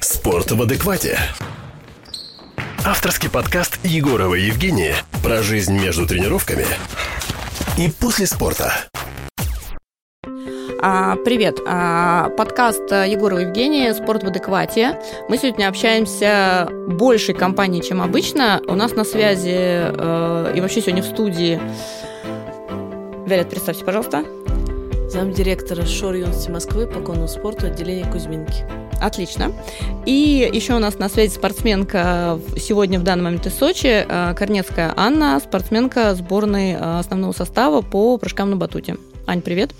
Спорт 0.00 0.50
в 0.50 0.62
адеквате. 0.62 1.18
Авторский 2.86 3.28
подкаст 3.28 3.78
Егорова 3.84 4.34
Евгения 4.34 4.94
про 5.22 5.42
жизнь 5.42 5.74
между 5.78 6.06
тренировками 6.06 6.64
и 7.76 7.90
после 7.90 8.26
спорта. 8.26 8.72
А, 10.80 11.16
привет. 11.16 11.58
А, 11.68 12.30
подкаст 12.30 12.90
Егорова 12.90 13.40
Евгения 13.40 13.92
«Спорт 13.92 14.22
в 14.22 14.28
адеквате». 14.28 14.98
Мы 15.28 15.36
сегодня 15.36 15.68
общаемся 15.68 16.66
большей 16.88 17.34
компанией, 17.34 17.82
чем 17.82 18.00
обычно. 18.00 18.62
У 18.66 18.74
нас 18.74 18.92
на 18.92 19.04
связи 19.04 19.50
э, 19.54 20.54
и 20.56 20.60
вообще 20.62 20.80
сегодня 20.80 21.02
в 21.02 21.06
студии... 21.06 21.60
Виолет, 23.26 23.50
представьте, 23.50 23.84
пожалуйста. 23.84 24.24
Замдиректора 25.10 25.84
шор 25.84 26.14
юности 26.14 26.48
Москвы 26.50 26.86
по 26.86 27.00
конному 27.00 27.28
спорту 27.28 27.66
отделения 27.66 28.10
Кузьминки. 28.10 28.64
Отлично. 29.00 29.52
И 30.04 30.50
еще 30.52 30.74
у 30.74 30.78
нас 30.78 30.98
на 30.98 31.08
связи 31.08 31.32
спортсменка 31.32 32.38
сегодня 32.58 33.00
в 33.00 33.02
данный 33.02 33.24
момент 33.24 33.46
из 33.46 33.54
Сочи, 33.54 34.04
э, 34.06 34.34
Корнецкая 34.34 34.92
Анна, 34.94 35.40
спортсменка 35.40 36.14
сборной 36.14 36.72
э, 36.72 36.98
основного 36.98 37.32
состава 37.32 37.80
по 37.80 38.18
прыжкам 38.18 38.50
на 38.50 38.56
батуте. 38.56 38.98
Ань, 39.26 39.40
привет. 39.40 39.70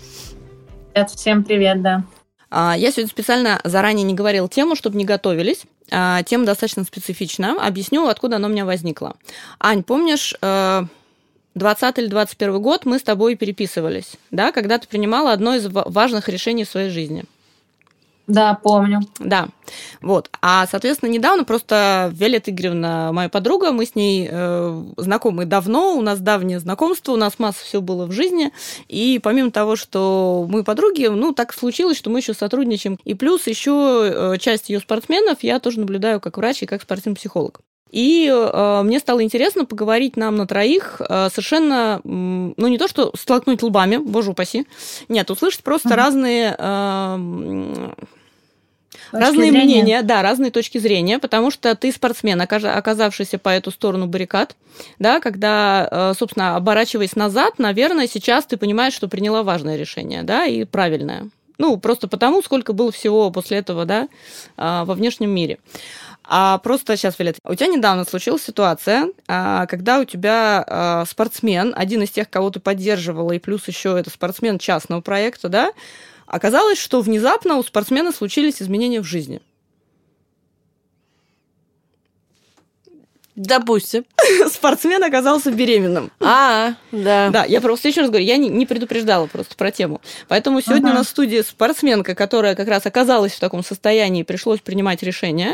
Привет, 0.93 1.11
всем 1.11 1.43
привет, 1.43 1.83
да. 1.83 2.03
А, 2.49 2.75
я 2.75 2.89
сегодня 2.89 3.09
специально 3.09 3.61
заранее 3.63 4.03
не 4.03 4.15
говорил 4.15 4.47
тему, 4.47 4.75
чтобы 4.75 4.97
не 4.97 5.05
готовились. 5.05 5.63
А, 5.91 6.23
тема 6.23 6.45
достаточно 6.45 6.83
специфична. 6.83 7.63
Объясню, 7.63 8.07
откуда 8.07 8.37
она 8.37 8.47
у 8.47 8.51
меня 8.51 8.65
возникла. 8.65 9.17
Ань, 9.59 9.83
помнишь, 9.83 10.33
20 10.41 10.41
э, 10.41 12.01
или 12.01 12.07
21 12.07 12.59
год 12.59 12.85
мы 12.85 12.97
с 12.97 13.03
тобой 13.03 13.35
переписывались, 13.35 14.13
да, 14.31 14.51
когда 14.51 14.79
ты 14.79 14.87
принимала 14.87 15.31
одно 15.31 15.55
из 15.55 15.67
важных 15.69 16.27
решений 16.27 16.63
в 16.63 16.69
своей 16.69 16.89
жизни– 16.89 17.23
да, 18.31 18.53
помню. 18.55 19.01
Да, 19.19 19.49
вот. 20.01 20.29
А, 20.41 20.65
соответственно, 20.67 21.09
недавно 21.09 21.43
просто 21.43 22.09
Виолетта 22.13 22.51
Игоревна, 22.51 23.11
моя 23.11 23.27
подруга, 23.27 23.73
мы 23.73 23.85
с 23.85 23.93
ней 23.93 24.25
э, 24.31 24.83
знакомы 24.95 25.43
давно, 25.43 25.97
у 25.97 26.01
нас 26.01 26.19
давнее 26.21 26.59
знакомство, 26.59 27.11
у 27.11 27.17
нас 27.17 27.39
масса 27.39 27.65
всего 27.65 27.81
было 27.81 28.05
в 28.05 28.13
жизни, 28.13 28.53
и 28.87 29.19
помимо 29.21 29.51
того, 29.51 29.75
что 29.75 30.47
мы 30.49 30.63
подруги, 30.63 31.07
ну, 31.07 31.33
так 31.33 31.53
случилось, 31.53 31.97
что 31.97 32.09
мы 32.09 32.19
еще 32.19 32.33
сотрудничаем. 32.33 32.97
И 33.03 33.15
плюс 33.15 33.47
еще 33.47 34.33
э, 34.33 34.37
часть 34.39 34.69
ее 34.69 34.79
спортсменов 34.79 35.39
я 35.41 35.59
тоже 35.59 35.81
наблюдаю 35.81 36.21
как 36.21 36.37
врач 36.37 36.63
и 36.63 36.65
как 36.65 36.81
спортивный 36.81 37.17
психолог. 37.17 37.59
И 37.91 38.31
э, 38.31 38.81
мне 38.83 38.99
стало 38.99 39.21
интересно 39.21 39.65
поговорить 39.65 40.15
нам 40.15 40.37
на 40.37 40.47
троих 40.47 41.01
э, 41.01 41.29
совершенно, 41.29 41.99
ну 42.03 42.67
не 42.67 42.77
то 42.77 42.87
что 42.87 43.11
столкнуть 43.17 43.61
лбами, 43.61 43.97
боже 43.97 44.31
упаси, 44.31 44.65
нет, 45.09 45.29
услышать 45.29 45.63
просто 45.63 45.89
mm-hmm. 45.89 45.95
разные 45.95 46.55
э, 46.57 47.93
Точки 49.11 49.23
разные 49.23 49.51
зрения. 49.51 49.63
мнения, 49.63 50.01
да, 50.03 50.21
разные 50.21 50.51
точки 50.51 50.77
зрения, 50.77 51.19
потому 51.19 51.51
что 51.51 51.75
ты 51.75 51.91
спортсмен, 51.91 52.41
оказавшийся 52.41 53.37
по 53.37 53.49
эту 53.49 53.71
сторону 53.71 54.07
баррикад, 54.07 54.55
да, 54.99 55.19
когда, 55.19 55.87
э, 55.89 56.13
собственно, 56.17 56.55
оборачиваясь 56.55 57.15
назад, 57.15 57.59
наверное, 57.59 58.07
сейчас 58.07 58.45
ты 58.45 58.57
понимаешь, 58.57 58.93
что 58.93 59.07
приняла 59.07 59.43
важное 59.43 59.77
решение, 59.77 60.23
да, 60.23 60.45
и 60.45 60.63
правильное. 60.65 61.29
Ну, 61.57 61.77
просто 61.77 62.07
потому, 62.07 62.41
сколько 62.41 62.73
было 62.73 62.91
всего 62.91 63.29
после 63.29 63.57
этого, 63.57 63.85
да, 63.85 64.07
э, 64.57 64.83
во 64.85 64.93
внешнем 64.93 65.29
мире. 65.29 65.59
А 66.23 66.59
просто 66.59 66.95
сейчас, 66.95 67.19
Вилет, 67.19 67.39
у 67.43 67.55
тебя 67.55 67.67
недавно 67.67 68.05
случилась 68.05 68.43
ситуация, 68.43 69.09
а, 69.27 69.65
когда 69.65 69.99
у 69.99 70.05
тебя 70.05 70.63
а, 70.65 71.03
спортсмен, 71.05 71.73
один 71.75 72.03
из 72.03 72.11
тех, 72.11 72.29
кого 72.29 72.49
ты 72.51 72.61
поддерживала, 72.61 73.33
и 73.33 73.39
плюс 73.39 73.67
еще 73.67 73.99
это 73.99 74.09
спортсмен 74.09 74.57
частного 74.57 75.01
проекта, 75.01 75.49
да, 75.49 75.71
оказалось, 76.31 76.79
что 76.79 77.01
внезапно 77.01 77.57
у 77.57 77.63
спортсмена 77.63 78.11
случились 78.13 78.61
изменения 78.61 79.01
в 79.01 79.05
жизни. 79.05 79.41
Допустим. 83.35 84.03
Спортсмен 84.51 85.03
оказался 85.03 85.51
беременным. 85.51 86.11
А, 86.19 86.73
да. 86.91 87.29
Да, 87.29 87.45
я 87.45 87.61
просто 87.61 87.87
еще 87.87 88.01
раз 88.01 88.09
говорю, 88.09 88.25
я 88.25 88.37
не, 88.37 88.49
не 88.49 88.65
предупреждала 88.65 89.27
просто 89.27 89.55
про 89.55 89.71
тему. 89.71 90.01
Поэтому 90.27 90.61
сегодня 90.61 90.89
uh-huh. 90.89 90.91
у 90.91 90.95
нас 90.95 91.07
в 91.07 91.09
студии 91.11 91.41
спортсменка, 91.41 92.13
которая 92.13 92.55
как 92.55 92.67
раз 92.67 92.85
оказалась 92.85 93.31
в 93.33 93.39
таком 93.39 93.63
состоянии, 93.63 94.23
пришлось 94.23 94.59
принимать 94.59 95.01
решение. 95.01 95.53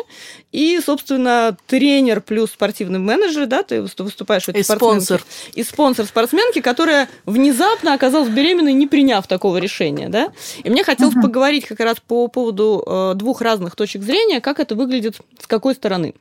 И, 0.52 0.80
собственно, 0.84 1.56
тренер 1.68 2.22
плюс 2.22 2.52
спортивный 2.52 3.00
менеджер, 3.00 3.46
да, 3.46 3.62
ты 3.62 3.82
выступаешь 3.82 4.50
этой 4.50 4.62
И 4.62 4.64
спонсор. 4.64 5.24
И 5.54 5.64
спонсор 5.64 6.06
спортсменки, 6.08 6.62
которая 6.62 7.08
внезапно 7.26 7.94
оказалась 7.94 8.30
беременной, 8.30 8.74
не 8.74 8.88
приняв 8.88 9.28
такого 9.28 9.58
решения, 9.58 10.10
да. 10.10 10.32
И 10.64 10.70
мне 10.70 10.84
хотелось 10.84 11.16
uh-huh. 11.16 11.22
поговорить 11.22 11.66
как 11.66 11.80
раз 11.80 11.98
по 12.06 12.28
поводу 12.28 12.84
э, 12.86 13.14
двух 13.16 13.42
разных 13.42 13.76
точек 13.76 14.02
зрения, 14.02 14.42
как 14.42 14.60
это 14.60 14.74
выглядит 14.74 15.18
с 15.40 15.46
какой 15.46 15.76
стороны. 15.76 16.16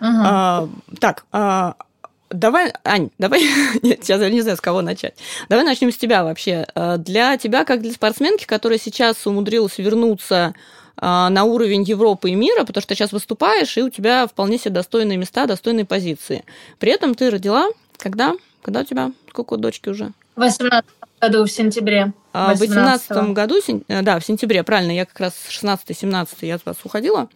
Угу. 0.00 0.08
А, 0.24 0.68
так, 1.00 1.24
а, 1.32 1.74
давай, 2.30 2.72
Ань, 2.84 3.10
давай, 3.18 3.42
нет, 3.82 4.00
сейчас 4.02 4.20
я 4.20 4.30
не 4.30 4.40
знаю, 4.40 4.56
с 4.56 4.60
кого 4.60 4.82
начать. 4.82 5.14
Давай 5.48 5.64
начнем 5.64 5.90
с 5.90 5.96
тебя 5.96 6.24
вообще. 6.24 6.66
А, 6.74 6.96
для 6.98 7.36
тебя, 7.36 7.64
как 7.64 7.82
для 7.82 7.92
спортсменки, 7.92 8.44
которая 8.44 8.78
сейчас 8.78 9.26
умудрилась 9.26 9.78
вернуться 9.78 10.54
а, 10.96 11.30
на 11.30 11.44
уровень 11.44 11.82
Европы 11.82 12.30
и 12.30 12.34
мира, 12.34 12.64
потому 12.64 12.82
что 12.82 12.94
сейчас 12.94 13.12
выступаешь, 13.12 13.76
и 13.76 13.82
у 13.82 13.90
тебя 13.90 14.26
вполне 14.26 14.58
себе 14.58 14.70
достойные 14.70 15.18
места, 15.18 15.46
достойные 15.46 15.84
позиции. 15.84 16.44
При 16.78 16.92
этом 16.92 17.14
ты 17.14 17.30
родила, 17.30 17.68
когда? 17.96 18.34
Когда 18.62 18.80
у 18.80 18.84
тебя? 18.84 19.12
Сколько 19.28 19.54
у 19.54 19.56
дочки 19.56 19.88
уже? 19.88 20.12
В 20.36 20.40
18 20.40 20.72
году, 21.24 21.44
в 21.44 21.50
сентябре. 21.50 22.12
В 22.32 22.58
18 22.58 23.32
году, 23.32 23.56
да, 23.88 24.18
в 24.18 24.24
сентябре, 24.24 24.62
правильно, 24.62 24.92
я 24.92 25.04
как 25.04 25.20
раз 25.20 25.34
16-17 25.48 26.28
я 26.42 26.56
от 26.56 26.66
вас 26.66 26.76
уходила. 26.84 27.28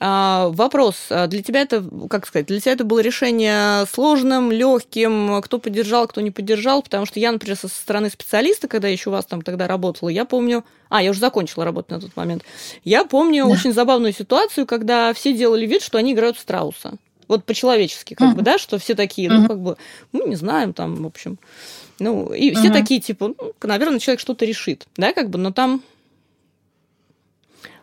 А, 0.00 0.50
вопрос. 0.52 1.06
А 1.10 1.26
для 1.26 1.42
тебя 1.42 1.62
это, 1.62 1.84
как 2.08 2.26
сказать, 2.26 2.46
для 2.46 2.60
тебя 2.60 2.72
это 2.72 2.84
было 2.84 3.00
решение 3.00 3.84
сложным, 3.92 4.52
легким, 4.52 5.40
кто 5.42 5.58
поддержал, 5.58 6.06
кто 6.06 6.20
не 6.20 6.30
поддержал? 6.30 6.82
Потому 6.82 7.04
что 7.04 7.18
я, 7.18 7.32
например, 7.32 7.56
со 7.56 7.66
стороны 7.66 8.08
специалиста, 8.08 8.68
когда 8.68 8.86
еще 8.86 9.10
у 9.10 9.12
вас 9.12 9.24
там 9.24 9.42
тогда 9.42 9.66
работала, 9.66 10.08
я 10.08 10.24
помню... 10.24 10.64
А, 10.88 11.02
я 11.02 11.10
уже 11.10 11.20
закончила 11.20 11.64
работать 11.64 11.90
на 11.90 12.00
тот 12.00 12.16
момент. 12.16 12.44
Я 12.84 13.04
помню 13.04 13.44
да. 13.44 13.50
очень 13.50 13.72
забавную 13.72 14.12
ситуацию, 14.12 14.66
когда 14.66 15.12
все 15.12 15.32
делали 15.32 15.66
вид, 15.66 15.82
что 15.82 15.98
они 15.98 16.12
играют 16.12 16.36
в 16.36 16.40
страуса. 16.40 16.94
Вот 17.26 17.44
по-человечески, 17.44 18.14
как 18.14 18.28
uh-huh. 18.28 18.36
бы, 18.36 18.42
да, 18.42 18.56
что 18.56 18.78
все 18.78 18.94
такие, 18.94 19.28
ну, 19.28 19.44
uh-huh. 19.44 19.48
как 19.48 19.60
бы, 19.60 19.76
ну, 20.12 20.26
не 20.26 20.36
знаем, 20.36 20.72
там, 20.72 21.02
в 21.02 21.06
общем. 21.06 21.38
Ну, 21.98 22.32
и 22.32 22.54
все 22.54 22.68
uh-huh. 22.68 22.72
такие, 22.72 23.00
типа, 23.00 23.28
ну, 23.28 23.52
наверное, 23.62 23.98
человек 23.98 24.20
что-то 24.20 24.44
решит, 24.44 24.86
да, 24.96 25.12
как 25.12 25.30
бы, 25.30 25.38
но 25.38 25.50
там 25.50 25.82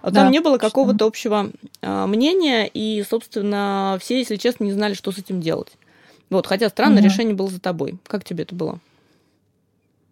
а 0.01 0.11
там 0.11 0.25
да, 0.25 0.29
не 0.29 0.39
было 0.39 0.59
какого-то 0.59 1.05
общего 1.05 1.49
а, 1.81 2.05
мнения, 2.05 2.67
и, 2.67 3.03
собственно, 3.09 3.97
все, 3.99 4.19
если 4.19 4.35
честно, 4.35 4.65
не 4.65 4.71
знали, 4.71 4.93
что 4.93 5.11
с 5.11 5.17
этим 5.17 5.41
делать. 5.41 5.71
Вот, 6.29 6.45
хотя 6.45 6.69
странно, 6.69 6.97
угу. 6.97 7.05
решение 7.05 7.33
было 7.33 7.49
за 7.49 7.59
тобой. 7.59 7.97
Как 8.05 8.23
тебе 8.23 8.43
это 8.43 8.53
было? 8.53 8.79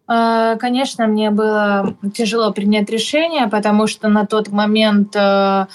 А, 0.08 0.56
конечно, 0.56 1.06
мне 1.06 1.30
было 1.30 1.96
тяжело 2.14 2.52
принять 2.52 2.90
решение, 2.90 3.47
потому 3.47 3.85
что 3.85 4.09
на 4.09 4.25
тот 4.25 4.50
момент 4.50 5.16
э, 5.16 5.68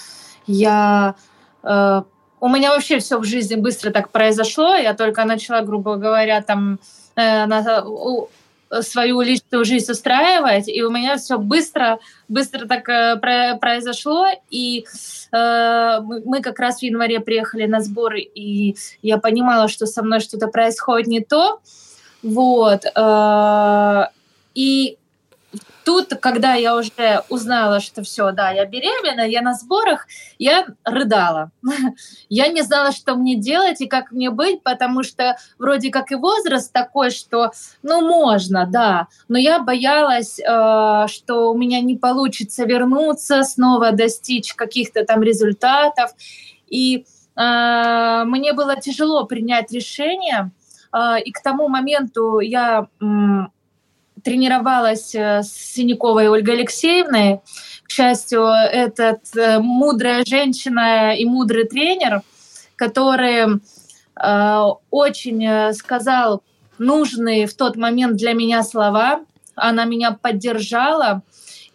я 0.45 1.15
э, 1.63 2.01
у 2.41 2.47
меня 2.47 2.71
вообще 2.71 2.99
все 2.99 3.19
в 3.19 3.23
жизни 3.23 3.55
быстро 3.55 3.91
так 3.91 4.11
произошло. 4.11 4.75
Я 4.75 4.93
только 4.93 5.25
начала, 5.25 5.61
грубо 5.61 5.95
говоря, 5.95 6.41
там 6.41 6.79
на, 7.19 7.61
свою 8.81 9.21
личную 9.21 9.65
жизнь 9.65 9.91
устраивать, 9.91 10.67
и 10.67 10.83
у 10.83 10.91
меня 10.91 11.17
все 11.17 11.37
быстро, 11.37 11.99
быстро 12.27 12.67
так 12.67 12.87
э, 12.89 13.17
про 13.17 13.57
произошло, 13.59 14.27
и 14.51 14.85
э, 15.31 15.99
мы 16.01 16.41
как 16.41 16.59
раз 16.59 16.79
в 16.79 16.83
январе 16.83 17.19
приехали 17.19 17.65
на 17.65 17.81
сборы, 17.81 18.21
и 18.21 18.75
я 19.01 19.17
понимала, 19.17 19.67
что 19.67 19.85
со 19.87 20.03
мной 20.03 20.19
что-то 20.19 20.47
происходит 20.47 21.07
не 21.07 21.21
то, 21.21 21.59
вот, 22.21 22.85
э, 22.85 24.03
и 24.53 24.98
тут, 25.89 26.19
когда 26.19 26.53
я 26.53 26.75
уже 26.75 27.23
узнала, 27.29 27.79
что 27.79 28.03
все, 28.03 28.31
да, 28.31 28.51
я 28.51 28.65
беременна, 28.65 29.21
я 29.21 29.41
на 29.41 29.55
сборах, 29.55 30.05
я 30.37 30.67
рыдала. 30.83 31.49
Я 32.29 32.47
не 32.49 32.61
знала, 32.61 32.91
что 32.91 33.15
мне 33.15 33.35
делать 33.35 33.81
и 33.81 33.87
как 33.87 34.11
мне 34.11 34.29
быть, 34.29 34.61
потому 34.61 35.01
что 35.01 35.35
вроде 35.57 35.89
как 35.89 36.11
и 36.11 36.15
возраст 36.15 36.71
такой, 36.71 37.09
что, 37.09 37.51
ну, 37.81 38.07
можно, 38.07 38.67
да, 38.67 39.07
но 39.27 39.39
я 39.39 39.59
боялась, 39.59 40.39
э, 40.39 41.07
что 41.07 41.51
у 41.51 41.57
меня 41.57 41.81
не 41.81 41.95
получится 41.95 42.65
вернуться, 42.65 43.41
снова 43.41 43.91
достичь 43.91 44.53
каких-то 44.53 45.05
там 45.05 45.23
результатов. 45.23 46.11
И 46.67 47.05
э, 47.35 48.23
мне 48.25 48.53
было 48.53 48.75
тяжело 48.75 49.25
принять 49.25 49.71
решение, 49.71 50.51
э, 50.93 51.21
и 51.25 51.31
к 51.31 51.41
тому 51.41 51.67
моменту 51.67 52.39
я 52.41 52.87
тренировалась 54.23 55.13
э, 55.15 55.43
с 55.43 55.51
Синяковой 55.51 56.27
Ольгой 56.27 56.55
Алексеевной. 56.55 57.41
К 57.83 57.91
счастью, 57.91 58.45
этот 58.47 59.21
э, 59.35 59.59
мудрая 59.59 60.23
женщина 60.25 61.15
и 61.15 61.25
мудрый 61.25 61.65
тренер, 61.65 62.21
который 62.75 63.61
э, 64.21 64.65
очень 64.89 65.73
сказал 65.73 66.43
нужные 66.77 67.47
в 67.47 67.53
тот 67.55 67.75
момент 67.75 68.15
для 68.17 68.33
меня 68.33 68.63
слова. 68.63 69.21
Она 69.55 69.85
меня 69.85 70.11
поддержала. 70.11 71.21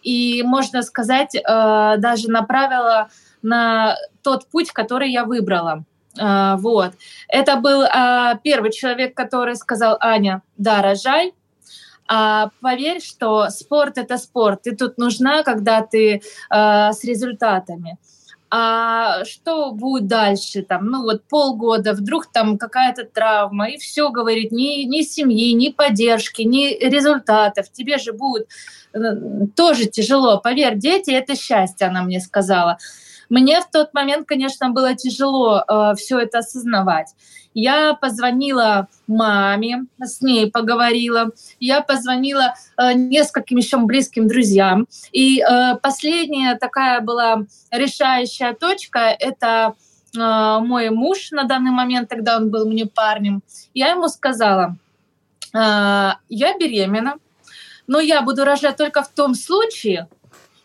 и, 0.01 0.43
можно 0.43 0.83
сказать, 0.83 1.35
даже 1.43 2.29
направила 2.29 3.09
на 3.41 3.95
тот 4.21 4.47
путь, 4.49 4.71
который 4.71 5.11
я 5.11 5.25
выбрала. 5.25 5.83
Вот. 6.15 6.93
Это 7.27 7.55
был 7.57 7.83
первый 8.43 8.71
человек, 8.71 9.15
который 9.15 9.55
сказал, 9.55 9.97
Аня, 9.99 10.41
да, 10.57 10.81
рожай, 10.81 11.33
а 12.07 12.49
поверь, 12.61 13.01
что 13.01 13.49
спорт 13.49 13.97
это 13.97 14.17
спорт. 14.17 14.63
Ты 14.63 14.75
тут 14.75 14.97
нужна, 14.97 15.43
когда 15.43 15.81
ты 15.81 16.15
э, 16.15 16.21
с 16.49 17.03
результатами. 17.03 17.97
А 18.51 19.25
что 19.25 19.71
будет 19.71 20.07
дальше? 20.07 20.61
Там, 20.61 20.85
ну 20.85 21.01
вот 21.01 21.23
полгода, 21.23 21.93
вдруг 21.93 22.31
там 22.31 22.57
какая-то 22.57 23.03
травма, 23.03 23.69
и 23.69 23.77
все 23.77 24.11
говорит, 24.11 24.51
ни, 24.51 24.83
ни 24.83 25.01
семьи, 25.01 25.51
ни 25.53 25.69
поддержки, 25.69 26.43
ни 26.43 26.77
результатов. 26.79 27.71
Тебе 27.71 27.97
же 27.97 28.13
будет 28.13 28.47
э, 28.93 28.99
тоже 29.55 29.85
тяжело. 29.85 30.39
Поверь, 30.39 30.77
дети 30.77 31.11
это 31.11 31.35
счастье, 31.35 31.87
она 31.87 32.03
мне 32.03 32.19
сказала. 32.19 32.77
Мне 33.29 33.61
в 33.61 33.69
тот 33.71 33.93
момент, 33.93 34.27
конечно, 34.27 34.69
было 34.69 34.95
тяжело 34.95 35.63
э, 35.67 35.93
все 35.95 36.19
это 36.19 36.39
осознавать. 36.39 37.13
Я 37.55 37.93
позвонила 37.93 38.89
маме, 39.07 39.85
с 39.99 40.21
ней 40.21 40.51
поговорила. 40.51 41.31
Я 41.59 41.81
позвонила 41.81 42.55
э, 42.77 42.93
нескольким 42.93 43.57
еще 43.57 43.77
близким 43.77 44.27
друзьям. 44.27 44.87
И 45.13 45.41
э, 45.41 45.77
последняя 45.81 46.55
такая 46.55 46.99
была 46.99 47.43
решающая 47.71 48.53
точка— 48.53 48.99
это 49.19 49.75
э, 50.13 50.19
мой 50.19 50.89
муж 50.89 51.31
на 51.31 51.45
данный 51.45 51.71
момент, 51.71 52.09
тогда 52.09 52.35
он 52.35 52.51
был 52.51 52.67
мне 52.67 52.87
парнем. 52.87 53.41
Я 53.73 53.91
ему 53.91 54.09
сказала, 54.09 54.75
э, 55.53 55.57
я 55.57 56.57
беременна, 56.59 57.15
но 57.87 58.01
я 58.01 58.21
буду 58.21 58.43
рожать 58.43 58.75
только 58.75 59.01
в 59.01 59.09
том 59.09 59.33
случае, 59.33 60.09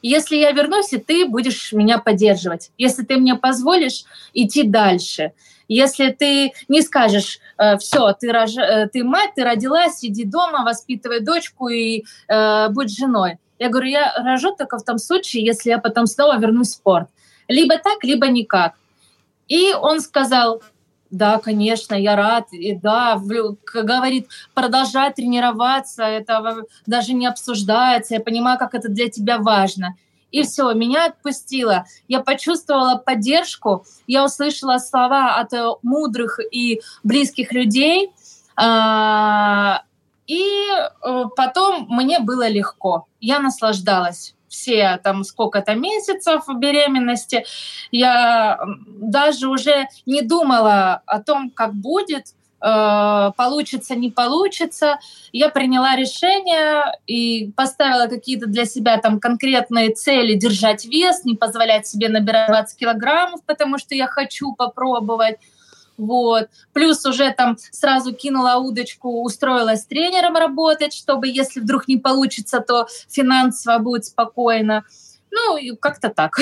если 0.03 0.37
я 0.37 0.53
вернусь, 0.53 0.93
и 0.93 0.99
ты 0.99 1.27
будешь 1.27 1.73
меня 1.73 1.99
поддерживать, 1.99 2.71
если 2.79 3.03
ты 3.05 3.17
мне 3.17 3.35
позволишь 3.37 4.05
идти 4.33 4.63
дальше, 4.63 5.33
если 5.69 6.11
ты 6.11 6.53
не 6.69 6.83
скажешь, 6.83 7.39
э, 7.57 7.79
все, 7.79 8.13
ты, 8.13 8.33
рож... 8.33 8.57
Э, 8.57 8.89
ты 8.93 9.05
мать, 9.05 9.31
ты 9.37 9.45
родилась, 9.45 9.99
сиди 9.99 10.25
дома, 10.25 10.65
воспитывай 10.65 11.21
дочку 11.21 11.69
и 11.69 12.05
э, 12.27 12.69
будь 12.71 12.97
женой. 12.97 13.39
Я 13.61 13.69
говорю, 13.69 13.89
я 13.89 14.13
рожу 14.17 14.53
только 14.57 14.79
в 14.79 14.85
том 14.85 14.99
случае, 14.99 15.45
если 15.45 15.71
я 15.71 15.79
потом 15.79 16.07
снова 16.07 16.39
вернусь 16.39 16.71
в 16.71 16.73
спорт. 16.73 17.09
Либо 17.47 17.79
так, 17.79 18.03
либо 18.03 18.27
никак. 18.29 18.75
И 19.47 19.73
он 19.73 20.01
сказал, 20.01 20.63
да, 21.11 21.39
конечно, 21.39 21.95
я 21.95 22.17
рад. 22.17 22.53
И 22.53 22.75
да, 22.75 23.21
говорит, 23.75 24.29
продолжай 24.55 25.13
тренироваться, 25.13 26.05
это 26.05 26.65
даже 26.87 27.13
не 27.13 27.27
обсуждается. 27.27 28.15
Я 28.15 28.21
понимаю, 28.21 28.59
как 28.59 28.75
это 28.75 28.89
для 28.89 29.09
тебя 29.09 29.39
важно. 29.39 29.97
И 30.31 30.43
все, 30.43 30.73
меня 30.75 31.07
отпустило. 31.07 31.87
Я 32.07 32.21
почувствовала 32.21 32.97
поддержку, 32.97 33.85
я 34.07 34.25
услышала 34.25 34.79
слова 34.79 35.41
от 35.41 35.53
э, 35.53 35.67
мудрых 35.83 36.39
и 36.53 36.81
близких 37.03 37.53
людей. 37.53 38.13
А, 38.55 39.83
и 40.29 40.45
э, 40.71 41.25
потом 41.35 41.87
мне 41.89 42.21
было 42.21 42.47
легко. 42.49 43.07
Я 43.19 43.41
наслаждалась 43.41 44.37
все 44.51 45.01
там 45.03 45.25
сколько-то 45.25 45.75
месяцев 45.75 46.43
беременности, 46.59 47.47
я 47.91 48.59
даже 48.87 49.49
уже 49.49 49.87
не 50.05 50.21
думала 50.21 51.03
о 51.07 51.23
том, 51.23 51.51
как 51.51 51.73
будет, 51.73 52.35
э, 52.61 53.31
получится, 53.37 53.95
не 53.95 54.11
получится. 54.11 54.99
Я 55.33 55.49
приняла 55.49 55.97
решение 55.97 56.99
и 57.07 57.53
поставила 57.57 58.09
какие-то 58.09 58.47
для 58.47 58.67
себя 58.67 58.99
там 58.99 59.21
конкретные 59.21 59.95
цели 59.95 60.35
держать 60.35 60.85
вес, 60.85 61.25
не 61.25 61.37
позволять 61.37 61.87
себе 61.87 62.09
набирать 62.09 62.49
20 62.49 62.79
килограммов, 62.79 63.41
потому 63.47 63.79
что 63.79 63.95
я 63.95 64.09
хочу 64.09 64.53
попробовать. 64.53 65.37
Вот. 66.01 66.49
Плюс 66.73 67.05
уже 67.05 67.33
там 67.33 67.57
сразу 67.71 68.15
кинула 68.15 68.57
удочку, 68.57 69.23
устроилась 69.23 69.85
тренером 69.85 70.37
работать, 70.37 70.95
чтобы 70.95 71.29
если 71.29 71.61
вдруг 71.61 71.89
не 71.89 71.99
получится, 71.99 72.61
то 72.61 72.87
финансово 73.09 73.79
будет 73.79 74.07
спокойно. 74.07 74.85
Ну, 75.31 75.57
и 75.57 75.77
как-то 75.77 76.09
так. 76.09 76.39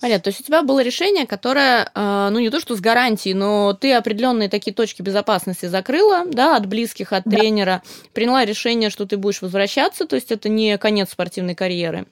Понятно. 0.00 0.22
То 0.24 0.28
есть 0.28 0.40
у 0.40 0.44
тебя 0.44 0.62
было 0.62 0.80
решение, 0.80 1.26
которое, 1.26 1.90
э, 1.94 2.28
ну 2.30 2.38
не 2.38 2.50
то 2.50 2.60
что 2.60 2.76
с 2.76 2.80
гарантией, 2.80 3.34
но 3.34 3.72
ты 3.72 3.92
определенные 3.92 4.48
такие 4.48 4.72
точки 4.72 5.02
безопасности 5.02 5.66
закрыла, 5.66 6.24
да, 6.26 6.56
от 6.56 6.66
близких, 6.66 7.12
от 7.12 7.24
да. 7.24 7.36
тренера, 7.36 7.82
приняла 8.12 8.44
решение, 8.44 8.90
что 8.90 9.06
ты 9.06 9.16
будешь 9.16 9.42
возвращаться, 9.42 10.06
то 10.06 10.16
есть 10.16 10.30
это 10.30 10.48
не 10.48 10.78
конец 10.78 11.10
спортивной 11.10 11.56
карьеры, 11.56 12.06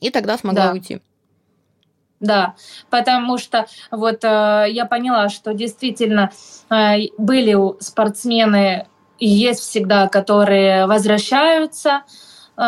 и 0.00 0.10
тогда 0.10 0.38
смогла 0.38 0.66
да. 0.66 0.72
уйти. 0.72 1.00
Да, 2.24 2.54
потому 2.88 3.36
что 3.36 3.66
вот 3.90 4.24
э, 4.24 4.66
я 4.70 4.86
поняла, 4.86 5.28
что 5.28 5.52
действительно 5.52 6.30
э, 6.70 7.08
были 7.18 7.54
спортсмены 7.82 8.86
и 9.18 9.28
есть 9.28 9.60
всегда, 9.60 10.08
которые 10.08 10.86
возвращаются 10.86 12.04
э, 12.56 12.62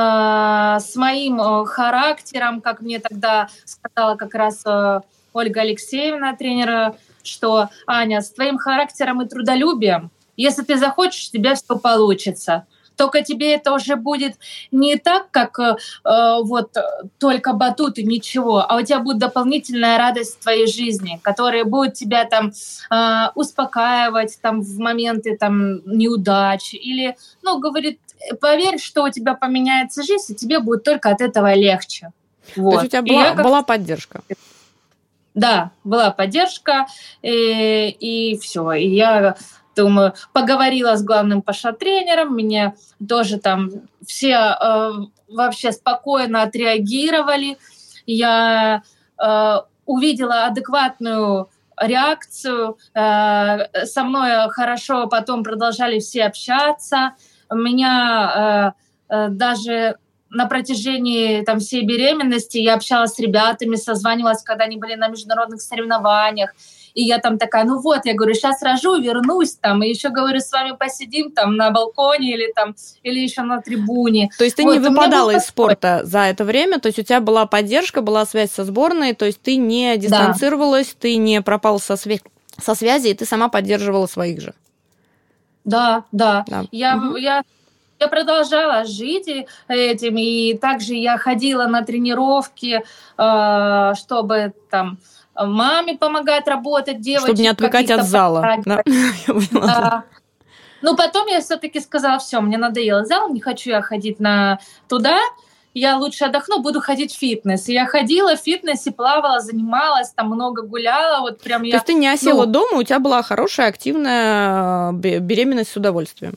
с 0.79 0.95
моим 0.95 1.41
э, 1.41 1.65
характером, 1.65 2.61
как 2.61 2.83
мне 2.83 2.99
тогда 2.99 3.49
сказала 3.65 4.17
как 4.17 4.35
раз 4.35 4.63
э, 4.67 5.01
Ольга 5.33 5.63
Алексеевна, 5.63 6.37
тренера, 6.37 6.97
что 7.23 7.71
Аня, 7.87 8.21
с 8.21 8.31
твоим 8.33 8.59
характером 8.59 9.23
и 9.23 9.27
трудолюбием, 9.27 10.11
если 10.37 10.65
ты 10.65 10.77
захочешь, 10.77 11.31
у 11.31 11.33
тебя 11.33 11.55
все 11.55 11.79
получится 11.79 12.67
только 12.97 13.23
тебе 13.23 13.55
это 13.55 13.73
уже 13.73 13.97
будет 13.97 14.37
не 14.71 14.97
так, 14.97 15.31
как 15.31 15.59
э, 15.59 15.77
э 16.05 16.37
вот 16.43 16.77
только 17.19 17.53
батут 17.53 17.99
и 17.99 18.05
ничего, 18.05 18.65
а 18.69 18.77
у 18.77 18.83
тебя 18.83 18.99
будет 19.01 19.19
дополнительная 19.19 19.99
радость 19.99 20.37
в 20.37 20.43
твоей 20.43 20.67
жизни, 20.67 21.21
которая 21.23 21.65
будет 21.65 21.95
тебя 21.95 22.25
там 22.25 22.53
э, 22.91 23.31
успокаивать 23.35 24.39
там 24.41 24.61
в 24.63 24.79
моменты 24.79 25.37
там 25.37 25.83
неудач 25.87 26.75
или, 26.75 27.17
ну, 27.43 27.59
говорит, 27.59 28.01
поверь, 28.41 28.79
что 28.79 29.05
у 29.05 29.11
тебя 29.11 29.35
поменяется 29.35 30.03
жизнь, 30.03 30.33
и 30.33 30.37
тебе 30.37 30.61
будет 30.61 30.85
только 30.85 31.11
от 31.11 31.21
этого 31.21 31.55
легче. 31.55 32.13
Вот. 32.55 32.71
То 32.71 32.81
есть 32.81 32.87
у 32.87 32.91
тебя 32.91 33.03
была, 33.03 33.33
как... 33.33 33.45
была 33.45 33.63
поддержка? 33.63 34.23
Да, 35.35 35.71
была 35.85 36.11
поддержка, 36.11 36.87
и, 37.23 37.29
э, 37.29 37.89
и 37.91 38.39
все. 38.39 38.73
И 38.73 38.89
я 38.89 39.37
думаю, 39.77 40.15
поговорила 40.33 40.97
с 40.97 41.05
главным 41.05 41.43
паша-тренером, 41.43 42.35
мне 42.35 42.75
тоже 43.07 43.39
там 43.39 43.71
все 44.05 44.33
э, 44.33 44.91
вообще 45.29 45.73
спокойно 45.73 46.43
отреагировали. 46.43 47.59
Я 48.07 48.83
э, 49.23 49.57
увидела 49.85 50.47
адекватную 50.47 51.51
реакцию, 51.81 52.79
э, 52.95 53.85
со 53.85 54.03
мной 54.05 54.49
хорошо 54.51 55.07
потом 55.09 55.45
продолжали 55.45 55.99
все 55.99 56.25
общаться. 56.25 57.13
Меня 57.51 58.75
э, 59.09 59.15
э, 59.15 59.29
даже 59.29 59.97
на 60.31 60.47
протяжении 60.47 61.43
там, 61.43 61.61
всей 61.61 61.83
беременности 61.85 62.59
я 62.59 62.75
общалась 62.75 63.13
с 63.13 63.19
ребятами, 63.19 63.77
созванивалась, 63.77 64.43
когда 64.43 64.65
они 64.65 64.77
были 64.77 64.95
на 64.95 65.09
международных 65.09 65.61
соревнованиях. 65.61 66.55
И 66.97 67.03
я 67.03 67.19
там 67.19 67.37
такая, 67.39 67.65
ну 67.65 67.79
вот, 67.79 68.07
я 68.07 68.15
говорю, 68.15 68.33
сейчас 68.33 68.63
рожу, 68.63 68.99
вернусь 68.99 69.57
там, 69.57 69.83
и 69.83 69.89
еще 69.89 70.09
говорю, 70.09 70.41
с 70.41 70.51
вами 70.51 70.75
посидим 70.75 71.31
там 71.31 71.55
на 71.55 71.71
балконе 71.71 72.33
или 72.33 72.51
там, 72.53 72.75
или 73.03 73.21
еще 73.21 73.43
на 73.43 73.61
трибуне. 73.61 74.31
То 74.39 74.45
есть 74.45 74.57
ты 74.57 74.63
вот, 74.63 74.73
не 74.73 74.79
выпадала 74.79 75.33
из 75.33 75.45
спорта 75.45 76.01
за 76.05 76.21
это 76.21 76.45
время, 76.45 76.81
то 76.81 76.87
есть 76.87 76.99
у 76.99 77.03
тебя 77.03 77.21
была 77.21 77.45
поддержка, 77.45 78.01
была 78.01 78.25
связь 78.25 78.51
со 78.51 78.65
сборной, 78.65 79.13
то 79.13 79.27
есть 79.27 79.43
ты 79.43 79.57
не 79.57 79.95
дистанцировалась, 79.99 80.95
да. 80.95 81.01
ты 81.01 81.17
не 81.17 81.43
пропал 81.43 81.79
со, 81.81 81.97
свя... 81.97 82.17
со 82.59 82.75
связи, 82.75 83.09
и 83.09 83.15
ты 83.15 83.27
сама 83.27 83.51
поддерживала 83.51 84.07
своих 84.07 84.41
же. 84.41 84.55
Да, 85.67 86.05
да. 86.13 86.47
да. 86.49 86.65
Я, 86.73 86.97
угу. 86.97 87.17
я 87.17 87.43
я 87.99 88.09
продолжала 88.09 88.85
жить 88.85 89.29
этим, 89.69 90.17
и 90.19 90.55
также 90.55 90.95
я 90.95 91.17
ходила 91.19 91.67
на 91.67 91.83
тренировки, 91.83 92.83
э, 93.19 93.95
чтобы 93.97 94.53
там 94.71 94.99
маме 95.39 95.97
помогать 95.97 96.47
работать, 96.47 97.01
девочке. 97.01 97.29
Чтобы 97.29 97.43
не 97.43 97.49
отвлекать 97.49 97.91
от 97.91 98.05
зала. 98.07 98.59
Да. 99.53 100.05
Ну, 100.83 100.95
потом 100.95 101.27
я 101.27 101.41
все-таки 101.41 101.81
сказала, 101.81 102.19
все, 102.19 102.41
мне 102.41 102.59
надоело 102.59 103.05
зал, 103.05 103.31
не 103.31 103.41
хочу 103.41 103.71
я 103.71 103.83
ходить 103.83 104.21
на 104.21 104.61
туда, 104.89 105.19
я 105.75 105.97
лучше 105.97 106.25
отдохну, 106.25 106.61
буду 106.61 106.81
ходить 106.81 107.13
в 107.13 107.19
фитнес. 107.19 107.69
И 107.69 107.73
я 107.73 107.87
ходила 107.87 108.37
в 108.37 108.41
фитнесе, 108.41 108.93
плавала, 108.93 109.41
занималась, 109.41 110.11
там 110.11 110.29
много 110.29 110.63
гуляла, 110.63 111.21
вот 111.21 111.41
прям 111.41 111.63
я... 111.65 111.73
То 111.73 111.77
есть 111.77 111.87
ты 111.87 111.95
не 111.95 112.09
осела 112.09 112.47
ну, 112.47 112.53
дома, 112.53 112.79
у 112.79 112.83
тебя 112.83 112.99
была 112.99 113.23
хорошая, 113.23 113.69
активная 113.69 114.93
э, 114.93 115.19
беременность 115.19 115.73
с 115.73 115.77
удовольствием. 115.77 116.35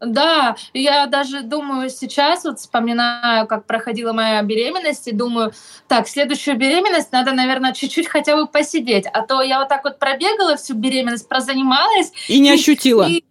Да, 0.00 0.56
я 0.74 1.06
даже 1.06 1.42
думаю 1.42 1.90
сейчас, 1.90 2.44
вот 2.44 2.60
вспоминаю, 2.60 3.46
как 3.48 3.66
проходила 3.66 4.12
моя 4.12 4.42
беременность, 4.42 5.08
и 5.08 5.12
думаю, 5.12 5.52
так, 5.88 6.08
следующую 6.08 6.56
беременность 6.56 7.10
надо, 7.10 7.32
наверное, 7.32 7.72
чуть-чуть 7.72 8.06
хотя 8.06 8.36
бы 8.36 8.46
посидеть, 8.46 9.06
а 9.12 9.22
то 9.22 9.42
я 9.42 9.58
вот 9.58 9.68
так 9.68 9.82
вот 9.84 9.98
пробегала 9.98 10.56
всю 10.56 10.74
беременность, 10.74 11.28
прозанималась. 11.28 12.12
И 12.28 12.38
не 12.38 12.50
ощутила. 12.50 13.08
И, 13.08 13.24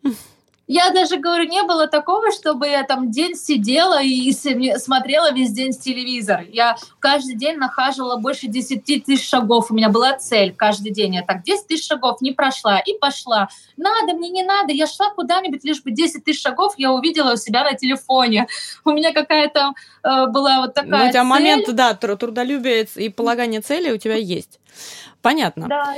я 0.68 0.92
даже 0.92 1.16
говорю, 1.16 1.46
не 1.50 1.64
было 1.64 1.88
такого, 1.88 2.32
чтобы 2.32 2.68
я 2.68 2.84
там 2.84 3.10
день 3.10 3.36
сидела 3.36 4.02
и 4.04 4.32
смотрела 4.34 5.32
весь 5.32 5.52
день 5.52 5.72
телевизор. 5.72 6.42
Я 6.52 6.76
каждый 7.00 7.36
день 7.36 7.56
нахаживала 7.56 8.18
больше 8.18 8.48
10 8.48 8.84
тысяч 8.84 9.30
шагов. 9.30 9.72
У 9.72 9.74
меня 9.74 9.88
была 9.90 10.18
цель 10.18 10.54
каждый 10.54 10.92
день. 10.92 11.16
Я 11.16 11.22
так 11.22 11.44
10 11.44 11.68
тысяч 11.68 11.88
шагов 11.88 12.20
не 12.22 12.34
прошла 12.34 12.80
и 12.80 12.98
пошла. 12.98 13.48
Надо, 13.78 14.14
мне 14.14 14.30
не 14.30 14.44
надо. 14.44 14.74
Я 14.74 14.88
шла 14.88 15.10
куда-нибудь, 15.12 15.64
лишь 15.64 15.82
бы 15.82 15.92
10 15.92 16.26
тысяч 16.26 16.42
шагов 16.42 16.74
я 16.78 16.92
увидела 16.92 17.34
у 17.34 17.38
себя 17.38 17.64
на 17.64 17.74
телефоне. 17.74 18.48
У 18.84 18.92
меня 18.92 19.14
какая-то 19.14 19.72
э, 20.04 20.26
была 20.28 20.62
вот 20.62 20.74
такая 20.74 20.92
Ну, 20.92 20.98
у 20.98 21.10
тебя 21.10 21.22
цель. 21.22 21.24
момент, 21.24 21.74
да, 21.74 21.94
трудолюбие 21.94 22.88
и 22.96 23.08
полагание 23.08 23.62
цели 23.62 23.92
у 23.92 23.98
тебя 23.98 24.16
есть. 24.16 24.60
Понятно. 25.22 25.68
Да. 25.68 25.96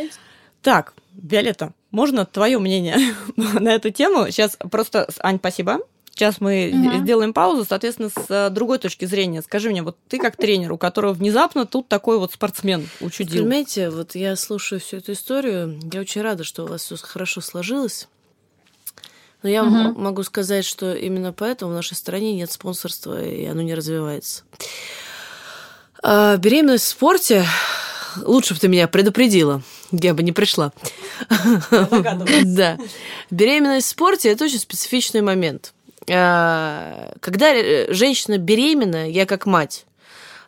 Так, 0.61 0.93
Виолетта, 1.13 1.73
можно 1.91 2.25
твое 2.25 2.59
мнение 2.59 2.97
на 3.35 3.69
эту 3.73 3.89
тему? 3.91 4.25
Сейчас 4.31 4.57
просто, 4.71 5.07
Ань, 5.19 5.37
спасибо. 5.39 5.79
Сейчас 6.11 6.41
мы 6.41 6.69
Мгм. 6.73 6.97
сделаем 7.03 7.33
паузу, 7.33 7.65
соответственно, 7.67 8.09
с 8.09 8.25
э, 8.29 8.49
другой 8.49 8.77
точки 8.77 9.05
зрения. 9.05 9.41
Скажи 9.41 9.69
мне, 9.69 9.83
вот 9.83 9.95
ты 10.09 10.17
как 10.19 10.35
тренер, 10.35 10.73
у 10.73 10.77
которого 10.77 11.13
внезапно 11.13 11.65
тут 11.65 11.87
такой 11.87 12.17
вот 12.19 12.33
спортсмен 12.33 12.89
учудил. 12.99 13.43
Понимаете, 13.43 13.89
вот 13.89 14.15
я 14.15 14.35
слушаю 14.35 14.81
всю 14.81 14.97
эту 14.97 15.13
историю, 15.13 15.79
я 15.93 16.01
очень 16.01 16.21
рада, 16.21 16.43
что 16.43 16.65
у 16.65 16.67
вас 16.67 16.81
все 16.83 16.97
хорошо 16.97 17.39
сложилось. 17.39 18.09
Но 19.43 19.47
я 19.49 19.59
м- 19.61 19.93
могу 19.93 20.23
сказать, 20.23 20.65
что 20.65 20.93
именно 20.93 21.31
поэтому 21.31 21.71
в 21.71 21.75
нашей 21.75 21.95
стране 21.95 22.33
нет 22.35 22.51
спонсорства, 22.51 23.23
и 23.23 23.45
оно 23.45 23.61
не 23.61 23.73
развивается. 23.73 24.43
А, 26.03 26.35
беременность 26.35 26.83
в 26.83 26.87
спорте 26.89 27.45
лучше 28.25 28.53
бы 28.53 28.59
ты 28.59 28.67
меня 28.67 28.87
предупредила, 28.87 29.61
я 29.91 30.13
бы 30.13 30.23
не 30.23 30.31
пришла. 30.31 30.71
Да. 32.43 32.77
Беременность 33.29 33.87
в 33.87 33.89
спорте– 33.91 34.29
это 34.31 34.45
очень 34.45 34.59
специфичный 34.59 35.21
момент. 35.21 35.73
А, 36.09 37.13
Когда 37.19 37.53
э, 37.53 37.93
женщина 37.93 38.37
беременна, 38.37 39.09
я 39.09 39.25
как 39.25 39.45
мать, 39.45 39.85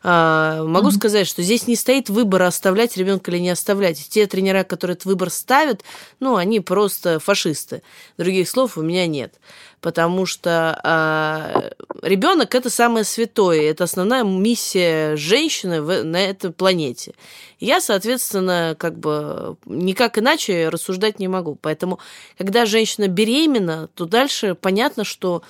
а, 0.03 0.63
могу 0.63 0.87
Мгм. 0.87 0.95
сказать, 0.97 1.27
что 1.27 1.41
здесь 1.43 1.67
не 1.67 1.75
стоит 1.75 2.09
выбора 2.09 2.47
оставлять 2.47 2.97
ребенка 2.97 3.31
или 3.31 3.39
не 3.39 3.49
оставлять. 3.49 4.07
Те 4.09 4.25
тренера, 4.27 4.63
которые 4.63 4.93
этот 4.95 5.05
выбор 5.05 5.29
ставят, 5.29 5.83
ну, 6.19 6.35
они 6.37 6.59
просто 6.59 7.19
фашисты. 7.19 7.81
Других 8.17 8.49
слов 8.49 8.77
у 8.77 8.81
меня 8.81 9.05
нет. 9.07 9.35
Потому 9.79 10.27
что 10.27 11.73
ребенок 12.03 12.53
это 12.55 12.69
самое 12.69 13.03
святое, 13.03 13.61
это 13.63 13.83
основная 13.85 14.23
миссия 14.23 15.15
женщины 15.15 15.81
в- 15.81 16.03
на 16.03 16.17
этой 16.23 16.51
планете. 16.51 17.13
Я, 17.59 17.81
соответственно, 17.81 18.75
как 18.77 18.97
бы 18.97 19.55
никак 19.65 20.17
иначе 20.17 20.69
рассуждать 20.69 21.19
не 21.19 21.27
могу. 21.27 21.57
Поэтому, 21.61 21.99
когда 22.37 22.65
женщина 22.65 23.07
беременна, 23.07 23.89
то 23.95 24.05
дальше 24.05 24.55
понятно, 24.55 25.03
что 25.03 25.41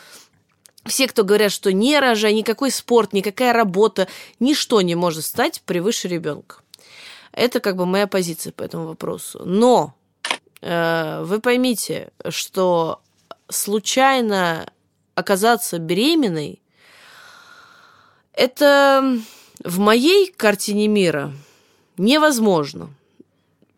все, 0.86 1.08
кто 1.08 1.24
говорят, 1.24 1.52
что 1.52 1.72
не 1.72 2.00
рожай, 2.00 2.34
никакой 2.34 2.72
спорт, 2.72 3.14
никакая 3.14 3.54
работа, 3.54 4.08
ничто 4.40 4.82
не 4.82 4.96
может 4.96 5.26
стать 5.26 5.62
превыше 5.66 6.08
ребенка. 6.08 6.58
Это 7.32 7.60
как 7.60 7.76
бы 7.78 7.86
моя 7.86 8.08
позиция 8.08 8.52
по 8.52 8.64
этому 8.64 8.88
вопросу. 8.88 9.42
Но 9.46 9.94
э, 10.62 11.24
вы 11.24 11.40
поймите, 11.40 12.12
что 12.30 13.02
случайно 13.50 14.72
оказаться 15.16 15.78
беременной, 15.78 16.62
это 18.34 19.18
в 19.64 19.80
моей 19.80 20.32
картине 20.32 20.88
мира 20.88 21.32
невозможно. 21.98 22.90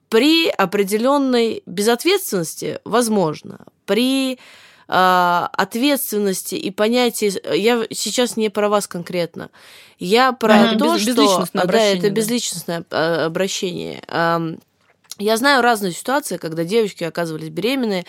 При 0.10 0.48
определенной 0.48 1.64
безответственности 1.66 2.80
возможно. 2.86 3.66
При 3.86 4.40
ответственности 4.88 6.56
и 6.56 6.72
понятии... 6.72 7.34
Я 7.56 7.86
сейчас 7.92 8.38
не 8.38 8.50
про 8.50 8.70
вас 8.70 8.88
конкретно. 8.88 9.50
Я 10.00 10.32
про 10.34 10.74
Да, 10.74 10.76
то, 10.78 10.96
без- 10.96 11.02
что... 11.02 11.12
безличностное 11.12 11.66
да, 11.66 11.80
это 11.80 12.10
безличностное 12.10 12.84
а, 12.92 13.26
обращение. 13.26 14.04
Я 15.20 15.38
знаю 15.38 15.62
разные 15.62 15.92
ситуации, 15.94 16.38
когда 16.38 16.64
девочки 16.64 17.04
оказывались 17.04 17.50
беременные. 17.50 18.06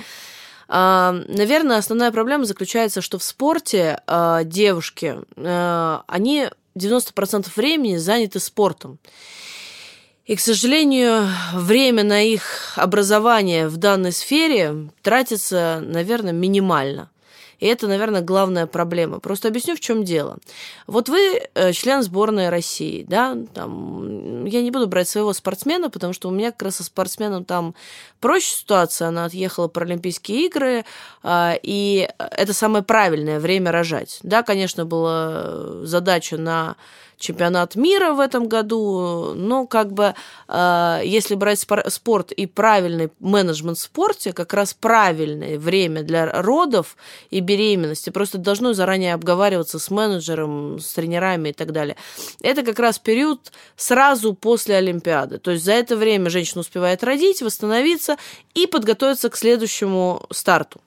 А, 0.68 1.12
Наверное, 1.28 1.78
основная 1.78 2.10
проблема 2.10 2.44
заключается, 2.44 3.00
что 3.00 3.18
в 3.18 3.24
спорте 3.24 4.00
а, 4.06 4.44
девушки, 4.44 5.18
а, 5.36 6.02
они 6.08 6.48
90% 6.76 7.46
времени 7.54 7.96
заняты 7.96 8.40
спортом. 8.40 8.98
И, 10.26 10.36
к 10.36 10.40
сожалению, 10.40 11.28
время 11.52 12.02
на 12.02 12.22
их 12.22 12.72
образование 12.76 13.68
в 13.68 13.76
данной 13.76 14.12
сфере 14.12 14.88
тратится, 15.02 15.82
наверное, 15.84 16.32
минимально. 16.32 17.10
И 17.60 17.66
это, 17.66 17.86
наверное, 17.88 18.20
главная 18.20 18.66
проблема. 18.66 19.20
Просто 19.20 19.48
объясню, 19.48 19.76
в 19.76 19.80
чем 19.80 20.04
дело. 20.04 20.38
Вот 20.86 21.08
вы 21.08 21.40
э, 21.54 21.72
член 21.72 22.02
сборной 22.02 22.48
России, 22.48 23.04
да, 23.08 23.36
там, 23.54 24.44
я 24.44 24.62
не 24.62 24.70
буду 24.70 24.86
брать 24.86 25.08
своего 25.08 25.32
спортсмена, 25.32 25.88
потому 25.88 26.12
что 26.12 26.28
у 26.28 26.32
меня 26.32 26.52
как 26.52 26.62
раз 26.62 26.76
со 26.76 26.84
спортсменом 26.84 27.44
там 27.44 27.74
проще 28.20 28.56
ситуация, 28.56 29.08
она 29.08 29.26
отъехала 29.26 29.68
про 29.68 29.84
Олимпийские 29.84 30.46
игры, 30.46 30.84
а, 31.22 31.54
и 31.62 32.08
это 32.18 32.52
самое 32.52 32.82
правильное 32.84 33.40
время 33.40 33.72
рожать. 33.72 34.18
Да, 34.22 34.42
конечно, 34.42 34.84
была 34.84 35.84
задача 35.84 36.36
на 36.36 36.76
чемпионат 37.18 37.76
мира 37.76 38.12
в 38.12 38.20
этом 38.20 38.48
году, 38.48 39.32
но 39.34 39.66
как 39.66 39.92
бы 39.92 40.14
э, 40.48 41.00
если 41.04 41.34
брать 41.34 41.58
спор- 41.58 41.88
спорт 41.90 42.32
и 42.32 42.46
правильный 42.46 43.10
менеджмент 43.20 43.78
в 43.78 43.80
спорте, 43.80 44.32
как 44.32 44.54
раз 44.54 44.74
правильное 44.74 45.58
время 45.58 46.02
для 46.02 46.42
родов 46.42 46.96
и 47.30 47.40
беременности, 47.40 48.10
просто 48.10 48.38
должно 48.38 48.72
заранее 48.72 49.14
обговариваться 49.14 49.78
с 49.78 49.90
менеджером, 49.90 50.78
с 50.80 50.92
тренерами 50.92 51.50
и 51.50 51.52
так 51.52 51.72
далее. 51.72 51.96
Это 52.40 52.62
как 52.62 52.78
раз 52.78 52.98
период 52.98 53.52
сразу 53.76 54.34
после 54.34 54.76
Олимпиады. 54.76 55.38
То 55.38 55.52
есть 55.52 55.64
за 55.64 55.72
это 55.72 55.96
время 55.96 56.30
женщина 56.30 56.60
успевает 56.60 57.02
родить, 57.04 57.42
восстановиться 57.42 58.16
и 58.54 58.66
подготовиться 58.66 59.30
к 59.30 59.36
следующему 59.36 60.22
старту. 60.30 60.80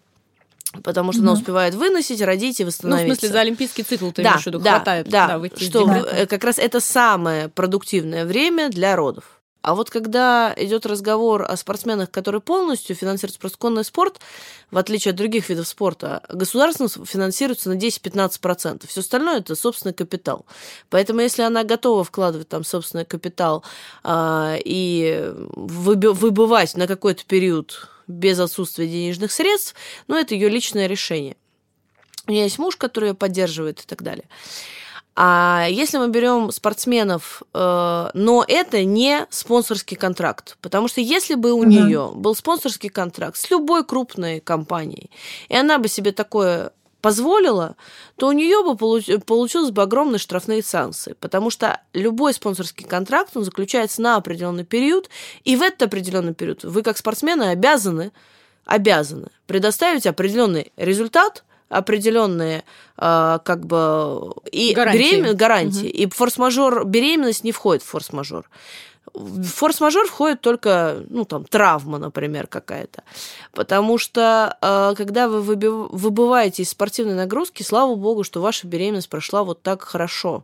Потому 0.83 1.11
что 1.11 1.21
она 1.21 1.31
Мгм. 1.31 1.39
успевает 1.41 1.75
выносить, 1.75 2.21
родить 2.21 2.59
и 2.59 2.63
Ну, 2.63 2.69
в 2.69 2.73
восстановиться. 2.73 3.05
смысле, 3.21 3.29
за 3.29 3.39
олимпийский 3.41 3.83
цикл 3.83 4.11
ты 4.11 4.23
Да, 4.23 4.29
имеешь 4.31 4.43
в 4.43 4.47
виду, 4.47 4.59
да, 4.59 4.75
хватает 4.77 5.09
да, 5.09 5.37
выйти 5.37 5.61
из 5.63 5.67
что 5.69 5.85
декрета. 5.85 6.09
э, 6.15 6.25
как 6.27 6.43
раз 6.43 6.59
это 6.59 6.79
самое 6.79 7.49
продуктивное 7.49 8.25
время 8.25 8.69
для 8.69 8.95
родов. 8.95 9.23
А 9.63 9.75
вот 9.75 9.89
когда 9.89 10.53
идет 10.55 10.85
разговор 10.85 11.43
о 11.45 11.57
спортсменах, 11.57 12.09
которые 12.09 12.39
полностью 12.39 12.95
финансируют 12.95 13.35
спортсконный 13.35 13.83
спорт, 13.83 14.19
в 14.71 14.77
отличие 14.77 15.09
от 15.11 15.17
других 15.17 15.49
видов 15.49 15.67
спорта, 15.67 16.21
государством 16.29 16.87
финансируется 17.05 17.67
на 17.69 17.73
10-15%. 17.73 18.87
Все 18.87 19.01
остальное 19.01 19.39
это 19.39 19.55
собственный 19.55 19.93
капитал. 19.93 20.45
Поэтому 20.89 21.19
если 21.19 21.41
она 21.41 21.63
готова 21.65 22.05
вкладывать 22.05 22.47
там 22.47 22.63
собственный 22.63 23.03
капитал 23.03 23.63
а, 24.03 24.55
и 24.63 25.33
выбывать 25.35 26.77
на 26.77 26.87
какой-то 26.87 27.25
период 27.25 27.89
без 28.07 28.39
отсутствия 28.39 28.87
денежных 28.87 29.31
средств, 29.31 29.75
ну, 30.07 30.15
это 30.15 30.33
ее 30.33 30.49
личное 30.49 30.87
решение. 30.87 31.35
У 32.27 32.31
меня 32.31 32.43
есть 32.43 32.59
муж, 32.59 32.75
который 32.75 33.09
ее 33.09 33.15
поддерживает 33.15 33.81
и 33.81 33.85
так 33.85 34.01
далее. 34.03 34.25
А 35.19 35.65
если 35.67 35.97
мы 35.97 36.09
берем 36.09 36.51
спортсменов, 36.51 37.41
э, 37.51 38.09
но 38.13 38.45
это 38.47 38.83
не 38.83 39.25
спонсорский 39.31 39.97
контракт, 39.97 40.57
потому 40.61 40.87
что 40.87 41.01
если 41.01 41.33
бы 41.33 41.53
у 41.53 41.61
Мгм. 41.63 41.69
нее 41.69 42.11
был 42.13 42.35
спонсорский 42.35 42.89
контракт 42.89 43.35
с 43.35 43.49
любой 43.49 43.83
крупной 43.83 44.41
компанией, 44.41 45.09
и 45.49 45.55
она 45.55 45.79
бы 45.79 45.87
себе 45.87 46.11
такое 46.11 46.71
позволила, 47.01 47.75
то 48.15 48.27
у 48.27 48.31
нее 48.31 48.63
бы 48.63 48.71
получ- 48.75 49.19
получилось 49.19 49.71
бы 49.71 49.81
огромные 49.81 50.19
штрафные 50.19 50.63
санкции, 50.63 51.15
потому 51.19 51.49
что 51.49 51.79
любой 51.93 52.33
спонсорский 52.33 52.85
контракт, 52.85 53.31
он 53.35 53.43
заключается 53.43 54.01
на 54.01 54.15
определенный 54.15 54.65
период, 54.65 55.09
и 55.43 55.55
в 55.55 55.61
этот 55.61 55.83
определенный 55.83 56.33
период 56.33 56.63
вы 56.63 56.81
как 56.83 56.97
спортсмены 56.97 57.43
обязаны, 57.49 58.11
обязаны 58.65 59.27
предоставить 59.45 60.05
определенный 60.07 60.71
результат, 60.75 61.43
определенные 61.69 62.63
а, 62.97 63.39
как 63.39 63.65
бы 63.65 64.33
и 64.51 64.73
Гарантии. 64.73 64.99
беремен- 65.21 65.33
гарантии. 65.35 65.87
Мгм. 65.89 65.97
И 65.97 66.09
форс-мажор 66.09 66.85
беременность 66.85 67.43
не 67.43 67.51
входит 67.51 67.83
в 67.83 67.87
форс-мажор. 67.87 68.49
В 69.17 69.47
форс-мажор 69.47 70.07
входит 70.07 70.41
только, 70.41 71.03
ну, 71.09 71.25
там, 71.25 71.43
травма, 71.45 71.97
например, 71.97 72.47
какая-то. 72.47 73.03
Потому 73.51 73.97
что, 73.97 74.57
э, 74.61 74.93
когда 74.95 75.27
вы 75.27 75.41
выби- 75.41 75.89
выбываете 75.91 76.63
из 76.63 76.69
спортивной 76.69 77.15
нагрузки, 77.15 77.63
слава 77.63 77.95
богу, 77.95 78.23
что 78.23 78.41
ваша 78.41 78.67
беременность 78.67 79.09
прошла 79.09 79.43
вот 79.43 79.61
так 79.63 79.81
хорошо. 79.81 80.43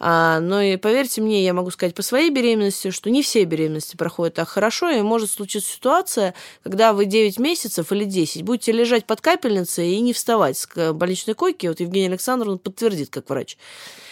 А, 0.00 0.40
но 0.40 0.60
и 0.60 0.76
поверьте 0.76 1.20
мне, 1.20 1.44
я 1.44 1.52
могу 1.52 1.70
сказать 1.70 1.94
по 1.94 2.02
своей 2.02 2.30
беременности, 2.30 2.90
что 2.90 3.10
не 3.10 3.22
все 3.22 3.44
беременности 3.44 3.96
проходят 3.96 4.34
так 4.34 4.48
хорошо, 4.48 4.90
и 4.90 5.02
может 5.02 5.30
случиться 5.30 5.70
ситуация, 5.70 6.34
когда 6.62 6.92
вы 6.92 7.04
9 7.04 7.38
месяцев 7.38 7.90
или 7.92 8.04
10 8.04 8.42
будете 8.42 8.72
лежать 8.72 9.06
под 9.06 9.20
капельницей 9.20 9.94
и 9.94 10.00
не 10.00 10.12
вставать 10.12 10.56
с 10.56 10.92
больничной 10.92 11.34
койки. 11.34 11.66
Вот 11.66 11.80
Евгения 11.80 12.08
Александровна 12.08 12.58
подтвердит, 12.58 13.10
как 13.10 13.28
врач. 13.28 13.56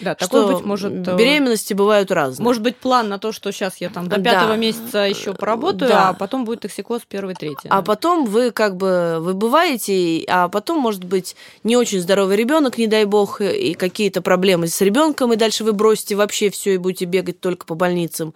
Да, 0.00 0.14
такое 0.14 0.46
быть 0.46 0.64
может. 0.64 0.92
Э, 0.92 1.16
беременности 1.16 1.72
бывают 1.72 2.10
разные. 2.10 2.44
Может 2.44 2.62
быть 2.62 2.76
план 2.76 3.08
на 3.08 3.18
то, 3.18 3.32
что 3.32 3.52
сейчас 3.52 3.76
я 3.78 3.88
там 3.88 4.08
до 4.08 4.20
пятого 4.20 4.50
да. 4.50 4.56
месяца 4.56 4.98
еще 4.98 5.32
поработаю, 5.32 5.90
да. 5.90 6.08
а 6.10 6.12
потом 6.12 6.44
будет 6.44 6.60
токсикоз 6.60 7.02
первый, 7.08 7.34
третий. 7.34 7.68
А 7.68 7.82
потом 7.82 8.26
вы 8.26 8.50
как 8.50 8.76
бы 8.76 9.18
выбываете, 9.20 10.24
а 10.28 10.48
потом 10.48 10.80
может 10.80 11.04
быть 11.04 11.36
не 11.64 11.76
очень 11.76 12.00
здоровый 12.00 12.36
ребенок, 12.36 12.76
не 12.76 12.86
дай 12.86 13.04
бог, 13.04 13.40
и 13.40 13.74
какие-то 13.74 14.20
проблемы 14.20 14.66
с 14.66 14.80
ребенком, 14.80 15.32
и 15.32 15.36
дальше 15.36 15.64
вы 15.64 15.72
бросите 15.76 16.16
вообще 16.16 16.50
все 16.50 16.75
и 16.75 16.78
будете 16.78 17.04
бегать 17.04 17.40
только 17.40 17.66
по 17.66 17.75
больницам. 17.75 18.35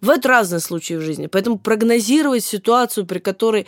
В 0.00 0.10
это 0.10 0.28
разные 0.28 0.60
случаи 0.60 0.94
в 0.94 1.00
жизни. 1.00 1.26
Поэтому 1.26 1.58
прогнозировать 1.58 2.44
ситуацию, 2.44 3.06
при 3.06 3.18
которой 3.18 3.66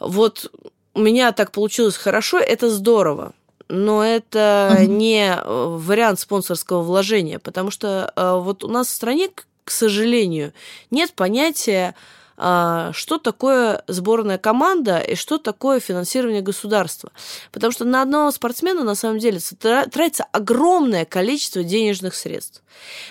вот 0.00 0.50
у 0.94 1.00
меня 1.00 1.32
так 1.32 1.52
получилось 1.52 1.96
хорошо, 1.96 2.38
это 2.38 2.68
здорово 2.70 3.32
но 3.68 4.02
это 4.02 4.76
mm-hmm. 4.78 4.86
не 4.86 5.34
э, 5.34 5.42
вариант 5.44 6.18
спонсорского 6.20 6.82
вложения, 6.82 7.38
потому 7.38 7.70
что 7.70 8.12
э, 8.16 8.38
вот 8.38 8.64
у 8.64 8.68
нас 8.68 8.88
в 8.88 8.92
стране, 8.92 9.28
к 9.64 9.70
сожалению, 9.70 10.52
нет 10.90 11.12
понятия, 11.12 11.94
что 12.38 13.18
такое 13.18 13.82
сборная 13.88 14.38
команда 14.38 14.98
и 14.98 15.16
что 15.16 15.38
такое 15.38 15.80
финансирование 15.80 16.40
государства. 16.40 17.10
Потому 17.50 17.72
что 17.72 17.84
на 17.84 18.02
одного 18.02 18.30
спортсмена 18.30 18.84
на 18.84 18.94
самом 18.94 19.18
деле 19.18 19.40
тратится 19.60 20.24
огромное 20.30 21.04
количество 21.04 21.64
денежных 21.64 22.14
средств. 22.14 22.62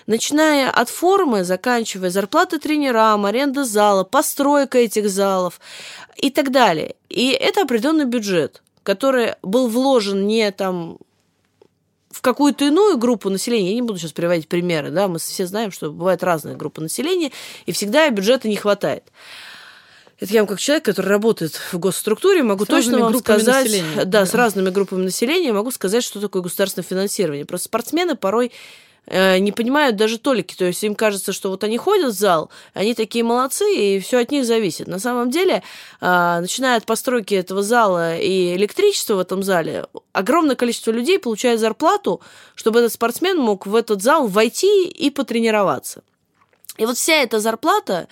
Начиная 0.06 0.70
от 0.70 0.90
формы, 0.90 1.44
заканчивая 1.44 2.10
зарплаты 2.10 2.58
тренерам, 2.58 3.26
аренда 3.26 3.66
зала, 3.66 4.04
постройка 4.06 4.78
этих 4.78 5.10
залов 5.10 5.60
и 6.16 6.30
так 6.30 6.52
далее. 6.52 6.96
И 7.10 7.30
это 7.32 7.64
определенный 7.64 8.06
бюджет 8.06 8.62
который 8.88 9.34
был 9.42 9.68
вложен 9.68 10.28
не 10.28 10.50
там 10.52 10.98
в 12.18 12.22
какую-то 12.22 12.66
иную 12.66 12.98
группу 12.98 13.30
населения, 13.30 13.70
я 13.70 13.76
не 13.76 13.84
буду 13.84 14.00
сейчас 14.00 14.12
приводить 14.12 14.48
примеры, 14.48 14.90
да, 14.90 15.08
мы 15.08 15.20
все 15.20 15.46
знаем, 15.46 15.72
что 15.72 15.92
бывают 15.92 16.24
разные 16.24 16.56
группы 16.56 16.82
населения, 16.82 17.32
и 17.68 17.72
всегда 17.72 18.10
бюджета 18.10 18.48
не 18.48 18.56
хватает. 18.56 19.04
Это 20.20 20.34
я 20.34 20.40
вам 20.40 20.48
как 20.48 20.60
человек, 20.60 20.84
который 20.86 21.10
работает 21.10 21.54
в 21.54 21.78
госструктуре, 21.78 22.42
могу 22.42 22.66
с 22.66 22.68
точно 22.68 22.98
вам 22.98 23.16
сказать, 23.20 23.66
населения. 23.66 24.06
да, 24.06 24.26
с 24.26 24.34
разными 24.34 24.72
группами 24.72 25.04
населения, 25.04 25.54
могу 25.54 25.70
сказать, 25.70 26.04
что 26.04 26.20
такое 26.20 26.42
государственное 26.42 26.88
финансирование. 26.88 27.46
Просто 27.46 27.66
спортсмены 27.66 28.16
порой 28.16 28.52
не 29.10 29.52
понимают 29.52 29.96
даже 29.96 30.18
толики. 30.18 30.56
То 30.56 30.66
есть 30.66 30.84
им 30.84 30.96
кажется, 30.96 31.32
что 31.32 31.50
вот 31.50 31.64
они 31.64 31.78
ходят 31.78 32.14
в 32.14 32.18
зал, 32.18 32.50
они 32.74 32.94
такие 32.94 33.24
молодцы, 33.24 33.66
и 33.74 34.00
все 34.00 34.20
от 34.20 34.32
них 34.32 34.46
зависит. 34.46 34.88
На 34.88 35.00
самом 35.00 35.32
деле, 35.32 35.64
э, 36.02 36.40
начиная 36.42 36.78
от 36.78 36.86
постройки 36.86 37.34
этого 37.34 37.64
зала 37.64 38.18
и 38.18 38.56
электричества 38.56 39.16
в 39.16 39.20
этом 39.20 39.44
зале, 39.44 39.86
огромное 40.14 40.56
количество 40.56 40.92
людей 40.92 41.20
получает 41.20 41.60
зарплату, 41.60 42.22
чтобы 42.56 42.80
этот 42.80 42.94
спортсмен 42.94 43.38
мог 43.38 43.66
в 43.66 43.76
этот 43.76 44.02
зал 44.02 44.28
войти 44.28 44.88
и 44.88 45.10
потренироваться. 45.10 46.04
И 46.78 46.86
вот 46.86 46.98
вся 46.98 47.16
эта 47.16 47.40
зарплата 47.40 48.08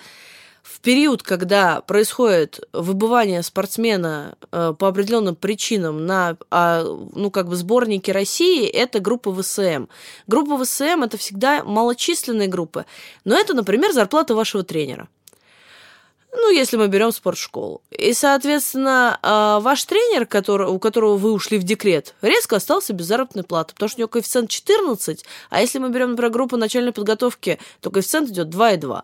период, 0.86 1.24
когда 1.24 1.82
происходит 1.82 2.60
выбывание 2.72 3.42
спортсмена 3.42 4.38
э, 4.52 4.74
по 4.78 4.88
определенным 4.88 5.36
причинам 5.36 6.06
на 6.06 6.38
э, 6.52 6.84
ну, 7.16 7.32
как 7.32 7.50
бы 7.50 7.56
сборнике 7.56 8.12
России, 8.12 8.68
это 8.68 9.00
группа 9.00 9.34
ВСМ. 9.34 9.88
Группа 10.28 10.64
ВСМ 10.64 11.02
это 11.02 11.18
всегда 11.18 11.64
малочисленные 11.64 12.48
группы, 12.48 12.86
но 13.24 13.36
это, 13.36 13.56
например, 13.56 13.94
зарплата 13.94 14.36
вашего 14.36 14.64
тренера. 14.64 15.10
Ну, 16.38 16.52
если 16.52 16.78
мы 16.78 16.88
берем 16.88 17.12
спортшколу. 17.12 17.82
И, 17.90 18.14
соответственно, 18.14 19.18
э, 19.24 19.64
ваш 19.64 19.84
тренер, 19.86 20.28
который, 20.28 20.68
у 20.68 20.78
которого 20.78 21.18
вы 21.18 21.32
ушли 21.32 21.58
в 21.58 21.64
декрет, 21.64 22.14
резко 22.22 22.58
остался 22.58 22.94
без 22.94 23.08
заработной 23.08 23.44
платы, 23.44 23.74
потому 23.74 23.90
что 23.90 23.98
у 23.98 24.02
него 24.02 24.10
коэффициент 24.10 24.52
14, 24.52 25.26
а 25.50 25.62
если 25.62 25.80
мы 25.80 25.90
берем, 25.90 26.12
например, 26.12 26.32
группу 26.32 26.58
начальной 26.58 26.92
подготовки, 26.92 27.58
то 27.82 27.90
коэффициент 27.90 28.30
идет 28.30 28.50
2,2. 28.50 29.02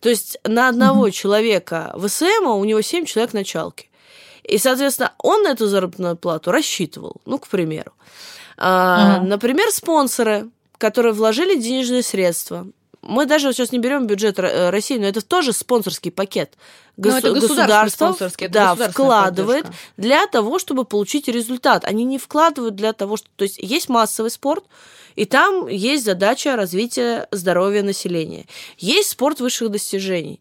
То 0.00 0.08
есть 0.08 0.38
на 0.44 0.68
одного 0.68 1.08
mm-hmm. 1.08 1.12
человека 1.12 1.92
в 1.94 2.08
СМ 2.08 2.46
у 2.46 2.64
него 2.64 2.80
7 2.80 3.04
человек 3.04 3.32
началки. 3.32 3.90
И, 4.42 4.58
соответственно, 4.58 5.12
он 5.18 5.42
на 5.42 5.48
эту 5.48 5.66
заработную 5.66 6.16
плату 6.16 6.50
рассчитывал, 6.50 7.16
ну, 7.26 7.38
к 7.38 7.46
примеру. 7.46 7.92
А, 8.56 9.18
mm-hmm. 9.18 9.26
Например, 9.26 9.70
спонсоры, 9.70 10.50
которые 10.78 11.12
вложили 11.12 11.56
денежные 11.56 12.02
средства. 12.02 12.66
Мы 13.02 13.24
даже 13.24 13.52
сейчас 13.52 13.72
не 13.72 13.78
берем 13.78 14.06
бюджет 14.06 14.38
э, 14.38 14.70
России, 14.70 14.98
но 14.98 15.06
это 15.06 15.22
тоже 15.22 15.52
спонсорский 15.52 16.10
пакет. 16.10 16.56
Гос- 16.98 17.18
это 17.18 17.32
государство 17.32 18.16
да, 18.50 18.74
вкладывает 18.74 19.64
поддержка. 19.64 19.84
для 19.96 20.26
того, 20.26 20.58
чтобы 20.58 20.84
получить 20.84 21.26
результат. 21.28 21.84
Они 21.84 22.04
не 22.04 22.18
вкладывают 22.18 22.74
для 22.74 22.92
того, 22.92 23.16
что... 23.16 23.26
То 23.36 23.44
есть 23.44 23.58
есть 23.58 23.88
массовый 23.88 24.30
спорт, 24.30 24.64
и 25.16 25.24
там 25.24 25.66
есть 25.66 26.04
задача 26.04 26.56
развития 26.56 27.26
здоровья 27.30 27.82
населения. 27.82 28.46
Есть 28.76 29.10
спорт 29.10 29.40
высших 29.40 29.70
достижений. 29.70 30.40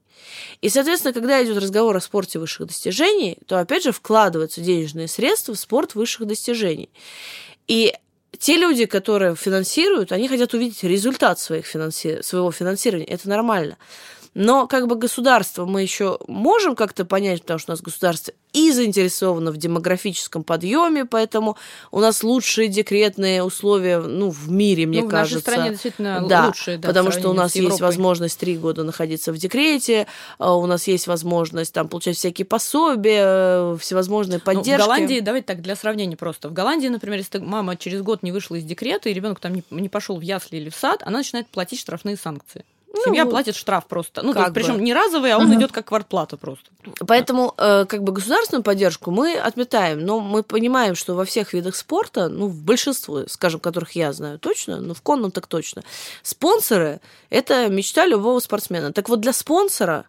И, 0.62 0.67
соответственно, 0.67 1.13
когда 1.13 1.41
идет 1.43 1.58
разговор 1.58 1.95
о 1.95 2.02
спорте 2.02 2.39
высших 2.39 2.67
достижений, 2.67 3.38
то, 3.48 3.60
опять 3.60 3.84
же, 3.84 3.93
вкладываются 3.93 4.60
денежные 4.60 5.08
средства 5.08 5.54
в 5.54 5.60
спорт 5.60 5.95
высших 5.95 6.28
достижений. 6.28 6.89
И 7.67 7.93
те 8.39 8.58
люди, 8.58 8.86
которые 8.86 9.36
финансируют, 9.36 10.12
они 10.12 10.28
хотят 10.30 10.54
увидеть 10.54 10.84
результат 10.84 11.39
своих 11.39 11.65
финанси... 11.65 12.21
своего 12.21 12.52
финансирования. 12.52 13.06
Это 13.06 13.28
нормально. 13.28 13.78
Но 14.34 14.68
как 14.68 14.88
бы 14.88 14.96
государство 14.96 15.65
мы 15.65 15.82
еще 15.82 16.20
можем 16.28 16.76
как-то 16.76 17.06
понять, 17.06 17.42
потому 17.42 17.60
что 17.60 17.72
у 17.72 17.74
нас 17.74 17.82
государство 17.82 18.34
и 18.54 18.72
заинтересовано 18.72 19.52
в 19.52 19.58
демографическом 19.58 20.44
подъеме, 20.44 21.06
поэтому 21.06 21.58
у 21.92 22.00
нас 22.00 22.24
лучшие 22.24 22.68
декретные 22.68 23.44
условия 23.44 24.00
ну, 24.00 24.30
в 24.30 24.50
мире, 24.50 24.88
мне 24.88 25.04
ну, 25.04 25.10
кажется. 25.10 25.39
В 25.39 25.46
нашей 25.46 25.54
стране 25.54 25.70
действительно 25.72 26.28
да, 26.28 26.48
лучшие, 26.48 26.78
да, 26.78 26.88
потому 26.88 27.12
что 27.12 27.30
у 27.30 27.34
нас 27.34 27.56
есть 27.56 27.80
возможность 27.80 28.39
три 28.39 28.58
года 28.58 28.84
находиться 28.84 29.32
в 29.32 29.38
декрете, 29.38 30.08
а 30.38 30.56
у 30.56 30.65
нас 30.65 30.88
есть 30.88 31.08
возможность 31.08 31.74
там 31.74 31.88
получать 31.88 32.18
всякие 32.18 32.46
пособия, 32.46 33.76
всевозможные 33.78 34.39
поддержки. 34.39 34.72
Ну, 34.72 34.76
в 34.78 34.80
Голландии, 34.80 35.20
давайте 35.20 35.46
так, 35.46 35.62
для 35.62 35.76
сравнения 35.76 36.18
просто. 36.18 36.50
В 36.50 36.54
Голландии, 36.54 36.88
например, 36.88 37.20
если 37.20 37.39
мама 37.39 37.78
через 37.78 38.02
год 38.02 38.24
не 38.24 38.32
вышла 38.32 38.56
из 38.56 38.63
декрета, 38.63 39.10
и 39.10 39.13
ребенок 39.13 39.39
там 39.39 39.54
не, 39.54 39.63
не 39.70 39.89
пошел 39.89 40.18
в 40.18 40.22
ясли 40.22 40.58
или 40.58 40.70
в 40.70 40.76
сад, 40.76 41.04
она 41.06 41.20
начинает 41.20 41.48
платить 41.48 41.80
штрафные 41.80 42.18
санкции. 42.18 42.65
Ну, 42.91 43.04
Семья 43.04 43.25
платит 43.25 43.56
штраф 43.56 43.86
просто. 43.86 44.23
Ну, 44.23 44.34
как 44.34 44.54
причем 44.54 44.84
не 44.84 44.93
разовый, 44.93 45.32
а 45.32 45.38
он 45.38 45.45
угу. 45.45 45.60
идет 45.60 45.71
как 45.71 45.86
квартплата 45.86 46.38
просто. 46.38 46.69
Поэтому, 47.06 47.54
э, 47.58 47.86
как 47.86 48.04
бы 48.04 48.12
государственную 48.12 48.63
поддержку 48.63 49.12
мы 49.12 49.36
отметаем, 49.36 50.04
но 50.04 50.19
мы 50.19 50.41
понимаем, 50.41 50.95
что 50.95 51.13
во 51.13 51.23
всех 51.23 51.54
видах 51.54 51.75
спорта, 51.75 52.30
ну, 52.30 52.47
в 52.47 52.63
большинстве, 52.63 53.25
скажем, 53.28 53.60
которых 53.60 53.91
я 53.91 54.12
знаю 54.12 54.39
точно, 54.39 54.82
ну, 54.82 54.93
в 54.93 55.02
конном 55.02 55.32
так 55.32 55.45
точно, 55.45 55.84
спонсоры 56.23 56.99
это 57.30 57.67
мечта 57.69 58.08
любого 58.08 58.39
спортсмена. 58.39 58.91
Так 58.91 59.08
вот, 59.08 59.19
для 59.19 59.34
спонсора 59.34 60.06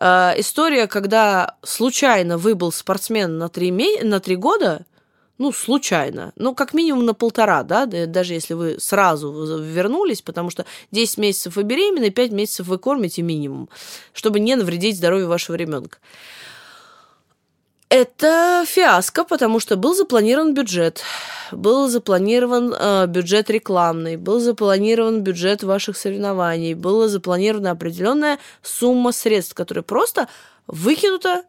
э, 0.00 0.32
история, 0.38 0.86
когда 0.86 1.56
случайно 1.62 2.38
выбыл 2.38 2.72
спортсмен 2.72 3.36
на 3.36 3.50
три, 3.50 3.70
на 4.02 4.18
три 4.20 4.36
года, 4.36 4.86
ну, 5.42 5.52
случайно, 5.52 6.32
ну, 6.36 6.54
как 6.54 6.72
минимум 6.72 7.04
на 7.04 7.14
полтора, 7.14 7.64
да, 7.64 7.86
даже 7.86 8.34
если 8.34 8.54
вы 8.54 8.76
сразу 8.78 9.58
вернулись, 9.58 10.22
потому 10.22 10.50
что 10.50 10.64
10 10.92 11.18
месяцев 11.18 11.56
вы 11.56 11.64
беременны, 11.64 12.10
5 12.10 12.30
месяцев 12.30 12.68
вы 12.68 12.78
кормите 12.78 13.22
минимум, 13.22 13.68
чтобы 14.12 14.38
не 14.38 14.54
навредить 14.54 14.96
здоровью 14.96 15.26
вашего 15.26 15.56
ребенка. 15.56 15.98
Это 17.88 18.64
фиаско, 18.66 19.24
потому 19.24 19.58
что 19.58 19.76
был 19.76 19.94
запланирован 19.94 20.54
бюджет, 20.54 21.02
был 21.50 21.88
запланирован 21.88 22.72
э, 22.72 23.06
бюджет 23.08 23.50
рекламный, 23.50 24.16
был 24.16 24.38
запланирован 24.38 25.22
бюджет 25.22 25.64
ваших 25.64 25.96
соревнований, 25.96 26.74
была 26.74 27.08
запланирована 27.08 27.72
определенная 27.72 28.38
сумма 28.62 29.10
средств, 29.10 29.54
которая 29.54 29.82
просто 29.82 30.28
выкинута 30.68 31.42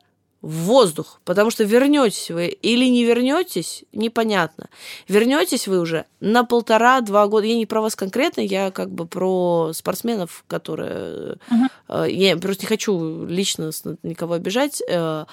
в 0.43 0.65
воздух, 0.65 1.21
потому 1.23 1.49
что 1.51 1.63
вернетесь 1.63 2.29
вы 2.29 2.47
или 2.47 2.85
не 2.85 3.05
вернетесь, 3.05 3.85
непонятно. 3.93 4.67
Вернетесь 5.07 5.69
вы 5.69 5.79
уже 5.79 6.05
на 6.19 6.43
полтора-два 6.43 7.27
года. 7.27 7.47
Я 7.47 7.55
не 7.55 7.65
про 7.65 7.81
вас 7.81 7.95
конкретно, 7.95 8.41
я 8.41 8.69
как 8.69 8.91
бы 8.91 9.07
про 9.07 9.71
спортсменов, 9.73 10.43
которые... 10.47 11.37
Uh-huh. 11.49 12.11
Я 12.11 12.35
просто 12.35 12.65
не 12.65 12.67
хочу 12.67 13.25
лично 13.25 13.71
никого 14.03 14.33
обижать. 14.33 14.83
Э, 14.89 15.23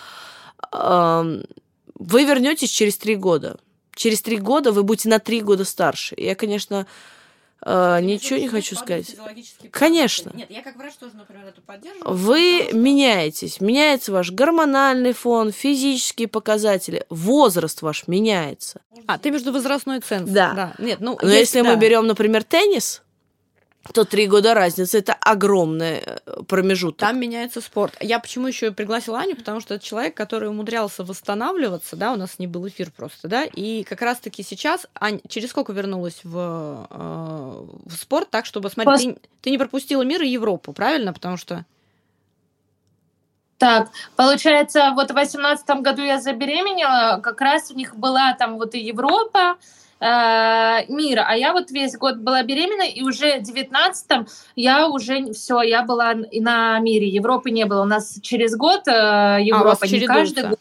вы 0.72 2.24
вернетесь 2.24 2.70
через 2.70 2.96
три 2.96 3.16
года. 3.16 3.58
Через 3.96 4.22
три 4.22 4.38
года 4.38 4.70
вы 4.70 4.84
будете 4.84 5.08
на 5.08 5.18
три 5.18 5.40
года 5.40 5.64
старше. 5.64 6.14
Я, 6.18 6.36
конечно, 6.36 6.86
Uh, 7.62 8.00
ничего 8.00 8.38
не 8.38 8.48
хочу 8.48 8.74
сказать. 8.74 9.16
Конечно. 9.70 10.32
Нет, 10.34 10.50
я 10.50 10.62
как 10.62 10.76
врач 10.76 10.94
тоже, 10.94 11.14
например, 11.14 11.44
это 11.46 11.60
поддерживаю. 11.60 12.14
Вы 12.14 12.64
что... 12.68 12.76
меняетесь. 12.76 13.60
Меняется 13.60 14.12
ваш 14.12 14.30
гормональный 14.30 15.12
фон, 15.12 15.52
физические 15.52 16.26
показатели, 16.26 17.04
возраст 17.10 17.82
ваш 17.82 18.08
меняется. 18.08 18.80
А, 19.06 19.18
ты 19.18 19.30
между 19.30 19.52
возрастной 19.52 20.00
ценз. 20.00 20.30
Да. 20.30 20.52
да. 20.54 20.74
Нет, 20.78 21.00
ну, 21.00 21.18
Но 21.20 21.28
есть, 21.28 21.54
если 21.54 21.62
да. 21.62 21.74
мы 21.74 21.80
берем, 21.80 22.06
например, 22.06 22.44
теннис, 22.44 23.02
то 23.92 24.04
три 24.04 24.26
года 24.26 24.54
разницы 24.54 24.98
это 24.98 25.14
огромный 25.14 26.02
э, 26.04 26.42
промежуток. 26.46 26.98
Там 26.98 27.18
меняется 27.18 27.60
спорт. 27.60 27.96
Я 28.00 28.18
почему 28.18 28.46
еще 28.46 28.70
пригласила 28.72 29.18
Аню, 29.18 29.36
потому 29.36 29.60
что 29.60 29.74
это 29.74 29.84
человек, 29.84 30.14
который 30.14 30.48
умудрялся 30.50 31.02
восстанавливаться, 31.02 31.96
да, 31.96 32.12
у 32.12 32.16
нас 32.16 32.38
не 32.38 32.46
был 32.46 32.68
эфир 32.68 32.90
просто, 32.90 33.26
да, 33.26 33.44
и 33.44 33.82
как 33.84 34.02
раз-таки 34.02 34.42
сейчас, 34.42 34.86
Ань, 34.94 35.20
через 35.28 35.50
сколько 35.50 35.72
вернулась 35.72 36.20
в, 36.24 36.86
э, 36.90 37.64
в 37.86 37.96
спорт, 37.96 38.28
так, 38.30 38.44
чтобы, 38.44 38.68
смотри, 38.70 38.92
Пос... 38.92 39.02
ты, 39.02 39.16
ты 39.40 39.50
не 39.50 39.58
пропустила 39.58 40.02
мир 40.02 40.22
и 40.22 40.28
Европу, 40.28 40.72
правильно? 40.72 41.12
Потому 41.12 41.36
что... 41.36 41.64
Так, 43.56 43.90
получается, 44.16 44.92
вот 44.94 45.10
в 45.10 45.14
восемнадцатом 45.14 45.82
году 45.82 46.02
я 46.02 46.20
забеременела, 46.20 47.20
как 47.20 47.40
раз 47.40 47.70
у 47.70 47.74
них 47.74 47.94
была 47.96 48.34
там 48.34 48.56
вот 48.56 48.74
и 48.74 48.78
Европа, 48.78 49.56
э, 50.00 50.86
мира. 50.88 51.26
А 51.28 51.36
я 51.36 51.52
вот 51.52 51.70
весь 51.70 51.96
год 51.96 52.16
была 52.16 52.42
беременна, 52.42 52.88
и 52.88 53.02
уже 53.02 53.38
в 53.38 53.42
19 53.42 54.06
я 54.56 54.88
уже 54.88 55.32
все, 55.32 55.62
я 55.62 55.82
была 55.82 56.14
на 56.14 56.78
мире. 56.80 57.08
Европы 57.08 57.50
не 57.50 57.64
было. 57.66 57.82
У 57.82 57.86
нас 57.86 58.18
через 58.22 58.56
год 58.56 58.88
э, 58.88 59.38
Европа, 59.40 59.78
а, 59.80 59.86
не 59.86 60.06
каждый 60.06 60.48
год. 60.48 60.58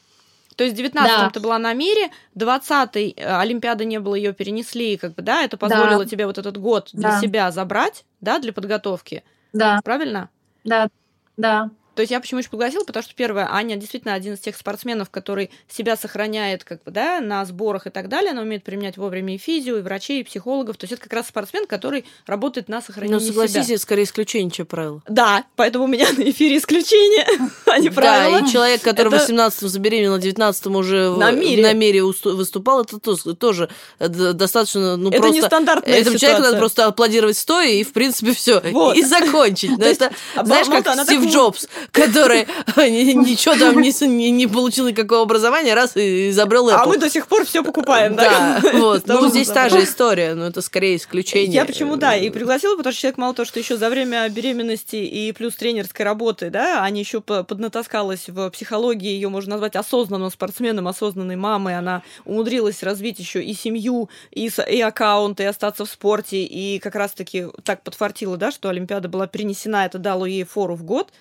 То 0.55 0.65
есть 0.65 0.75
в 0.75 0.77
19 0.77 1.17
да. 1.17 1.29
ты 1.29 1.39
была 1.39 1.57
на 1.57 1.73
мире, 1.73 2.09
20-й 2.35 3.13
э, 3.15 3.39
Олимпиады 3.39 3.85
не 3.85 3.97
было, 3.97 4.15
ее 4.15 4.33
перенесли, 4.33 4.97
как 4.97 5.15
бы, 5.15 5.21
да, 5.21 5.41
это 5.41 5.55
позволило 5.55 6.03
да. 6.03 6.05
тебе 6.05 6.25
вот 6.25 6.37
этот 6.37 6.57
год 6.57 6.89
для 6.91 7.11
да. 7.11 7.21
себя 7.21 7.51
забрать, 7.51 8.03
да, 8.19 8.39
для 8.39 8.51
подготовки. 8.51 9.23
Да. 9.53 9.79
Правильно? 9.85 10.29
Да, 10.65 10.89
да. 11.37 11.69
То 11.99 12.03
есть 12.03 12.11
я 12.11 12.21
почему 12.21 12.39
еще 12.39 12.49
пригласила, 12.49 12.85
потому 12.85 13.03
что, 13.03 13.13
первое, 13.13 13.53
Аня 13.53 13.75
действительно 13.75 14.13
один 14.13 14.35
из 14.35 14.39
тех 14.39 14.55
спортсменов, 14.55 15.09
который 15.09 15.51
себя 15.67 15.97
сохраняет 15.97 16.63
как 16.63 16.81
бы, 16.85 16.91
да, 16.91 17.19
на 17.19 17.43
сборах 17.43 17.87
и 17.87 17.89
так 17.89 18.07
далее. 18.07 18.31
Она 18.31 18.43
умеет 18.43 18.63
применять 18.63 18.95
вовремя 18.95 19.35
и 19.35 19.37
физио, 19.37 19.79
и 19.79 19.81
врачей, 19.81 20.21
и 20.21 20.23
психологов. 20.23 20.77
То 20.77 20.85
есть 20.85 20.93
это 20.93 21.01
как 21.01 21.11
раз 21.11 21.27
спортсмен, 21.27 21.67
который 21.67 22.05
работает 22.25 22.69
на 22.69 22.81
сохранение 22.81 23.19
Но 23.19 23.25
согласись, 23.25 23.65
себя. 23.65 23.75
это 23.75 23.83
скорее 23.83 24.03
исключение, 24.03 24.49
чем 24.49 24.65
правило. 24.65 25.03
Да, 25.09 25.43
поэтому 25.57 25.83
у 25.83 25.87
меня 25.87 26.07
на 26.15 26.29
эфире 26.29 26.55
исключение, 26.55 27.27
а 27.65 27.79
не 27.79 27.89
правило. 27.89 28.39
Да, 28.39 28.47
и 28.47 28.49
человек, 28.49 28.81
который 28.81 29.09
в 29.09 29.15
18-м 29.15 29.67
забеременел, 29.67 30.17
в 30.17 30.23
19-м 30.23 30.75
уже 30.77 31.09
на 31.17 31.31
мире, 31.31 31.63
на 31.63 31.73
мире 31.73 32.01
выступал, 32.01 32.83
это 32.83 32.97
тоже 32.97 33.67
э, 33.99 34.07
достаточно, 34.07 34.95
ну, 34.95 35.09
это 35.09 35.17
просто... 35.17 35.35
не 35.35 35.41
стандартная 35.41 35.95
Этому 35.95 36.17
человеку 36.17 36.43
надо 36.43 36.57
просто 36.59 36.85
аплодировать 36.85 37.37
стоя, 37.37 37.67
и, 37.67 37.83
в 37.83 37.91
принципе, 37.91 38.31
все 38.31 38.61
вот. 38.71 38.95
И 38.95 39.03
закончить. 39.03 39.71
Но 39.77 39.83
это, 39.83 40.13
знаешь, 40.41 40.67
как 40.67 41.09
Стив 41.09 41.25
Джобс, 41.25 41.67
который 41.91 42.47
ничего 42.77 43.55
там 43.55 43.81
не, 43.81 44.31
не 44.31 44.47
получил 44.47 44.87
никакого 44.87 45.23
образования, 45.23 45.73
раз 45.73 45.95
и 45.95 46.29
изобрел 46.29 46.69
Apple. 46.69 46.79
А 46.81 46.85
мы 46.85 46.97
до 46.97 47.09
сих 47.09 47.27
пор 47.27 47.45
все 47.45 47.63
покупаем, 47.63 48.15
да? 48.15 48.59
Да, 48.61 48.71
вот. 48.73 49.07
Ну, 49.07 49.29
здесь 49.29 49.47
та 49.47 49.69
же 49.69 49.83
история, 49.83 50.35
но 50.35 50.47
это 50.47 50.61
скорее 50.61 50.95
исключение. 50.95 51.53
Я 51.53 51.65
почему, 51.65 51.95
да, 51.95 52.15
и 52.15 52.29
пригласила, 52.29 52.75
потому 52.75 52.93
что 52.93 53.01
человек 53.01 53.17
мало 53.17 53.33
того, 53.33 53.45
что 53.45 53.59
еще 53.59 53.77
за 53.77 53.89
время 53.89 54.27
беременности 54.29 54.97
и 54.97 55.31
плюс 55.31 55.55
тренерской 55.55 56.05
работы, 56.05 56.49
да, 56.49 56.81
Аня 56.81 56.99
еще 56.99 57.21
поднатаскалась 57.21 58.27
в 58.27 58.49
психологии, 58.49 59.09
ее 59.09 59.29
можно 59.29 59.51
назвать 59.51 59.75
осознанным 59.75 60.31
спортсменом, 60.31 60.87
осознанной 60.87 61.35
мамой, 61.35 61.77
она 61.77 62.03
умудрилась 62.25 62.83
развить 62.83 63.19
еще 63.19 63.43
и 63.43 63.53
семью, 63.53 64.09
и, 64.31 64.49
и 64.69 64.81
аккаунт, 64.81 65.39
и 65.39 65.43
остаться 65.43 65.85
в 65.85 65.89
спорте, 65.89 66.43
и 66.43 66.79
как 66.79 66.95
раз-таки 66.95 67.47
так 67.63 67.83
подфартила, 67.83 68.37
да, 68.37 68.51
что 68.51 68.69
Олимпиада 68.69 69.09
была 69.09 69.27
перенесена, 69.27 69.85
это 69.85 69.97
дало 69.97 70.25
ей 70.25 70.43
фору 70.43 70.75
в 70.75 70.83
год 70.83 71.11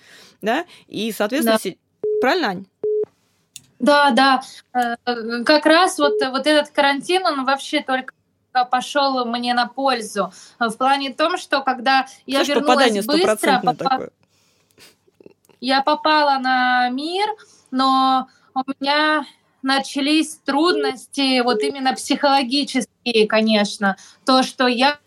да, 0.41 0.65
и, 0.87 1.11
соответственно, 1.11 1.59
да. 1.63 1.71
правильно, 2.21 2.47
Ань? 2.49 2.65
Да, 3.79 4.11
да, 4.11 4.41
э, 4.73 5.43
как 5.45 5.65
раз 5.65 5.97
вот, 5.99 6.13
вот 6.19 6.47
этот 6.47 6.69
карантин, 6.71 7.25
он 7.25 7.45
вообще 7.45 7.81
только 7.81 8.13
пошел 8.69 9.25
мне 9.25 9.53
на 9.53 9.67
пользу. 9.67 10.33
В 10.59 10.71
плане 10.75 11.13
том, 11.13 11.37
что 11.37 11.61
когда 11.61 12.07
я 12.25 12.43
Слышь, 12.43 12.57
вернулась 12.57 13.05
быстро, 13.05 13.61
попа... 13.63 14.09
я 15.61 15.81
попала 15.81 16.39
на 16.39 16.89
мир, 16.89 17.27
но 17.71 18.27
у 18.53 18.61
меня 18.79 19.25
начались 19.61 20.35
трудности, 20.45 21.41
вот 21.41 21.61
именно 21.61 21.93
психологические, 21.93 23.27
конечно. 23.27 23.97
То, 24.25 24.43
что 24.43 24.67
я 24.67 24.99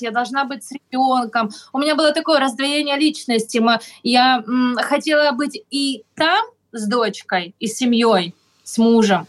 я 0.00 0.10
должна 0.10 0.44
быть 0.44 0.64
с 0.64 0.72
ребенком. 0.72 1.50
У 1.72 1.78
меня 1.78 1.94
было 1.94 2.12
такое 2.12 2.40
раздвоение 2.40 2.96
личности. 2.96 3.62
Я 4.02 4.42
хотела 4.76 5.32
быть 5.32 5.62
и 5.70 6.04
там 6.14 6.44
с 6.72 6.86
дочкой, 6.86 7.54
и 7.58 7.66
с 7.66 7.76
семьей, 7.76 8.34
с 8.64 8.78
мужем. 8.78 9.26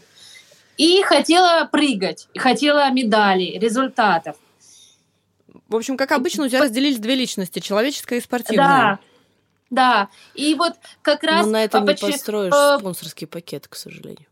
И 0.76 1.02
хотела 1.02 1.66
прыгать, 1.66 2.28
и 2.32 2.38
хотела 2.38 2.90
медалей, 2.90 3.58
результатов. 3.58 4.36
В 5.68 5.76
общем, 5.76 5.96
как 5.96 6.12
обычно, 6.12 6.44
у 6.44 6.48
тебя 6.48 6.62
разделились 6.62 6.98
две 6.98 7.14
личности, 7.14 7.60
человеческая 7.60 8.18
и 8.18 8.22
спортивная. 8.22 8.98
Да, 9.70 10.08
да. 10.08 10.08
И 10.34 10.54
вот 10.54 10.72
как 11.02 11.22
раз... 11.22 11.46
Но 11.46 11.52
на 11.52 11.64
это 11.64 11.80
не 11.80 11.94
построишь 11.94 12.52
спонсорский 12.80 13.26
пакет, 13.26 13.68
к 13.68 13.76
сожалению. 13.76 14.26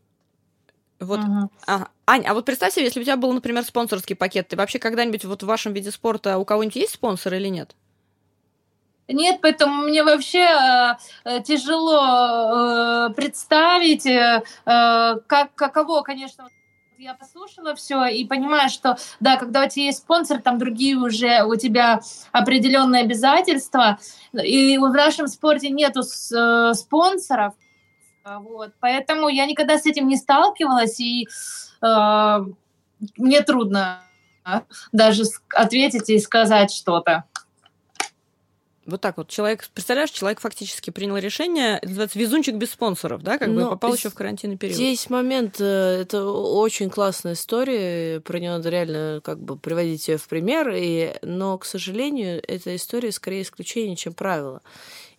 Вот, 0.99 1.19
угу. 1.19 1.49
ага. 1.65 1.89
Ань, 2.05 2.25
а 2.25 2.33
вот 2.33 2.45
представь 2.45 2.73
себе, 2.73 2.85
если 2.85 2.99
у 2.99 3.03
тебя 3.03 3.15
был, 3.15 3.31
например, 3.31 3.63
спонсорский 3.63 4.15
пакет, 4.15 4.49
ты 4.49 4.57
вообще 4.57 4.79
когда-нибудь 4.79 5.25
вот 5.25 5.43
в 5.43 5.45
вашем 5.45 5.73
виде 5.73 5.91
спорта 5.91 6.37
у 6.37 6.45
кого-нибудь 6.45 6.75
есть 6.75 6.93
спонсор 6.93 7.33
или 7.35 7.47
нет? 7.47 7.75
Нет, 9.07 9.39
поэтому 9.41 9.83
мне 9.83 10.03
вообще 10.03 10.39
э, 10.39 10.95
э 11.25 11.41
тяжело 11.41 13.09
э, 13.09 13.13
представить, 13.15 14.05
э, 14.05 14.43
э, 14.65 15.15
как, 15.25 15.55
каково, 15.55 16.03
конечно, 16.03 16.47
я 16.99 17.13
послушала 17.13 17.75
все 17.75 18.05
и 18.05 18.25
понимаю, 18.25 18.69
что 18.69 18.97
да, 19.19 19.37
когда 19.37 19.63
у 19.63 19.69
тебя 19.69 19.85
есть 19.85 19.99
спонсор, 19.99 20.41
там 20.41 20.57
другие 20.57 20.97
уже 20.97 21.43
у 21.43 21.55
тебя 21.55 22.01
определенные 22.33 23.03
обязательства, 23.03 23.99
и 24.33 24.77
в 24.77 24.89
нашем 24.89 25.27
спорте 25.27 25.69
нету 25.69 26.01
э, 26.01 26.73
спонсоров, 26.73 27.53
вот, 28.37 28.73
поэтому 28.79 29.29
я 29.29 29.45
никогда 29.45 29.77
с 29.79 29.85
этим 29.85 30.07
не 30.07 30.17
сталкивалась, 30.17 30.99
и 30.99 31.27
э, 31.81 32.37
мне 33.17 33.41
трудно 33.41 34.01
даже 34.91 35.23
ответить 35.53 36.09
и 36.09 36.19
сказать 36.19 36.71
что-то. 36.71 37.25
Вот 38.89 39.01
так 39.01 39.17
вот. 39.17 39.29
Человек, 39.29 39.67
представляешь, 39.73 40.09
человек 40.09 40.39
фактически 40.39 40.89
принял 40.89 41.17
решение, 41.17 41.77
это 41.77 41.87
называется 41.87 42.19
везунчик 42.19 42.55
без 42.55 42.71
спонсоров, 42.71 43.21
да, 43.21 43.37
как 43.37 43.49
Но 43.49 43.65
бы 43.65 43.69
попал 43.71 43.93
еще 43.93 44.09
в 44.09 44.15
карантинный 44.15 44.57
период. 44.57 44.75
Здесь 44.75 45.09
момент, 45.09 45.57
э, 45.59 46.01
это 46.01 46.25
очень 46.25 46.89
классная 46.89 47.33
история, 47.33 48.19
про 48.21 48.39
нее 48.39 48.51
надо 48.51 48.69
реально 48.69 49.21
как 49.23 49.39
бы 49.39 49.57
приводить 49.57 50.07
ее 50.07 50.17
в 50.17 50.27
пример, 50.27 50.71
и, 50.75 51.13
но, 51.21 51.57
к 51.57 51.65
сожалению, 51.65 52.41
эта 52.47 52.75
история 52.75 53.11
скорее 53.11 53.43
исключение, 53.43 53.95
чем 53.95 54.13
правило. 54.13 54.61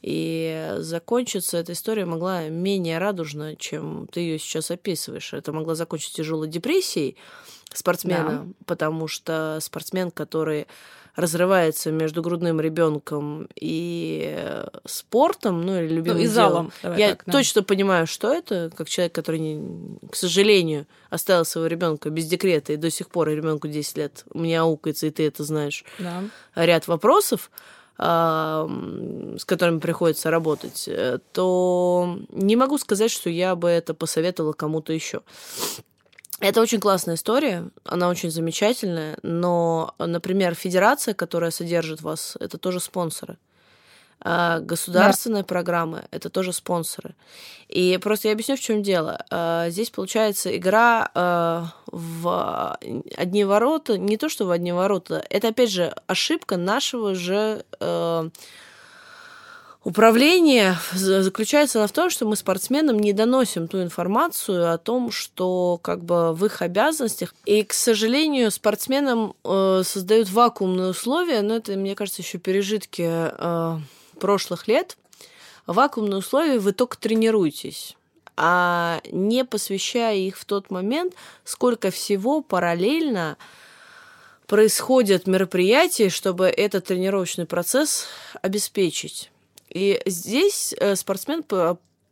И 0.02 0.76
закончиться 0.78 1.58
эта 1.58 1.72
история 1.72 2.06
могла 2.06 2.48
менее 2.48 2.98
радужно, 2.98 3.56
чем 3.56 4.08
ты 4.10 4.20
ее 4.20 4.38
сейчас 4.38 4.70
описываешь. 4.70 5.32
Это 5.34 5.52
могла 5.52 5.74
закончиться 5.74 6.16
тяжелой 6.16 6.48
депрессией 6.48 7.16
спортсмена, 7.72 8.30
да. 8.30 8.46
потому 8.66 9.06
что 9.06 9.58
спортсмен, 9.60 10.10
который 10.10 10.66
разрывается 11.16 11.90
между 11.90 12.22
грудным 12.22 12.60
ребенком 12.60 13.48
и 13.54 14.64
спортом, 14.86 15.62
ну 15.62 15.80
или 15.80 15.94
любимым 15.94 16.18
ну, 16.18 16.24
и 16.24 16.26
залом. 16.26 16.72
Давай 16.82 16.98
Я 16.98 17.08
так, 17.10 17.24
да. 17.26 17.32
точно 17.32 17.62
понимаю, 17.62 18.06
что 18.06 18.32
это, 18.32 18.70
как 18.74 18.88
человек, 18.88 19.14
который, 19.14 19.40
не, 19.40 19.98
к 20.08 20.16
сожалению, 20.16 20.86
оставил 21.10 21.44
своего 21.44 21.66
ребенка 21.66 22.10
без 22.10 22.26
декрета, 22.26 22.72
и 22.72 22.76
до 22.76 22.90
сих 22.90 23.10
пор 23.10 23.28
ребенку 23.28 23.68
10 23.68 23.96
лет, 23.96 24.24
у 24.32 24.38
меня 24.38 24.62
аукается, 24.62 25.06
и 25.06 25.10
ты 25.10 25.26
это 25.26 25.44
знаешь, 25.44 25.84
да. 25.98 26.22
ряд 26.54 26.86
вопросов 26.88 27.50
с 28.02 29.44
которыми 29.44 29.78
приходится 29.78 30.30
работать, 30.30 30.88
э, 30.88 31.18
то 31.32 32.18
не 32.30 32.56
могу 32.56 32.78
сказать, 32.78 33.10
что 33.10 33.28
я 33.28 33.54
бы 33.54 33.68
это 33.68 33.92
посоветовала 33.92 34.54
кому-то 34.54 34.92
еще. 34.94 35.20
Это 36.40 36.62
очень 36.62 36.80
классная 36.80 37.16
история, 37.16 37.68
она 37.84 38.08
очень 38.08 38.30
замечательная, 38.30 39.18
но, 39.22 39.94
например, 39.98 40.54
федерация, 40.54 41.12
которая 41.12 41.50
содержит 41.50 42.00
вас, 42.00 42.38
это 42.40 42.56
тоже 42.56 42.80
спонсоры. 42.80 43.36
А 44.22 44.60
государственные 44.60 45.42
да. 45.42 45.46
программы 45.46 46.04
это 46.10 46.28
тоже 46.28 46.52
спонсоры. 46.52 47.14
И 47.68 47.98
просто 48.02 48.28
я 48.28 48.34
объясню, 48.34 48.56
в 48.56 48.60
чем 48.60 48.82
дело. 48.82 49.24
А, 49.30 49.70
здесь 49.70 49.90
получается 49.90 50.54
игра 50.56 51.10
а, 51.14 51.72
в 51.86 52.78
одни 53.16 53.44
ворота, 53.44 53.96
не 53.96 54.16
то 54.16 54.28
что 54.28 54.46
в 54.46 54.50
одни 54.50 54.72
ворота, 54.72 55.24
это 55.30 55.48
опять 55.48 55.70
же 55.70 55.94
ошибка 56.06 56.56
нашего 56.56 57.14
же 57.14 57.64
управление 59.82 60.76
заключается 60.92 61.86
в 61.86 61.92
том, 61.92 62.10
что 62.10 62.26
мы 62.26 62.36
спортсменам 62.36 62.98
не 62.98 63.12
доносим 63.12 63.66
ту 63.66 63.82
информацию 63.82 64.72
о 64.72 64.78
том, 64.78 65.10
что 65.10 65.78
как 65.82 66.04
бы 66.04 66.34
в 66.34 66.44
их 66.44 66.60
обязанностях. 66.60 67.34
И, 67.46 67.62
к 67.62 67.72
сожалению, 67.72 68.50
спортсменам 68.50 69.34
э, 69.42 69.82
создают 69.84 70.28
вакуумные 70.28 70.90
условия, 70.90 71.40
но 71.40 71.56
это, 71.56 71.72
мне 71.72 71.94
кажется, 71.94 72.22
еще 72.22 72.38
пережитки 72.38 73.02
прошлых 74.20 74.68
лет, 74.68 74.96
вакуумные 75.66 76.18
условия 76.18 76.60
вы 76.60 76.72
только 76.72 76.96
тренируетесь 76.96 77.96
а 78.42 79.02
не 79.12 79.44
посвящая 79.44 80.16
их 80.16 80.38
в 80.38 80.46
тот 80.46 80.70
момент, 80.70 81.12
сколько 81.44 81.90
всего 81.90 82.40
параллельно 82.40 83.36
происходят 84.46 85.26
мероприятия, 85.26 86.08
чтобы 86.08 86.46
этот 86.46 86.86
тренировочный 86.86 87.44
процесс 87.44 88.06
обеспечить. 88.40 89.30
И 89.68 90.00
здесь 90.06 90.74
э, 90.78 90.96
спортсмен 90.96 91.44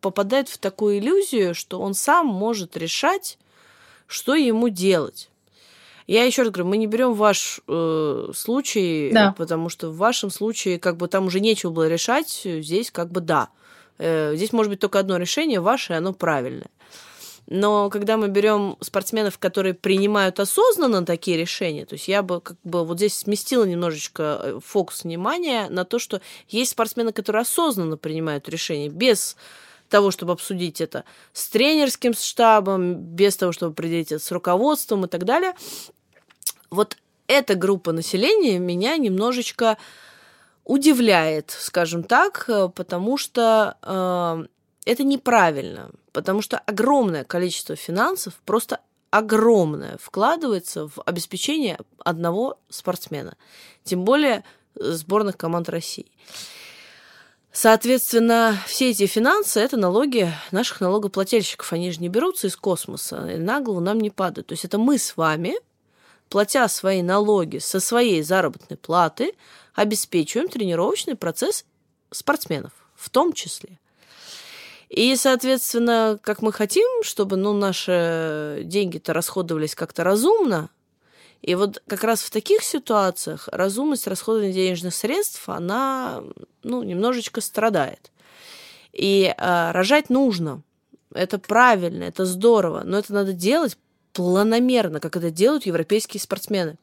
попадает 0.02 0.50
в 0.50 0.58
такую 0.58 0.98
иллюзию, 0.98 1.54
что 1.54 1.80
он 1.80 1.94
сам 1.94 2.26
может 2.26 2.76
решать, 2.76 3.38
что 4.06 4.34
ему 4.34 4.68
делать. 4.68 5.30
Я 6.08 6.24
еще 6.24 6.42
раз 6.42 6.50
говорю, 6.50 6.70
мы 6.70 6.78
не 6.78 6.86
берем 6.86 7.12
ваш 7.12 7.60
э, 7.68 8.30
случай, 8.34 9.10
да. 9.12 9.34
потому 9.36 9.68
что 9.68 9.90
в 9.90 9.98
вашем 9.98 10.30
случае 10.30 10.78
как 10.78 10.96
бы 10.96 11.06
там 11.06 11.26
уже 11.26 11.38
нечего 11.38 11.70
было 11.70 11.86
решать, 11.86 12.40
здесь 12.44 12.90
как 12.90 13.12
бы 13.12 13.20
да. 13.20 13.50
Э, 13.98 14.34
здесь 14.34 14.52
может 14.52 14.70
быть 14.70 14.80
только 14.80 14.98
одно 14.98 15.18
решение, 15.18 15.60
ваше, 15.60 15.92
и 15.92 15.96
оно 15.96 16.14
правильное. 16.14 16.70
Но 17.46 17.90
когда 17.90 18.16
мы 18.16 18.28
берем 18.28 18.78
спортсменов, 18.80 19.38
которые 19.38 19.74
принимают 19.74 20.40
осознанно 20.40 21.04
такие 21.04 21.36
решения, 21.36 21.84
то 21.84 21.94
есть 21.94 22.08
я 22.08 22.22
бы 22.22 22.40
как 22.40 22.56
бы 22.64 22.86
вот 22.86 22.96
здесь 22.96 23.14
сместила 23.14 23.64
немножечко 23.64 24.40
э, 24.42 24.60
фокус 24.64 25.04
внимания 25.04 25.68
на 25.68 25.84
то, 25.84 25.98
что 25.98 26.22
есть 26.48 26.70
спортсмены, 26.70 27.12
которые 27.12 27.42
осознанно 27.42 27.98
принимают 27.98 28.48
решения 28.48 28.88
без 28.88 29.36
того, 29.90 30.10
чтобы 30.10 30.32
обсудить 30.32 30.80
это 30.80 31.04
с 31.32 31.48
тренерским 31.48 32.14
штабом, 32.14 32.94
без 32.94 33.36
того, 33.36 33.52
чтобы 33.52 33.72
определить 33.72 34.12
это 34.12 34.24
с 34.24 34.30
руководством 34.30 35.04
и 35.04 35.08
так 35.08 35.24
далее 35.24 35.54
вот 36.70 36.96
эта 37.26 37.54
группа 37.54 37.92
населения 37.92 38.58
меня 38.58 38.96
немножечко 38.96 39.78
удивляет, 40.64 41.50
скажем 41.50 42.02
так, 42.02 42.44
э, 42.48 42.68
потому 42.74 43.16
что 43.16 43.76
э, 43.82 44.90
это 44.90 45.04
неправильно, 45.04 45.90
потому 46.12 46.42
что 46.42 46.58
огромное 46.58 47.24
количество 47.24 47.76
финансов, 47.76 48.34
просто 48.44 48.80
огромное, 49.10 49.98
вкладывается 49.98 50.88
в 50.88 51.00
обеспечение 51.06 51.78
одного 52.04 52.58
спортсмена, 52.68 53.36
тем 53.84 54.04
более 54.04 54.44
сборных 54.74 55.36
команд 55.36 55.68
России. 55.68 56.10
Соответственно, 57.50 58.56
все 58.66 58.90
эти 58.90 59.06
финансы– 59.06 59.58
это 59.60 59.76
налоги 59.76 60.30
наших 60.52 60.80
налогоплательщиков. 60.80 61.72
Они 61.72 61.90
же 61.90 62.00
не 62.00 62.08
берутся 62.08 62.46
из 62.46 62.56
космоса, 62.56 63.26
и 63.26 63.38
на 63.38 63.60
голову 63.60 63.80
нам 63.80 63.98
не 63.98 64.10
падают. 64.10 64.48
То 64.48 64.52
есть 64.52 64.64
это 64.64 64.78
мы 64.78 64.98
с 64.98 65.16
вами– 65.16 65.56
платя 66.28 66.68
свои 66.68 67.02
налоги 67.02 67.58
со 67.58 67.80
своей 67.80 68.22
заработной 68.22 68.76
платы, 68.76 69.32
обеспечиваем 69.74 70.48
тренировочный 70.48 71.14
процесс 71.14 71.64
спортсменов, 72.10 72.72
в 72.94 73.10
том 73.10 73.32
числе. 73.32 73.78
И, 74.88 75.14
соответственно, 75.16 76.18
как 76.22 76.40
мы 76.40 76.52
хотим, 76.52 77.02
чтобы 77.02 77.36
ну, 77.36 77.52
наши 77.52 78.62
деньги-то 78.64 79.12
расходовались 79.12 79.74
как-то 79.74 80.02
разумно, 80.02 80.70
и 81.42 81.54
вот 81.54 81.82
как 81.86 82.02
раз 82.04 82.22
в 82.22 82.30
таких 82.30 82.62
ситуациях 82.62 83.48
разумность 83.52 84.06
расходования 84.06 84.52
денежных 84.52 84.94
средств, 84.94 85.48
она 85.48 86.24
ну, 86.62 86.82
немножечко 86.82 87.40
страдает. 87.40 88.10
И 88.92 89.32
э, 89.36 89.70
рожать 89.70 90.10
нужно. 90.10 90.62
Это 91.14 91.38
правильно, 91.38 92.04
это 92.04 92.24
здорово, 92.24 92.82
но 92.84 92.98
это 92.98 93.12
надо 93.14 93.32
делать 93.32 93.78
планомерно, 94.18 94.98
как 94.98 95.14
это 95.14 95.30
делают 95.30 95.64
европейские 95.64 96.20
спортсмены. 96.20 96.74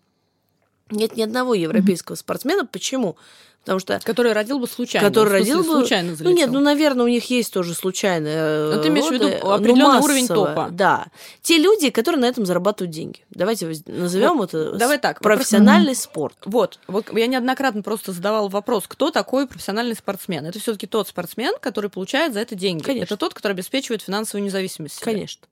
Нет 0.90 1.18
ни 1.18 1.22
одного 1.22 1.54
европейского 1.54 2.16
mm-hmm. 2.16 2.20
спортсмена. 2.20 2.66
Почему? 2.66 3.18
Потому 3.60 3.80
что... 3.80 4.00
Который 4.02 4.32
родил 4.32 4.58
бы 4.58 4.68
случайно. 4.68 5.10
Который 5.10 5.34
родил 5.34 5.58
бы... 5.58 5.82
Случайно 5.82 6.16
залетел. 6.16 6.30
Ну 6.30 6.38
нет, 6.38 6.50
ну, 6.50 6.62
наверное, 6.62 7.04
у 7.04 7.10
них 7.10 7.30
есть 7.30 7.52
тоже 7.52 7.74
случайные 7.74 8.74
Но 8.74 8.82
ты 8.82 8.88
имеешь 8.88 9.08
в 9.08 9.12
виду 9.12 9.28
определенный 9.52 10.00
уровень 10.00 10.30
топа. 10.30 10.70
Да. 10.72 11.08
Те 11.42 11.58
люди, 11.58 11.90
которые 11.90 12.22
на 12.22 12.26
этом 12.26 12.46
зарабатывают 12.46 12.96
деньги. 12.96 13.26
Давайте 13.32 13.68
назовем 13.86 14.38
вот, 14.38 14.54
это 14.54 14.78
давай 14.78 14.98
так, 14.98 15.20
профессиональный 15.20 15.88
вопрос... 15.88 16.04
спорт. 16.04 16.38
Вот. 16.46 16.80
вот. 16.88 17.12
Я 17.12 17.28
неоднократно 17.28 17.82
просто 17.82 18.14
задавал 18.14 18.48
вопрос, 18.48 18.86
кто 18.88 19.12
такой 19.12 19.46
профессиональный 19.46 19.96
спортсмен? 19.96 20.46
Это 20.46 20.58
все 20.60 20.72
таки 20.72 20.88
тот 20.88 21.10
спортсмен, 21.10 21.56
который 21.60 21.90
получает 21.90 22.34
за 22.34 22.40
это 22.40 22.56
деньги. 22.56 22.84
Конечно. 22.84 23.04
Это 23.04 23.18
тот, 23.18 23.34
который 23.34 23.54
обеспечивает 23.54 24.04
финансовую 24.04 24.46
независимость. 24.46 24.96
Себе. 24.96 25.12
Конечно. 25.12 25.48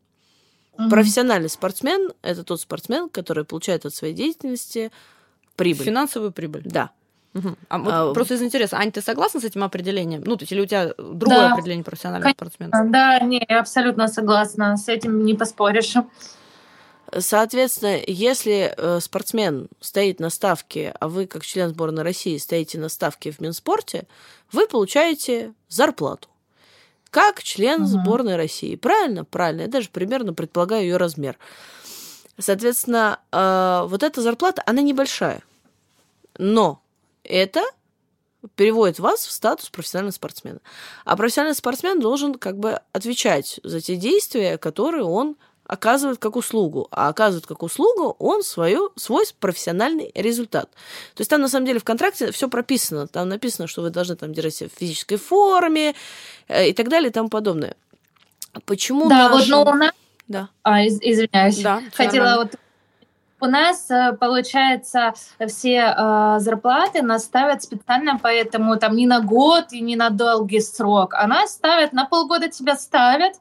Угу. 0.78 0.90
Профессиональный 0.90 1.50
спортсмен– 1.50 2.12
это 2.22 2.44
тот 2.44 2.62
спортсмен, 2.62 3.10
который 3.10 3.46
получает 3.46 3.86
от 3.86 3.94
своей 3.94 4.14
деятельности 4.14 4.92
прибыль. 5.56 5.86
Финансовую 5.86 6.32
прибыль. 6.32 6.64
Да. 6.66 6.92
Угу. 7.36 7.56
А, 7.70 7.78
вот 7.80 7.94
а, 7.94 8.14
просто 8.14 8.36
из 8.36 8.44
интереса, 8.44 8.78
Ань, 8.78 8.92
ты 8.92 9.02
согласна 9.02 9.40
с 9.40 9.44
этим 9.44 9.64
определением? 9.64 10.24
Ну, 10.26 10.36
то 10.36 10.44
есть, 10.44 10.52
или 10.52 10.62
у 10.62 10.66
тебя 10.66 10.94
другое 10.98 11.50
да. 11.50 11.54
определение 11.54 11.84
профессионального 11.84 12.32
спортсмена? 12.32 12.86
Да, 12.90 13.20
не, 13.20 13.44
я 13.48 13.60
абсолютно 13.60 14.08
согласна, 14.08 14.78
с 14.78 14.88
этим 14.88 15.26
не 15.26 15.34
поспоришь. 15.34 15.96
Соответственно, 17.16 18.00
если 18.08 18.74
э, 18.76 19.00
спортсмен 19.00 19.68
стоит 19.80 20.20
на 20.20 20.30
ставке, 20.30 20.96
а 21.00 21.08
вы, 21.08 21.28
как 21.28 21.44
член 21.44 21.70
сборной 21.70 22.04
России, 22.04 22.38
стоите 22.38 22.80
на 22.80 22.90
ставке 22.90 23.32
в 23.32 23.40
Минспорте, 23.40 24.08
вы 24.52 24.68
получаете 24.68 25.54
зарплату 25.70 26.30
как 27.14 27.44
член 27.44 27.84
угу. 27.84 27.88
сборной 27.90 28.36
России. 28.38 28.76
Правильно? 28.76 29.24
Правильно. 29.24 29.62
Я 29.62 29.68
даже 29.68 29.90
примерно 29.90 30.34
предполагаю 30.34 30.82
ее 30.82 30.98
размер. 30.98 31.38
Соответственно, 32.40 33.20
э, 33.32 33.84
вот 33.88 34.02
эта 34.02 34.20
зарплата, 34.22 34.64
она 34.66 34.82
небольшая. 34.82 35.44
Но 36.40 36.82
это 37.24 37.62
переводит 38.56 38.98
вас 38.98 39.28
в 39.28 39.32
статус 39.32 39.70
профессионального 39.70 40.16
спортсмена. 40.16 40.60
А 41.06 41.16
профессиональный 41.16 41.56
спортсмен 41.56 42.00
должен 42.00 42.34
как 42.34 42.58
бы 42.58 42.82
отвечать 42.92 43.60
за 43.64 43.80
те 43.80 43.96
действия, 43.96 44.58
которые 44.58 45.04
он 45.04 45.38
оказывает 45.74 46.20
как 46.20 46.36
услугу, 46.36 46.88
а 46.92 47.10
оказывает 47.10 47.46
как 47.46 47.64
услугу 47.64 48.16
он 48.20 48.44
свою, 48.44 48.92
свой 48.96 49.26
профессиональный 49.40 50.12
результат. 50.16 50.70
То 51.16 51.22
есть 51.22 51.30
там 51.30 51.42
на 51.42 51.50
самом 51.50 51.66
деле 51.66 51.80
в 51.80 51.84
контракте 51.84 52.32
все 52.32 52.48
прописано. 52.48 53.08
Там 53.08 53.30
написано, 53.30 53.68
что 53.68 53.82
вы 53.82 53.90
должны 53.90 54.16
там 54.16 54.34
держать 54.34 54.56
себя 54.56 54.70
в 54.70 54.80
физической 54.80 55.18
форме 55.18 55.96
э, 56.48 56.70
и 56.70 56.74
так 56.74 56.90
далее 56.90 57.10
и 57.10 57.14
тому 57.14 57.30
подобное. 57.30 57.76
Почему 58.66 59.10
Да, 59.10 59.30
нашим... 59.30 59.58
вот 59.58 59.66
но 59.66 59.72
у 59.72 59.76
нас... 59.76 59.92
Да. 60.28 60.50
А, 60.62 60.84
из, 60.84 61.00
извиняюсь. 61.02 61.60
Да, 61.62 61.82
Хотела 61.94 62.38
вот 62.38 62.56
у 63.44 63.46
нас, 63.46 63.92
э, 63.92 64.14
получается, 64.20 65.14
все 65.48 65.94
э, 65.98 66.36
зарплаты 66.40 67.02
нас 67.02 67.24
ставят 67.24 67.62
специально, 67.62 68.18
поэтому 68.18 68.78
там 68.78 68.96
не 68.96 69.06
на 69.06 69.20
год 69.20 69.74
и 69.74 69.82
не 69.82 69.98
на 69.98 70.10
долгий 70.12 70.62
срок. 70.62 71.14
Она 71.14 71.46
ставят, 71.48 71.92
на 71.92 72.06
полгода 72.06 72.48
тебя 72.48 72.78
ставят, 72.78 73.34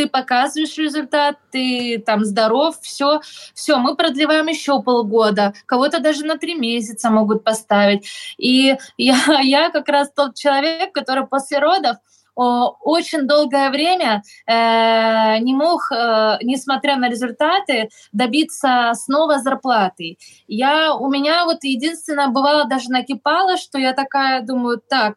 ты 0.00 0.08
показываешь 0.08 0.78
результат, 0.78 1.36
ты 1.50 2.02
там 2.06 2.24
здоров, 2.24 2.78
все, 2.80 3.20
все, 3.54 3.76
мы 3.76 3.96
продлеваем 3.96 4.46
еще 4.46 4.82
полгода, 4.82 5.52
кого-то 5.66 6.00
даже 6.00 6.24
на 6.24 6.38
три 6.38 6.54
месяца 6.54 7.10
могут 7.10 7.44
поставить. 7.44 8.08
И 8.38 8.76
я, 8.96 9.40
я 9.42 9.68
как 9.68 9.88
раз 9.90 10.10
тот 10.10 10.36
человек, 10.36 10.92
который 10.94 11.26
после 11.26 11.58
родов 11.58 11.96
очень 12.34 13.26
долгое 13.26 13.68
время 13.68 14.22
э, 14.46 15.38
не 15.40 15.52
мог, 15.52 15.92
э, 15.92 16.38
несмотря 16.42 16.96
на 16.96 17.10
результаты, 17.10 17.90
добиться 18.12 18.92
снова 18.94 19.40
зарплаты. 19.40 20.16
Я, 20.46 20.94
у 20.94 21.10
меня 21.10 21.44
вот 21.44 21.64
единственное 21.64 22.28
бывало 22.28 22.64
даже 22.64 22.88
накипало, 22.88 23.58
что 23.58 23.78
я 23.78 23.92
такая 23.92 24.40
думаю, 24.40 24.80
так, 24.88 25.16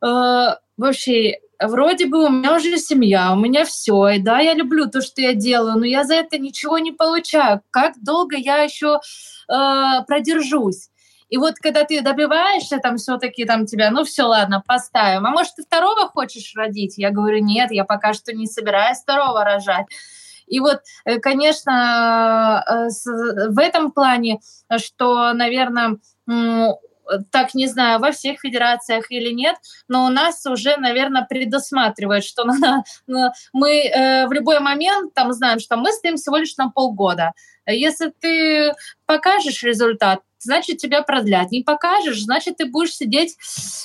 э, 0.00 0.56
вообще 0.76 1.40
вроде 1.60 2.06
бы 2.06 2.24
у 2.24 2.28
меня 2.28 2.56
уже 2.56 2.76
семья, 2.78 3.32
у 3.32 3.36
меня 3.36 3.64
все, 3.64 4.08
и 4.08 4.18
да, 4.18 4.40
я 4.40 4.54
люблю 4.54 4.86
то, 4.86 5.00
что 5.00 5.20
я 5.20 5.34
делаю, 5.34 5.78
но 5.78 5.84
я 5.84 6.04
за 6.04 6.14
это 6.14 6.38
ничего 6.38 6.78
не 6.78 6.92
получаю. 6.92 7.62
Как 7.70 7.94
долго 8.02 8.36
я 8.36 8.58
еще 8.62 9.00
э, 9.48 10.04
продержусь? 10.06 10.90
И 11.28 11.36
вот 11.36 11.54
когда 11.56 11.84
ты 11.84 12.00
добиваешься 12.00 12.78
там 12.78 12.96
все-таки 12.96 13.44
там 13.44 13.66
тебя, 13.66 13.90
ну 13.90 14.04
все, 14.04 14.24
ладно, 14.24 14.62
поставим. 14.66 15.26
А 15.26 15.30
может, 15.30 15.54
ты 15.56 15.62
второго 15.62 16.08
хочешь 16.08 16.54
родить? 16.54 16.98
Я 16.98 17.10
говорю, 17.10 17.38
нет, 17.42 17.72
я 17.72 17.84
пока 17.84 18.12
что 18.12 18.32
не 18.32 18.46
собираюсь 18.46 18.98
второго 18.98 19.44
рожать. 19.44 19.86
И 20.46 20.60
вот, 20.60 20.80
э, 21.04 21.18
конечно, 21.18 22.62
э, 22.68 22.88
в 23.48 23.58
этом 23.58 23.92
плане, 23.92 24.40
что, 24.78 25.32
наверное, 25.32 25.96
так 27.30 27.54
не 27.54 27.66
знаю, 27.66 28.00
во 28.00 28.12
всех 28.12 28.40
федерациях 28.40 29.10
или 29.10 29.30
нет, 29.30 29.56
но 29.88 30.06
у 30.06 30.08
нас 30.08 30.44
уже, 30.46 30.76
наверное, 30.76 31.26
предусматривают, 31.28 32.24
что 32.24 32.44
мы 33.52 33.70
э, 33.70 34.26
в 34.26 34.32
любой 34.32 34.60
момент 34.60 35.14
там 35.14 35.32
знаем, 35.32 35.60
что 35.60 35.76
мы 35.76 35.92
стоим 35.92 36.16
всего 36.16 36.36
лишь 36.36 36.56
на 36.56 36.70
полгода. 36.70 37.32
Если 37.66 38.12
ты 38.20 38.74
покажешь 39.06 39.62
результат, 39.62 40.20
значит, 40.38 40.78
тебя 40.78 41.02
продлят. 41.02 41.50
Не 41.50 41.62
покажешь, 41.62 42.22
значит, 42.22 42.58
ты 42.58 42.66
будешь 42.66 42.94
сидеть 42.94 43.36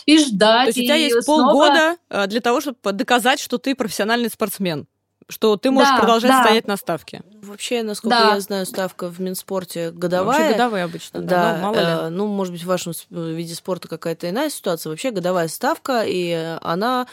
и 0.05 0.19
ждать. 0.19 0.65
То 0.65 0.67
есть 0.67 0.77
у 0.79 0.83
тебя 0.83 0.95
есть 0.95 1.23
снова... 1.23 1.51
полгода 1.51 1.97
э, 2.09 2.27
для 2.27 2.41
того, 2.41 2.61
чтобы 2.61 2.77
доказать, 2.91 3.39
что 3.39 3.57
ты 3.57 3.75
профессиональный 3.75 4.29
спортсмен 4.29 4.87
что 5.29 5.55
ты 5.57 5.69
можешь 5.69 5.89
да, 5.89 5.99
продолжать 5.99 6.31
да. 6.31 6.43
стоять 6.43 6.67
на 6.67 6.75
ставке. 6.75 7.21
Вообще, 7.43 7.83
насколько 7.83 8.17
да. 8.17 8.33
я 8.33 8.39
знаю, 8.39 8.65
ставка 8.65 9.09
в 9.09 9.21
Минспорте 9.21 9.91
годовая. 9.91 10.39
Вообще 10.39 10.51
годовая 10.53 10.85
обычно, 10.85 11.21
да. 11.21 11.27
да. 11.27 11.55
Ну, 11.55 11.61
мало 11.61 11.75
ли. 11.75 11.81
Э, 11.81 12.09
ну, 12.09 12.27
может 12.27 12.51
быть, 12.51 12.63
в 12.63 12.65
вашем 12.65 12.93
виде 13.09 13.53
спорта 13.53 13.87
какая-то 13.87 14.29
иная 14.29 14.49
ситуация. 14.49 14.89
Вообще 14.89 15.11
годовая 15.11 15.47
ставка, 15.47 16.03
и 16.05 16.57
она 16.61 17.07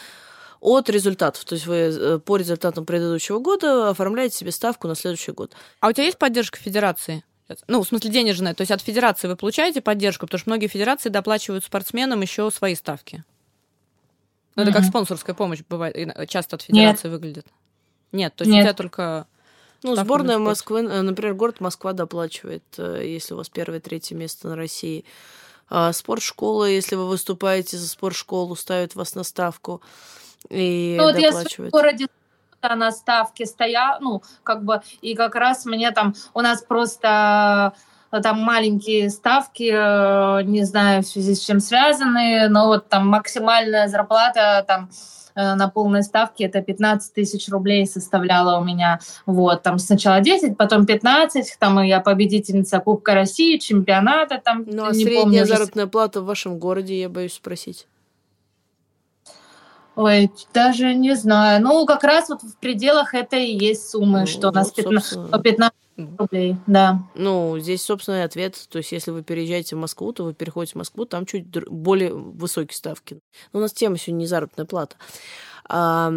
от 0.60 0.88
результатов. 0.88 1.44
То 1.44 1.54
есть 1.54 1.66
вы 1.66 1.76
э, 1.76 2.18
по 2.18 2.38
результатам 2.38 2.86
предыдущего 2.86 3.38
года 3.38 3.90
оформляете 3.90 4.38
себе 4.38 4.50
ставку 4.50 4.88
на 4.88 4.94
следующий 4.94 5.32
год. 5.32 5.52
А 5.80 5.88
у 5.88 5.92
тебя 5.92 6.04
есть 6.04 6.18
поддержка 6.18 6.58
федерации? 6.58 7.22
Ну, 7.68 7.82
в 7.82 7.86
смысле 7.86 8.10
денежная. 8.10 8.54
То 8.54 8.62
есть 8.62 8.72
от 8.72 8.80
федерации 8.80 9.28
вы 9.28 9.36
получаете 9.36 9.80
поддержку, 9.80 10.26
потому 10.26 10.40
что 10.40 10.50
многие 10.50 10.66
федерации 10.68 11.10
доплачивают 11.10 11.64
спортсменам 11.64 12.20
еще 12.22 12.50
свои 12.50 12.74
ставки. 12.74 13.22
Ну, 14.56 14.62
это 14.62 14.72
как 14.72 14.84
спонсорская 14.84 15.36
помощь 15.36 15.60
бывает, 15.68 16.28
часто 16.28 16.56
от 16.56 16.62
федерации 16.62 17.08
Нет. 17.08 17.12
выглядит. 17.12 17.46
Нет, 18.12 18.34
то 18.34 18.42
есть 18.42 18.52
Нет. 18.52 18.62
у 18.62 18.64
тебя 18.64 18.74
только... 18.74 19.26
Ну, 19.82 19.94
сборная 19.94 20.38
Москвы, 20.38 20.80
э, 20.80 21.02
например, 21.02 21.34
город 21.34 21.60
Москва 21.60 21.92
доплачивает, 21.92 22.64
э, 22.78 23.02
если 23.04 23.34
у 23.34 23.36
вас 23.36 23.48
первое, 23.48 23.78
третье 23.78 24.16
место 24.16 24.48
на 24.48 24.56
России. 24.56 25.04
А 25.68 25.92
спортшкола, 25.92 26.64
если 26.64 26.96
вы 26.96 27.06
выступаете 27.08 27.76
за 27.76 27.88
спортшколу, 27.88 28.56
ставит 28.56 28.94
вас 28.94 29.14
на 29.14 29.22
ставку 29.22 29.82
и 30.48 30.96
ну, 30.98 31.12
доплачивает. 31.12 31.56
Вот 31.56 31.64
я 31.64 31.68
в 31.68 31.70
городе 31.70 32.06
на 32.62 32.90
ставке 32.90 33.46
стоял, 33.46 33.98
ну, 34.00 34.22
как 34.42 34.64
бы, 34.64 34.80
и 35.00 35.14
как 35.14 35.36
раз 35.36 35.66
мне 35.66 35.92
там, 35.92 36.14
у 36.34 36.40
нас 36.40 36.62
просто 36.62 37.74
э, 38.10 38.20
там 38.22 38.40
маленькие 38.40 39.10
ставки, 39.10 40.42
не 40.44 40.64
знаю, 40.64 41.02
в 41.02 41.06
связи 41.06 41.34
с 41.34 41.40
чем 41.44 41.60
связаны, 41.60 42.48
но 42.48 42.66
вот 42.66 42.88
там 42.88 43.06
максимальная 43.08 43.86
зарплата 43.86 44.64
там 44.66 44.90
на 45.36 45.68
полной 45.68 46.02
ставке 46.02 46.44
это 46.44 46.62
15 46.62 47.12
тысяч 47.14 47.48
рублей 47.48 47.86
составляла 47.86 48.58
у 48.58 48.64
меня. 48.64 48.98
Вот, 49.26 49.62
там 49.62 49.78
сначала 49.78 50.20
10, 50.20 50.56
потом 50.56 50.86
15, 50.86 51.56
там 51.58 51.82
я 51.82 52.00
победительница 52.00 52.80
Кубка 52.80 53.14
России, 53.14 53.58
чемпионата 53.58 54.40
там. 54.42 54.64
Ну, 54.66 54.86
а 54.86 54.94
средняя 54.94 55.22
помню, 55.22 55.46
заработная 55.46 55.86
плата 55.86 56.20
в 56.20 56.24
вашем 56.24 56.58
городе, 56.58 56.98
я 57.00 57.08
боюсь 57.08 57.34
спросить. 57.34 57.86
Ой, 59.96 60.30
даже 60.52 60.94
не 60.94 61.16
знаю. 61.16 61.62
Ну, 61.62 61.86
как 61.86 62.04
раз 62.04 62.28
вот 62.28 62.42
в 62.42 62.56
пределах 62.58 63.14
этой 63.14 63.46
и 63.46 63.56
есть 63.56 63.88
суммы, 63.88 64.20
ну, 64.20 64.26
что 64.26 64.50
у 64.50 64.52
нас 64.52 64.70
15, 64.70 65.42
15 65.42 65.74
рублей, 66.18 66.56
да. 66.66 67.02
Ну, 67.14 67.58
здесь, 67.58 67.82
собственно, 67.82 68.22
ответ. 68.22 68.62
То 68.68 68.78
есть, 68.78 68.92
если 68.92 69.10
вы 69.10 69.22
переезжаете 69.22 69.74
в 69.74 69.78
Москву, 69.78 70.12
то 70.12 70.24
вы 70.24 70.34
переходите 70.34 70.74
в 70.74 70.76
Москву, 70.76 71.06
там 71.06 71.24
чуть 71.24 71.46
более 71.68 72.12
высокие 72.12 72.76
ставки. 72.76 73.20
Но 73.54 73.60
у 73.60 73.62
нас 73.62 73.72
тема 73.72 73.96
сегодня 73.96 74.20
не 74.20 74.26
заработная 74.26 74.66
плата. 74.66 74.96
А, 75.66 76.12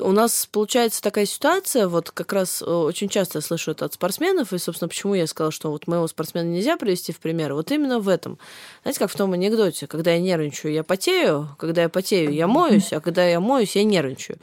у 0.00 0.12
нас 0.12 0.46
получается 0.50 1.00
такая 1.00 1.26
ситуация, 1.26 1.88
вот 1.88 2.10
как 2.10 2.32
раз 2.32 2.62
э, 2.62 2.66
очень 2.66 3.08
часто 3.08 3.38
я 3.38 3.42
слышу 3.42 3.70
это 3.70 3.86
от 3.86 3.94
спортсменов, 3.94 4.52
и, 4.52 4.58
собственно, 4.58 4.88
почему 4.88 5.14
я 5.14 5.26
сказала, 5.26 5.50
что 5.50 5.70
вот 5.70 5.86
моего 5.86 6.06
спортсмена 6.06 6.46
нельзя 6.46 6.76
привести 6.76 7.12
в 7.12 7.18
пример, 7.18 7.54
вот 7.54 7.70
именно 7.70 7.98
в 7.98 8.08
этом. 8.08 8.38
Знаете, 8.82 8.98
как 8.98 9.10
в 9.10 9.16
том 9.16 9.32
анекдоте, 9.32 9.86
когда 9.86 10.12
я 10.12 10.20
нервничаю, 10.20 10.72
я 10.72 10.84
потею, 10.84 11.48
когда 11.58 11.82
я 11.82 11.88
потею, 11.88 12.32
я 12.32 12.46
моюсь, 12.46 12.92
а 12.92 13.00
когда 13.00 13.26
я 13.26 13.40
моюсь, 13.40 13.76
я 13.76 13.84
нервничаю. 13.84 14.38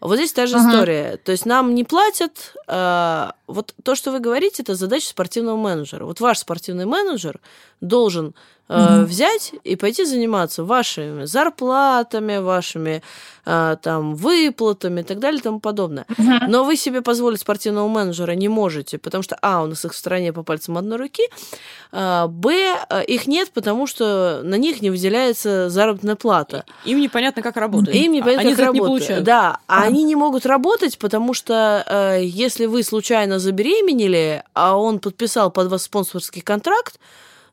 Вот 0.00 0.16
здесь 0.16 0.32
та 0.32 0.46
же 0.46 0.56
ага. 0.56 0.70
история. 0.70 1.16
То 1.18 1.32
есть 1.32 1.44
нам 1.44 1.74
не 1.74 1.84
платят. 1.84 2.54
А, 2.66 3.34
вот 3.46 3.74
то, 3.82 3.94
что 3.94 4.12
вы 4.12 4.20
говорите, 4.20 4.62
это 4.62 4.74
задача 4.74 5.08
спортивного 5.08 5.56
менеджера. 5.56 6.06
Вот 6.06 6.20
ваш 6.20 6.38
спортивный 6.38 6.86
менеджер 6.86 7.38
должен 7.80 8.34
угу. 8.70 9.04
взять 9.04 9.52
и 9.64 9.76
пойти 9.76 10.04
заниматься 10.04 10.64
вашими 10.64 11.24
зарплатами, 11.24 12.38
вашими 12.38 13.02
э, 13.44 13.76
там 13.82 14.14
выплатами 14.14 15.00
и 15.00 15.04
так 15.04 15.18
далее 15.18 15.40
и 15.40 15.42
тому 15.42 15.60
подобное. 15.60 16.06
Но 16.48 16.64
вы 16.64 16.76
себе 16.76 17.02
позволить 17.02 17.40
спортивного 17.40 17.88
менеджера 17.88 18.32
не 18.32 18.48
можете, 18.48 18.98
потому 18.98 19.22
что, 19.22 19.36
а, 19.42 19.62
у 19.62 19.66
нас 19.66 19.84
их 19.84 19.92
в 19.92 19.96
стране 19.96 20.32
по 20.32 20.42
пальцам 20.42 20.78
одной 20.78 20.98
руки, 20.98 21.22
а, 21.92 22.28
б, 22.28 22.76
их 23.08 23.26
нет, 23.26 23.50
потому 23.52 23.86
что 23.86 24.40
на 24.44 24.54
них 24.54 24.82
не 24.82 24.90
выделяется 24.90 25.68
заработная 25.68 26.16
плата. 26.16 26.64
Им 26.84 27.00
непонятно, 27.00 27.42
как 27.42 27.56
работать. 27.56 27.94
Им 27.94 28.12
непонятно, 28.12 28.42
они 28.42 28.54
как 28.54 28.66
работать. 28.66 28.82
Не 28.82 28.86
получают. 28.86 29.24
Да, 29.24 29.58
а 29.66 29.82
они 29.82 30.04
не 30.04 30.14
могут 30.14 30.46
работать, 30.46 30.98
потому 30.98 31.34
что 31.34 31.84
э, 31.86 32.20
если 32.24 32.66
вы 32.66 32.82
случайно 32.84 33.38
забеременели, 33.38 34.44
а 34.54 34.76
он 34.76 35.00
подписал 35.00 35.50
под 35.50 35.68
вас 35.68 35.84
спонсорский 35.84 36.42
контракт, 36.42 37.00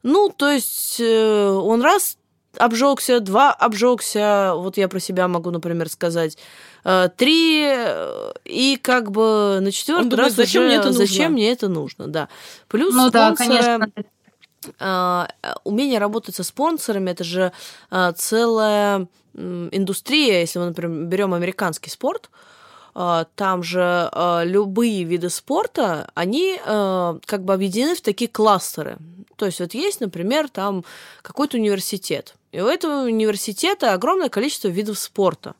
ну, 0.03 0.29
то 0.35 0.49
есть 0.51 0.99
э, 0.99 1.49
он 1.49 1.81
раз 1.81 2.17
обжегся, 2.57 3.19
два 3.19 3.51
обжегся, 3.51 4.53
вот 4.55 4.77
я 4.77 4.87
про 4.87 4.99
себя 4.99 5.27
могу, 5.27 5.51
например, 5.51 5.89
сказать, 5.89 6.37
э, 6.83 7.09
три, 7.15 7.65
э, 7.67 8.31
и 8.45 8.79
как 8.81 9.11
бы 9.11 9.59
на 9.61 9.71
четвертый 9.71 10.15
раз 10.15 10.33
зачем 10.33 10.63
уже, 10.63 10.69
мне 10.69 10.77
это 10.77 10.91
зачем 10.91 11.31
нужно? 11.31 11.33
мне 11.33 11.51
это 11.51 11.67
нужно, 11.67 12.07
да. 12.07 12.29
Плюс 12.67 12.93
ну, 12.93 13.09
спонсоры, 13.09 13.11
да, 13.11 13.35
конечно. 13.35 13.91
Uh, 14.79 15.29
умение 15.63 15.97
работать 15.97 16.35
со 16.35 16.43
спонсорами 16.43 17.11
это 17.11 17.23
же 17.23 17.53
uh, 17.89 18.11
целая 18.17 19.07
индустрия, 19.35 20.41
если 20.41 20.59
мы, 20.59 20.65
например, 20.65 21.07
берем 21.07 21.33
американский 21.33 21.89
спорт, 21.89 22.29
uh, 22.33 22.56
там 23.35 23.61
же 23.61 24.11
любые 24.45 25.03
виды 25.03 25.29
спорта, 25.29 26.09
они 26.15 26.59
как 26.63 27.43
бы 27.43 27.53
объединены 27.53 27.95
в 27.95 28.01
такие 28.01 28.27
кластеры. 28.27 28.97
То 29.35 29.45
есть 29.45 29.59
вот 29.59 29.75
есть, 29.75 30.01
например, 30.01 30.49
там 30.49 30.83
какой-то 31.21 31.57
университет, 31.57 32.33
и 32.51 32.59
у 32.59 32.65
этого 32.65 33.03
университета 33.03 33.93
огромное 33.93 34.29
количество 34.29 34.67
видов 34.67 34.97
спорта. 34.97 35.53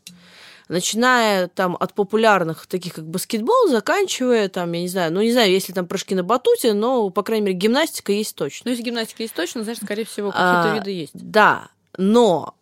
Начиная 0.67 1.47
там 1.47 1.77
от 1.79 1.93
популярных, 1.93 2.65
таких 2.65 2.95
как 2.95 3.07
баскетбол, 3.07 3.69
заканчивая 3.69 4.49
там, 4.49 4.71
я 4.73 4.81
не 4.81 4.87
знаю, 4.87 5.13
ну 5.13 5.21
не 5.21 5.31
знаю, 5.31 5.51
если 5.51 5.71
там 5.73 5.87
прыжки 5.87 6.15
на 6.15 6.23
батуте, 6.23 6.73
но, 6.73 7.09
по 7.09 7.23
крайней 7.23 7.45
мере, 7.45 7.57
гимнастика 7.57 8.11
есть 8.11 8.35
точно. 8.35 8.63
Ну, 8.65 8.71
если 8.71 8.83
гимнастика 8.83 9.23
есть 9.23 9.35
точно, 9.35 9.63
значит, 9.63 9.83
скорее 9.83 10.03
всего, 10.05 10.31
какие-то 10.31 10.71
а, 10.71 10.75
виды 10.75 10.91
есть. 10.91 11.13
Да, 11.13 11.69
но 11.97 12.55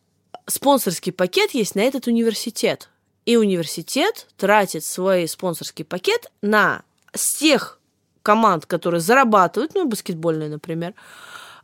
спонсорский 0.46 1.14
пакет 1.14 1.52
есть 1.52 1.74
на 1.76 1.80
этот 1.80 2.08
университет. 2.08 2.90
И 3.26 3.38
университет 3.38 4.28
тратит 4.38 4.84
свой 4.84 5.28
спонсорский 5.28 5.84
пакет 5.84 6.32
на 6.42 6.84
с 7.14 7.36
тех 7.38 7.80
команд, 8.22 8.66
которые 8.66 9.02
зарабатывают, 9.02 9.74
ну, 9.74 9.88
баскетбольные, 9.88 10.50
например, 10.50 10.94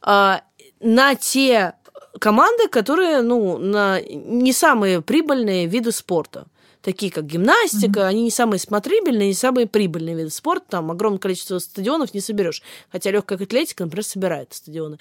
а, 0.01 0.41
на 0.79 1.15
те 1.15 1.73
команды, 2.19 2.67
которые, 2.67 3.21
ну, 3.21 3.57
на 3.57 4.01
не 4.01 4.53
самые 4.53 5.01
прибыльные 5.01 5.67
виды 5.67 5.91
спорта 5.91 6.47
такие 6.81 7.11
как 7.11 7.25
гимнастика, 7.25 8.01
mm-hmm. 8.01 8.07
они 8.07 8.23
не 8.23 8.31
самые 8.31 8.59
смотрибельные, 8.59 9.27
не 9.27 9.33
самые 9.33 9.67
прибыльные 9.67 10.15
виды 10.15 10.29
спорта. 10.29 10.65
Там 10.71 10.91
огромное 10.91 11.19
количество 11.19 11.59
стадионов 11.59 12.13
не 12.13 12.21
соберешь. 12.21 12.61
Хотя 12.91 13.11
легкая 13.11 13.37
атлетика, 13.37 13.83
например, 13.83 14.03
собирает 14.03 14.53
стадионы. 14.53 14.97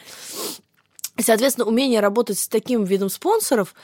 Соответственно, 1.18 1.66
умение 1.66 2.00
работать 2.00 2.38
с 2.38 2.48
таким 2.48 2.84
видом 2.84 3.10
спонсоров 3.10 3.74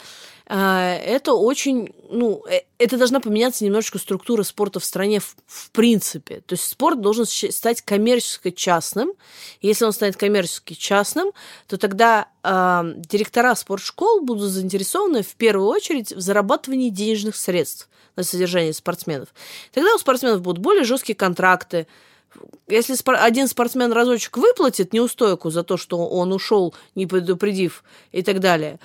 это 0.49 1.33
очень, 1.33 1.93
ну, 2.09 2.45
э, 2.49 2.61
это 2.79 2.97
должна 2.97 3.19
поменяться 3.19 3.65
немножечко 3.65 3.99
структура 3.99 4.45
спорта 4.45 4.79
в 4.79 4.85
стране 4.85 5.19
в, 5.19 5.35
в 5.47 5.71
принципе. 5.73 6.41
То 6.47 6.53
есть 6.55 6.69
спорт 6.69 7.01
должен 7.01 7.27
стать 7.27 7.83
коммерчески 7.83 8.51
частным. 8.51 9.13
Если 9.61 9.85
он 9.85 9.93
станет 9.93 10.17
коммерчески 10.17 10.75
частным, 10.75 11.33
то 11.67 11.79
тогда 11.79 12.29
э, 12.45 12.95
директора 12.97 13.57
спортшкол 13.57 14.21
будут 14.21 14.51
заинтересованы 14.51 15.23
в 15.23 15.35
первую 15.35 15.69
очередь 15.69 16.13
в 16.13 16.21
зарабатывании 16.21 16.91
денежных 16.91 17.35
средств 17.35 17.89
на 18.15 18.23
содержание 18.23 18.73
спортсменов. 18.73 19.31
Тогда 19.73 19.95
у 19.95 19.99
спортсменов 19.99 20.43
будут 20.43 20.63
более 20.63 20.85
жесткие 20.85 21.17
контракты, 21.17 21.89
если 22.69 22.95
один 23.17 23.49
спортсмен 23.49 23.93
разочек 23.93 24.37
выплатит 24.37 24.93
неустойку 24.93 25.51
за 25.51 25.63
то, 25.63 25.77
что 25.77 26.07
он 26.07 26.33
ушел, 26.33 26.75
не 26.95 27.07
предупредив 27.07 27.83
и 28.13 28.23
так 28.23 28.41
далее, 28.41 28.79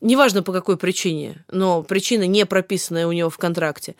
неважно 0.00 0.42
по 0.42 0.52
какой 0.52 0.76
причине, 0.76 1.44
но 1.50 1.82
причина 1.82 2.26
не 2.26 2.46
прописанная 2.46 3.06
у 3.06 3.12
него 3.12 3.30
в 3.30 3.38
контракте, 3.38 3.96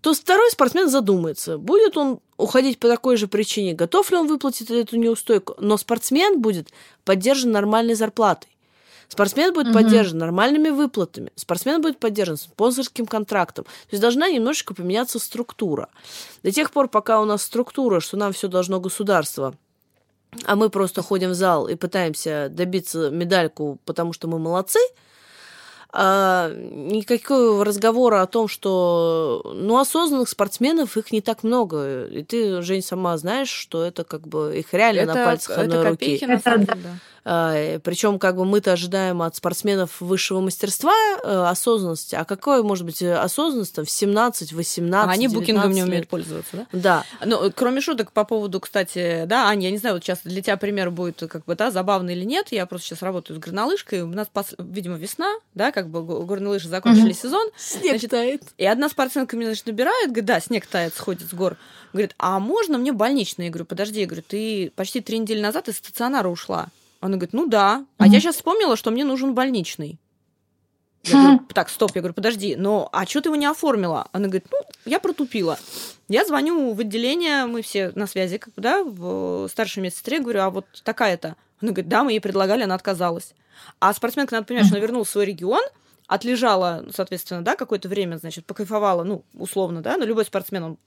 то 0.00 0.14
второй 0.14 0.50
спортсмен 0.50 0.88
задумается, 0.88 1.58
будет 1.58 1.96
он 1.96 2.20
уходить 2.36 2.78
по 2.78 2.88
такой 2.88 3.16
же 3.16 3.26
причине, 3.26 3.74
готов 3.74 4.10
ли 4.10 4.16
он 4.16 4.28
выплатить 4.28 4.70
эту 4.70 4.96
неустойку, 4.96 5.54
но 5.58 5.76
спортсмен 5.76 6.40
будет 6.40 6.68
поддержан 7.04 7.50
нормальной 7.50 7.94
зарплатой. 7.94 8.48
Спортсмен 9.08 9.52
будет 9.52 9.66
угу. 9.66 9.74
поддержан 9.74 10.18
нормальными 10.18 10.68
выплатами, 10.68 11.32
спортсмен 11.34 11.82
будет 11.82 11.98
поддержан 11.98 12.36
спонсорским 12.36 13.06
контрактом. 13.06 13.64
То 13.64 13.90
есть 13.90 14.00
должна 14.00 14.30
немножечко 14.30 14.72
поменяться 14.72 15.18
структура. 15.18 15.88
До 16.44 16.52
тех 16.52 16.70
пор, 16.70 16.88
пока 16.88 17.20
у 17.20 17.24
нас 17.24 17.42
структура, 17.42 17.98
что 17.98 18.16
нам 18.16 18.32
все 18.32 18.46
должно 18.46 18.78
государство– 18.78 19.54
а 20.44 20.56
мы 20.56 20.70
просто 20.70 21.02
ходим 21.02 21.30
в 21.30 21.34
зал 21.34 21.68
и 21.68 21.74
пытаемся 21.74 22.48
добиться 22.50 23.10
медальку, 23.10 23.78
потому 23.84 24.12
что 24.12 24.28
мы 24.28 24.38
молодцы, 24.38 24.80
а, 25.92 26.52
никакого 26.54 27.64
разговора 27.64 28.22
о 28.22 28.26
том, 28.26 28.46
что 28.46 29.42
ну, 29.56 29.78
осознанных 29.78 30.28
спортсменов 30.28 30.96
их 30.96 31.10
не 31.10 31.20
так 31.20 31.42
много. 31.42 32.06
И 32.06 32.22
ты, 32.22 32.62
Жень, 32.62 32.82
сама 32.82 33.16
знаешь, 33.18 33.48
что 33.48 33.84
это 33.84 34.04
как 34.04 34.28
бы 34.28 34.56
их 34.56 34.72
реально 34.72 35.00
это, 35.00 35.14
на 35.14 35.24
пальцах 35.24 35.58
одной 35.58 35.88
руки. 35.88 36.24
На 36.26 36.38
самом 36.38 36.64
деле, 36.64 36.80
да. 36.82 36.90
А, 37.24 37.78
Причем 37.80 38.18
как 38.18 38.36
бы 38.36 38.44
мы-то 38.44 38.72
ожидаем 38.72 39.22
от 39.22 39.36
спортсменов 39.36 40.00
высшего 40.00 40.40
мастерства 40.40 40.94
э, 41.22 41.44
осознанности, 41.48 42.14
а 42.14 42.24
какое 42.24 42.62
может 42.62 42.84
быть 42.84 43.02
э, 43.02 43.14
осознанность 43.14 43.74
там, 43.74 43.84
в 43.84 43.90
17, 43.90 44.52
18, 44.52 45.08
А 45.08 45.10
они 45.12 45.26
19 45.26 45.34
букингом 45.34 45.72
не 45.72 45.82
умеют 45.82 46.08
пользоваться, 46.08 46.56
да? 46.56 46.66
Да. 46.72 47.04
Ну, 47.24 47.52
кроме 47.54 47.80
шуток 47.80 48.12
по 48.12 48.24
поводу, 48.24 48.60
кстати, 48.60 49.24
да, 49.26 49.48
Аня, 49.48 49.66
я 49.66 49.70
не 49.70 49.78
знаю, 49.78 49.96
вот 49.96 50.04
сейчас 50.04 50.20
для 50.24 50.42
тебя 50.42 50.56
пример 50.56 50.90
будет 50.90 51.22
как 51.28 51.44
бы, 51.44 51.54
да, 51.54 51.70
забавный 51.70 52.14
или 52.14 52.24
нет. 52.24 52.48
Я 52.50 52.66
просто 52.66 52.88
сейчас 52.88 53.02
работаю 53.02 53.36
с 53.38 53.42
горнолыжкой. 53.42 54.02
У 54.02 54.08
нас, 54.08 54.28
видимо, 54.58 54.96
весна, 54.96 55.34
да, 55.54 55.72
как 55.72 55.88
бы 55.88 56.02
го- 56.02 56.22
горные 56.22 56.50
лыжи 56.50 56.68
закончили 56.68 57.12
сезон. 57.12 57.48
Снег 57.56 57.92
Значит, 57.92 58.10
тает. 58.10 58.42
И 58.56 58.64
одна 58.64 58.88
спортсменка 58.88 59.36
меня, 59.36 59.48
значит, 59.48 59.66
набирает, 59.66 60.08
говорит, 60.08 60.24
да, 60.24 60.40
снег 60.40 60.66
тает, 60.66 60.94
сходит 60.94 61.28
с 61.28 61.34
гор. 61.34 61.56
Говорит, 61.92 62.14
а 62.18 62.38
можно 62.38 62.78
мне 62.78 62.92
больничный? 62.92 63.46
Я 63.46 63.50
говорю, 63.50 63.64
подожди, 63.64 64.00
я 64.00 64.06
говорю, 64.06 64.22
ты 64.26 64.72
почти 64.76 65.00
три 65.00 65.18
недели 65.18 65.40
назад 65.40 65.68
из 65.68 65.76
стационара 65.76 66.28
ушла. 66.28 66.68
Она 67.00 67.16
говорит, 67.16 67.32
ну 67.32 67.46
да. 67.46 67.86
А 67.98 68.06
я 68.06 68.20
сейчас 68.20 68.36
вспомнила, 68.36 68.76
что 68.76 68.90
мне 68.90 69.04
нужен 69.04 69.34
больничный. 69.34 69.98
Я 71.04 71.12
говорю, 71.12 71.40
так, 71.54 71.70
стоп, 71.70 71.92
я 71.94 72.02
говорю, 72.02 72.14
подожди, 72.14 72.56
но 72.56 72.90
а 72.92 73.06
что 73.06 73.22
ты 73.22 73.30
его 73.30 73.36
не 73.36 73.46
оформила? 73.46 74.08
Она 74.12 74.26
говорит, 74.26 74.46
ну, 74.50 74.58
я 74.84 75.00
протупила. 75.00 75.58
Я 76.08 76.26
звоню 76.26 76.74
в 76.74 76.80
отделение, 76.80 77.46
мы 77.46 77.62
все 77.62 77.90
на 77.94 78.06
связи, 78.06 78.36
как 78.36 78.52
бы, 78.52 78.60
да, 78.60 78.84
в 78.84 79.48
старшей 79.48 79.82
медсестре, 79.82 80.18
говорю, 80.18 80.42
а 80.42 80.50
вот 80.50 80.66
такая-то. 80.84 81.36
Она 81.62 81.72
говорит, 81.72 81.88
да, 81.88 82.04
мы 82.04 82.12
ей 82.12 82.20
предлагали, 82.20 82.64
она 82.64 82.74
отказалась. 82.74 83.34
А 83.78 83.94
спортсменка, 83.94 84.34
надо 84.34 84.46
понимать, 84.46 84.66
что 84.66 84.76
она 84.76 84.82
вернулась 84.82 85.08
в 85.08 85.12
свой 85.12 85.24
регион, 85.24 85.62
отлежала, 86.10 86.84
соответственно, 86.92 87.42
да, 87.42 87.54
какое-то 87.54 87.88
время, 87.88 88.16
значит, 88.16 88.44
покайфовала, 88.44 89.04
ну, 89.04 89.24
условно, 89.32 89.80
да, 89.80 89.96
но 89.96 90.04
любой 90.04 90.24
спортсмен, 90.24 90.64
он 90.64 90.78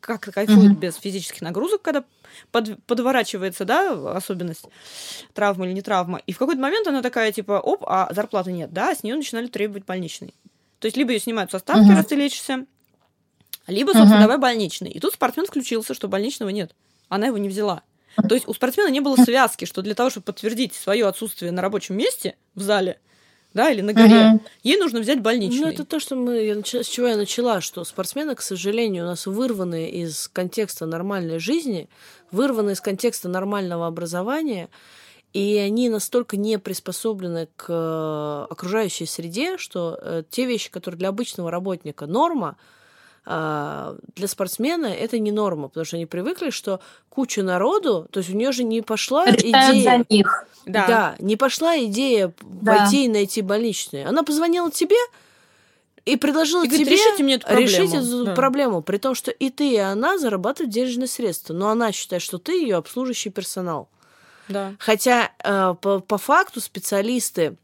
как 0.00 0.20
кайфует 0.20 0.72
Мгм. 0.72 0.78
без 0.78 0.96
физических 0.96 1.40
нагрузок, 1.40 1.80
когда 1.80 2.04
под- 2.52 2.82
подворачивается, 2.84 3.64
да, 3.64 3.92
особенность 4.14 4.66
травма 5.32 5.64
или 5.66 5.72
не 5.72 5.80
травма. 5.80 6.20
И 6.26 6.32
в 6.32 6.38
какой-то 6.38 6.60
момент 6.60 6.86
она 6.86 7.00
такая, 7.00 7.32
типа, 7.32 7.52
оп, 7.60 7.82
а 7.86 8.12
зарплаты 8.12 8.52
нет, 8.52 8.70
да, 8.70 8.94
с 8.94 9.02
нее 9.02 9.16
начинали 9.16 9.46
требовать 9.46 9.86
больничный. 9.86 10.34
То 10.80 10.86
есть 10.86 10.98
либо 10.98 11.12
ее 11.12 11.18
снимают 11.20 11.50
со 11.50 11.58
ставки, 11.60 11.84
Мгм. 11.86 11.94
раз 11.96 12.04
ты 12.06 12.14
лечишься, 12.16 12.66
либо, 13.66 13.88
собственно, 13.88 14.16
Мгм. 14.16 14.20
давай 14.20 14.36
больничный. 14.38 14.90
И 14.90 15.00
тут 15.00 15.14
спортсмен 15.14 15.46
включился, 15.46 15.94
что 15.94 16.08
больничного 16.08 16.50
нет. 16.50 16.74
Она 17.08 17.28
его 17.28 17.38
не 17.38 17.48
взяла. 17.48 17.82
То 18.28 18.34
есть 18.34 18.46
у 18.46 18.52
спортсмена 18.52 18.88
не 18.90 19.00
было 19.00 19.16
связки, 19.16 19.64
что 19.64 19.80
для 19.80 19.94
того, 19.94 20.10
чтобы 20.10 20.24
подтвердить 20.24 20.74
свое 20.74 21.06
отсутствие 21.06 21.52
на 21.52 21.62
рабочем 21.62 21.96
месте 21.96 22.36
в 22.54 22.60
зале, 22.60 23.00
да, 23.58 23.70
или 23.72 23.80
на 23.80 23.92
горе, 23.92 24.14
Мгм. 24.28 24.40
ей 24.62 24.76
нужно 24.78 25.00
взять 25.00 25.20
больничный. 25.20 25.60
Ну, 25.62 25.68
это 25.68 25.84
то, 25.84 25.98
что 25.98 26.14
мы, 26.14 26.44
я 26.44 26.54
начала- 26.54 26.84
с 26.84 26.86
чего 26.86 27.08
я 27.08 27.16
начала, 27.16 27.60
что 27.60 27.82
спортсмены, 27.84 28.36
к 28.36 28.40
сожалению, 28.40 29.02
у 29.04 29.08
нас 29.08 29.26
вырваны 29.26 29.90
из 29.90 30.28
контекста 30.28 30.86
нормальной 30.86 31.40
жизни, 31.40 31.88
вырваны 32.30 32.70
из 32.70 32.80
контекста 32.80 33.28
нормального 33.28 33.88
образования, 33.88 34.68
и 35.32 35.56
они 35.56 35.88
настолько 35.88 36.36
не 36.36 36.56
приспособлены 36.58 37.48
к 37.56 37.66
э, 37.68 38.46
окружающей 38.52 39.06
среде, 39.06 39.58
что 39.58 39.98
э, 40.00 40.22
те 40.30 40.46
вещи, 40.46 40.70
которые 40.70 40.98
для 40.98 41.08
обычного 41.08 41.50
работника 41.50 42.06
норма, 42.06 42.56
а, 43.30 43.96
для 44.16 44.26
спортсмена 44.26 44.86
это 44.86 45.18
не 45.18 45.32
норма, 45.32 45.68
потому 45.68 45.84
что 45.84 45.96
они 45.96 46.06
привыкли, 46.06 46.48
что 46.50 46.80
куча 47.10 47.42
народу, 47.42 48.06
то 48.10 48.20
есть 48.20 48.30
у 48.30 48.36
нее 48.36 48.52
же 48.52 48.64
не 48.64 48.80
пошла 48.80 49.26
Решают 49.26 49.44
идея. 49.74 49.98
за 49.98 50.14
них. 50.14 50.46
Да. 50.72 51.16
не 51.18 51.36
пошла 51.36 51.78
идея 51.84 52.32
Да. 52.42 52.76
пойти 52.76 53.06
и 53.06 53.08
найти 53.08 53.42
больничные. 53.42 54.06
Она 54.06 54.22
позвонила 54.22 54.70
тебе 54.70 54.96
и 56.04 56.16
предложила 56.16 56.64
И 56.64 56.68
говорит, 56.68 56.86
тебе 56.86 56.96
решите 56.96 57.22
мне 57.22 57.34
эту 57.34 57.46
проблему. 57.46 57.68
решить 57.68 57.94
эту 57.94 58.24
Да. 58.24 58.34
проблему, 58.34 58.82
при 58.82 58.96
том, 58.98 59.14
что 59.14 59.30
и 59.30 59.50
ты, 59.50 59.72
и 59.74 59.76
она 59.76 60.18
зарабатывают 60.18 60.72
денежные 60.72 61.06
средства, 61.08 61.52
но 61.54 61.68
она 61.68 61.92
считает, 61.92 62.22
что 62.22 62.38
ты 62.38 62.52
ее 62.52 62.76
обслуживающий 62.76 63.30
персонал. 63.30 63.88
Да. 64.48 64.74
Хотя 64.78 65.30
э, 65.44 65.74
по, 65.80 66.00
по 66.00 66.16
факту 66.16 66.60
специалисты, 66.62 67.56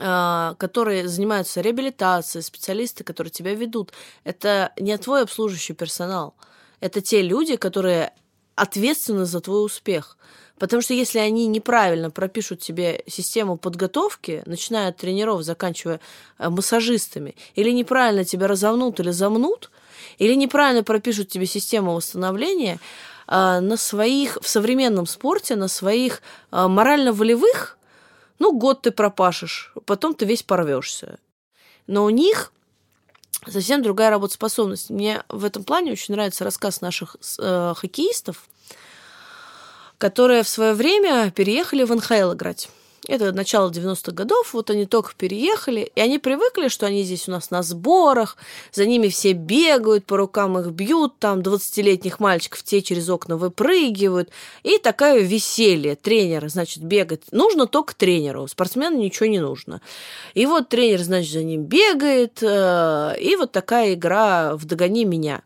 э, 0.00 0.54
которые 0.58 1.06
занимаются 1.06 1.60
реабилитацией, 1.60 2.42
специалисты, 2.42 3.04
которые 3.04 3.30
тебя 3.30 3.54
ведут, 3.54 3.92
это 4.24 4.72
не 4.78 4.96
твой 4.98 5.22
обслуживающий 5.22 5.74
персонал. 5.74 6.34
Это 6.80 7.00
те 7.00 7.22
люди, 7.22 7.54
которые 7.56 8.12
ответственны 8.56 9.24
за 9.24 9.40
твой 9.40 9.64
успех. 9.64 10.16
Потому 10.62 10.80
что 10.80 10.94
если 10.94 11.18
они 11.18 11.48
неправильно 11.48 12.12
пропишут 12.12 12.60
тебе 12.60 13.02
систему 13.08 13.56
подготовки, 13.56 14.44
начиная 14.46 14.90
от 14.90 14.96
тренеров, 14.96 15.42
заканчивая 15.42 15.98
э, 16.38 16.48
массажистами, 16.50 17.34
или 17.56 17.72
неправильно 17.72 18.24
тебя 18.24 18.46
разомнут 18.46 19.00
или 19.00 19.10
замнут, 19.10 19.72
или 20.18 20.34
неправильно 20.34 20.84
пропишут 20.84 21.30
тебе 21.30 21.46
систему 21.46 21.94
восстановления, 21.94 22.78
а, 23.26 23.60
на 23.60 23.76
своих, 23.76 24.38
в 24.40 24.48
современном 24.48 25.06
спорте, 25.06 25.56
на 25.56 25.66
своих 25.66 26.22
а, 26.52 26.68
морально-волевых, 26.68 27.76
ну, 28.38 28.56
год 28.56 28.82
ты 28.82 28.92
пропашешь, 28.92 29.72
потом 29.84 30.14
ты 30.14 30.26
весь 30.26 30.44
порвешься. 30.44 31.18
Но 31.88 32.04
у 32.04 32.10
них 32.10 32.52
совсем 33.48 33.82
другая 33.82 34.10
работоспособность. 34.10 34.90
Мне 34.90 35.24
в 35.28 35.44
этом 35.44 35.64
плане 35.64 35.90
очень 35.90 36.14
нравится 36.14 36.44
рассказ 36.44 36.80
наших 36.80 37.16
э, 37.40 37.74
хоккеистов, 37.76 38.46
которые 40.02 40.42
в 40.42 40.48
свое 40.48 40.72
время 40.72 41.30
переехали 41.30 41.84
в 41.84 41.94
НХЛ 41.94 42.32
играть. 42.32 42.68
Это 43.06 43.30
начало 43.30 43.70
90-х 43.70 44.10
годов, 44.10 44.52
вот 44.52 44.68
они 44.68 44.84
только 44.84 45.12
переехали, 45.16 45.92
и 45.94 46.00
они 46.00 46.18
привыкли, 46.18 46.66
что 46.66 46.86
они 46.86 47.04
здесь 47.04 47.28
у 47.28 47.30
нас 47.30 47.52
на 47.52 47.62
сборах, 47.62 48.36
за 48.72 48.84
ними 48.84 49.06
все 49.06 49.32
бегают, 49.32 50.04
по 50.04 50.16
рукам 50.16 50.58
их 50.58 50.72
бьют, 50.72 51.20
там 51.20 51.38
20-летних 51.38 52.18
мальчиков 52.18 52.64
те 52.64 52.82
через 52.82 53.08
окна 53.08 53.36
выпрыгивают, 53.36 54.30
и 54.64 54.78
такое 54.78 55.20
веселье. 55.20 55.94
Тренер, 55.94 56.48
значит, 56.48 56.82
бегать 56.82 57.22
нужно 57.30 57.68
только 57.68 57.94
тренеру, 57.94 58.48
спортсмену 58.48 58.98
ничего 58.98 59.26
не 59.26 59.38
нужно. 59.38 59.80
И 60.34 60.46
вот 60.46 60.68
тренер, 60.68 60.98
значит, 61.02 61.32
за 61.32 61.44
ним 61.44 61.62
бегает, 61.62 62.42
э, 62.42 63.14
и 63.20 63.36
вот 63.36 63.52
такая 63.52 63.94
игра 63.94 64.56
в 64.56 64.64
«Догони 64.64 65.04
меня». 65.04 65.42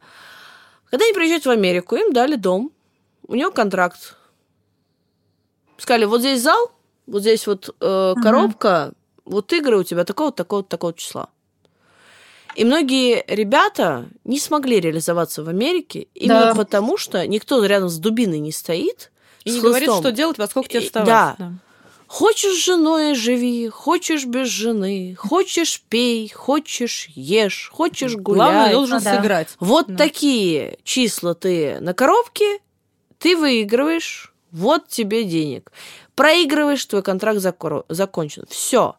Когда 0.91 1.05
они 1.05 1.13
приезжают 1.13 1.45
в 1.45 1.51
Америку, 1.51 1.97
им 1.97 2.15
дали 2.15 2.37
дом, 2.37 2.73
у 3.29 3.35
него 3.35 3.51
контракт. 3.51 4.17
Сказали, 5.79 6.05
вот 6.05 6.21
здесь 6.21 6.41
зал, 6.43 6.71
вот 7.07 7.21
здесь 7.23 7.47
вот 7.47 7.75
э, 7.81 8.15
коробка, 8.23 8.93
вот 9.25 9.53
игры 9.53 9.79
у 9.79 9.83
тебя 9.85 10.05
такого-то, 10.05 10.39
такого-то, 10.39 10.69
такого 10.69 10.93
числа. 10.95 11.29
И 12.55 12.65
многие 12.65 13.23
ребята 13.29 14.07
не 14.25 14.41
смогли 14.41 14.81
реализоваться 14.81 15.45
в 15.45 15.49
Америке 15.49 16.07
именно 16.15 16.47
Да. 16.47 16.55
потому, 16.55 16.97
что 16.97 17.27
никто 17.27 17.63
рядом 17.65 17.89
с 17.91 17.99
дубиной 17.99 18.39
не 18.39 18.53
стоит. 18.53 19.11
И 19.45 19.51
не 19.51 19.61
говорит, 19.61 19.89
хлыстом. 19.89 20.03
что 20.03 20.13
делать, 20.13 20.39
во 20.39 20.47
сколько 20.49 20.71
тебе 20.71 20.81
вставать. 20.81 21.09
да. 21.09 21.37
Хочешь 22.09 22.55
с 22.61 22.65
женой 22.65 23.15
живи, 23.15 23.69
хочешь 23.69 24.25
без 24.27 24.47
жены, 24.49 25.17
хочешь 25.19 25.83
пей, 25.89 26.29
хочешь 26.33 27.09
ешь, 27.15 27.69
хочешь 27.73 28.15
гулять. 28.17 28.37
Главное, 28.53 28.73
должен 28.73 29.01
да. 29.03 29.17
сыграть. 29.17 29.49
Вот 29.59 29.89
Да. 29.89 29.97
такие 29.97 30.79
числа 30.85 31.35
ты 31.35 31.79
на 31.81 31.95
коробке, 31.95 32.61
ты 33.19 33.37
выигрываешь, 33.37 34.33
вот 34.57 34.89
тебе 34.89 35.25
денег. 35.25 35.71
Проигрываешь, 36.15 36.85
твой 36.87 37.03
контракт 37.03 37.41
закончен. 37.89 38.45
Все. 38.49 38.97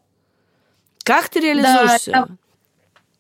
Как 1.04 1.30
ты 1.30 1.40
реализуешься? 1.40 2.12
это- 2.12 2.28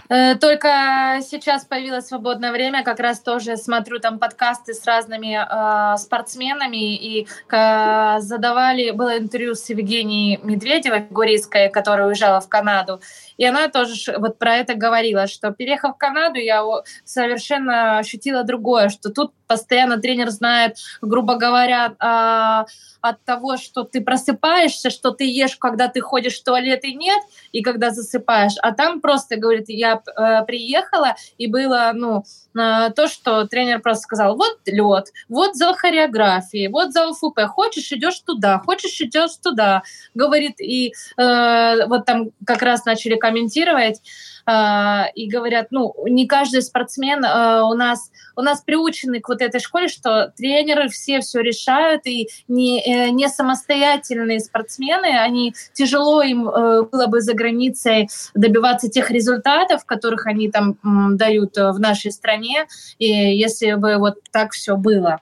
Э, 0.10 0.36
Только 0.36 1.20
сейчас 1.22 1.66
появилось 1.66 2.08
свободное 2.08 2.52
время, 2.54 2.84
как 2.84 3.00
раз 3.00 3.20
тоже 3.20 3.58
смотрю 3.58 4.00
там 4.00 4.20
подкасты 4.20 4.74
с 4.74 4.86
разными 4.86 5.36
э, 5.38 5.98
спортсменами 5.98 6.96
и 6.96 7.28
э, 7.52 8.20
задавали, 8.20 8.92
было 8.92 9.18
интервью 9.18 9.54
с 9.56 9.70
Евгенией 9.70 10.40
Медведевой, 10.44 11.02
Гурийской, 11.10 11.70
которая 11.70 12.08
уезжала 12.08 12.40
в 12.40 12.48
Канаду, 12.48 13.02
и 13.36 13.46
она 13.46 13.68
тоже 13.68 14.16
вот 14.18 14.38
про 14.40 14.56
это 14.56 14.76
говорила, 14.76 15.28
что 15.28 15.52
переехав 15.52 15.96
в 15.96 15.98
Канаду, 15.98 16.40
я 16.40 16.64
совершенно 17.04 17.98
ощутила 17.98 18.44
другое, 18.44 18.88
что 18.90 19.10
тут 19.12 19.34
постоянно 19.48 19.98
тренер 19.98 20.30
знает, 20.30 20.78
грубо 21.02 21.36
говоря, 21.36 21.96
а, 22.00 22.66
от 23.02 23.24
того, 23.24 23.58
что 23.58 23.84
ты 23.84 24.02
просыпаешься, 24.02 24.90
что 24.90 25.12
ты 25.12 25.26
ешь, 25.26 25.56
когда 25.56 25.88
ты 25.88 26.02
ходишь 26.02 26.40
в 26.40 26.44
туалет 26.44 26.84
и 26.84 26.94
нет, 26.94 27.22
и 27.52 27.62
когда 27.62 27.92
засыпаешь. 27.92 28.56
А 28.62 28.74
там 28.74 29.02
просто, 29.02 29.38
говорит, 29.38 29.66
я 29.70 30.02
э, 30.06 30.46
приехала, 30.46 31.16
и 31.38 31.48
было, 31.48 31.92
ну, 31.94 32.24
э, 32.60 32.90
то, 32.92 33.08
что 33.08 33.46
тренер 33.46 33.80
просто 33.82 34.04
сказал, 34.04 34.36
вот 34.36 34.60
лед, 34.66 35.08
вот 35.30 35.56
зал 35.56 35.76
хореографии, 35.76 36.68
вот 36.68 36.92
зал 36.92 37.14
ФУП, 37.14 37.42
хочешь, 37.48 37.92
идешь 37.92 38.20
туда, 38.20 38.60
хочешь, 38.60 39.00
идешь 39.00 39.38
туда. 39.42 39.84
Говорит, 40.14 40.60
и 40.60 40.94
э, 41.18 41.86
вот 41.88 42.06
там 42.06 42.32
как 42.46 42.62
раз 42.62 42.86
начали 42.86 43.16
комментировать, 43.16 44.02
и 44.48 45.28
говорят, 45.28 45.68
ну, 45.72 45.94
не 46.08 46.26
каждый 46.26 46.62
спортсмен 46.62 47.24
э, 47.24 47.62
у 47.64 47.74
нас 47.74 48.10
у 48.38 48.42
нас 48.42 48.62
приучены 48.62 49.20
к 49.20 49.30
вот 49.30 49.42
этой 49.42 49.60
школе, 49.60 49.88
что 49.88 50.32
тренеры 50.38 50.88
все 50.90 51.20
все 51.20 51.42
решают, 51.42 52.06
и 52.06 52.30
не, 52.48 52.82
э, 52.82 53.10
не 53.10 53.28
самостоятельные 53.28 54.40
спортсмены, 54.40 55.20
они 55.20 55.54
тяжело 55.74 56.22
им 56.22 56.48
э, 56.48 56.84
было 56.84 57.08
бы 57.08 57.20
за 57.20 57.34
границей 57.34 58.10
добиваться 58.36 58.90
тех 58.90 59.10
результатов, 59.10 59.86
которых 59.86 60.28
они 60.28 60.50
там 60.50 60.78
дают 61.18 61.58
э, 61.58 61.72
в 61.72 61.80
нашей 61.80 62.12
стране, 62.12 62.68
и 63.00 63.08
если 63.08 63.74
бы 63.74 63.98
вот 63.98 64.20
так 64.32 64.52
все 64.52 64.78
было. 64.78 65.20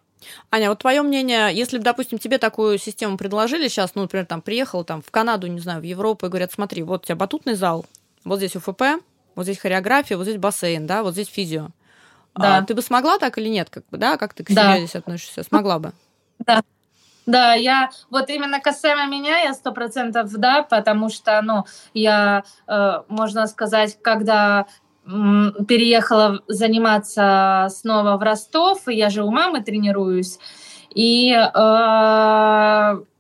Аня, 0.52 0.70
вот 0.70 0.80
твое 0.80 1.02
мнение, 1.02 1.50
если 1.54 1.78
допустим, 1.78 2.18
тебе 2.18 2.38
такую 2.38 2.78
систему 2.80 3.18
предложили 3.18 3.70
сейчас, 3.70 3.96
ну, 3.96 4.02
например, 4.02 4.26
там 4.26 4.42
приехал 4.42 4.84
там 4.84 5.02
в 5.02 5.10
Канаду, 5.10 5.48
не 5.48 5.60
знаю, 5.60 5.80
в 5.80 5.84
Европу, 5.84 6.26
и 6.26 6.30
говорят, 6.30 6.52
смотри, 6.52 6.84
вот 6.84 7.04
у 7.04 7.06
тебя 7.06 7.16
батутный 7.16 7.54
зал, 7.54 7.86
вот 8.26 8.40
здесь 8.40 8.56
УФП, 8.58 8.82
вот 9.36 9.44
здесь 9.44 9.60
хореография, 9.60 10.18
вот 10.18 10.24
здесь 10.24 10.38
бассейн, 10.38 10.88
да, 10.88 11.04
вот 11.04 11.14
здесь 11.14 11.28
физио. 11.28 11.70
Да. 12.36 12.58
А, 12.58 12.62
ты 12.64 12.74
бы 12.74 12.82
смогла 12.82 13.18
так 13.18 13.38
или 13.38 13.48
нет, 13.48 13.70
как 13.70 13.88
бы, 13.90 13.98
да? 13.98 14.18
Как 14.18 14.34
ты 14.34 14.44
к 14.44 14.52
да. 14.52 14.74
себе 14.74 14.86
здесь 14.86 14.96
относишься? 14.96 15.44
Смогла 15.44 15.80
бы? 15.80 15.94
Да. 16.40 16.62
Да, 17.26 17.54
я 17.56 17.90
вот 18.12 18.30
именно 18.30 18.60
касаемо 18.60 19.08
меня, 19.08 19.40
я 19.40 19.54
сто 19.56 19.72
процентов 19.72 20.32
да, 20.32 20.62
потому 20.62 21.10
что, 21.10 21.42
ну, 21.42 21.66
я, 21.96 22.44
э, 22.68 23.02
можно 23.08 23.48
сказать, 23.48 23.98
когда 24.02 24.68
переехала 25.06 26.42
заниматься 26.48 27.68
снова 27.70 28.18
в 28.18 28.24
Ростов, 28.24 28.88
и 28.88 28.96
я 28.96 29.10
же 29.10 29.24
у 29.24 29.32
мамы 29.32 29.62
тренируюсь, 29.62 30.40
и 30.94 31.32
э, 31.32 31.46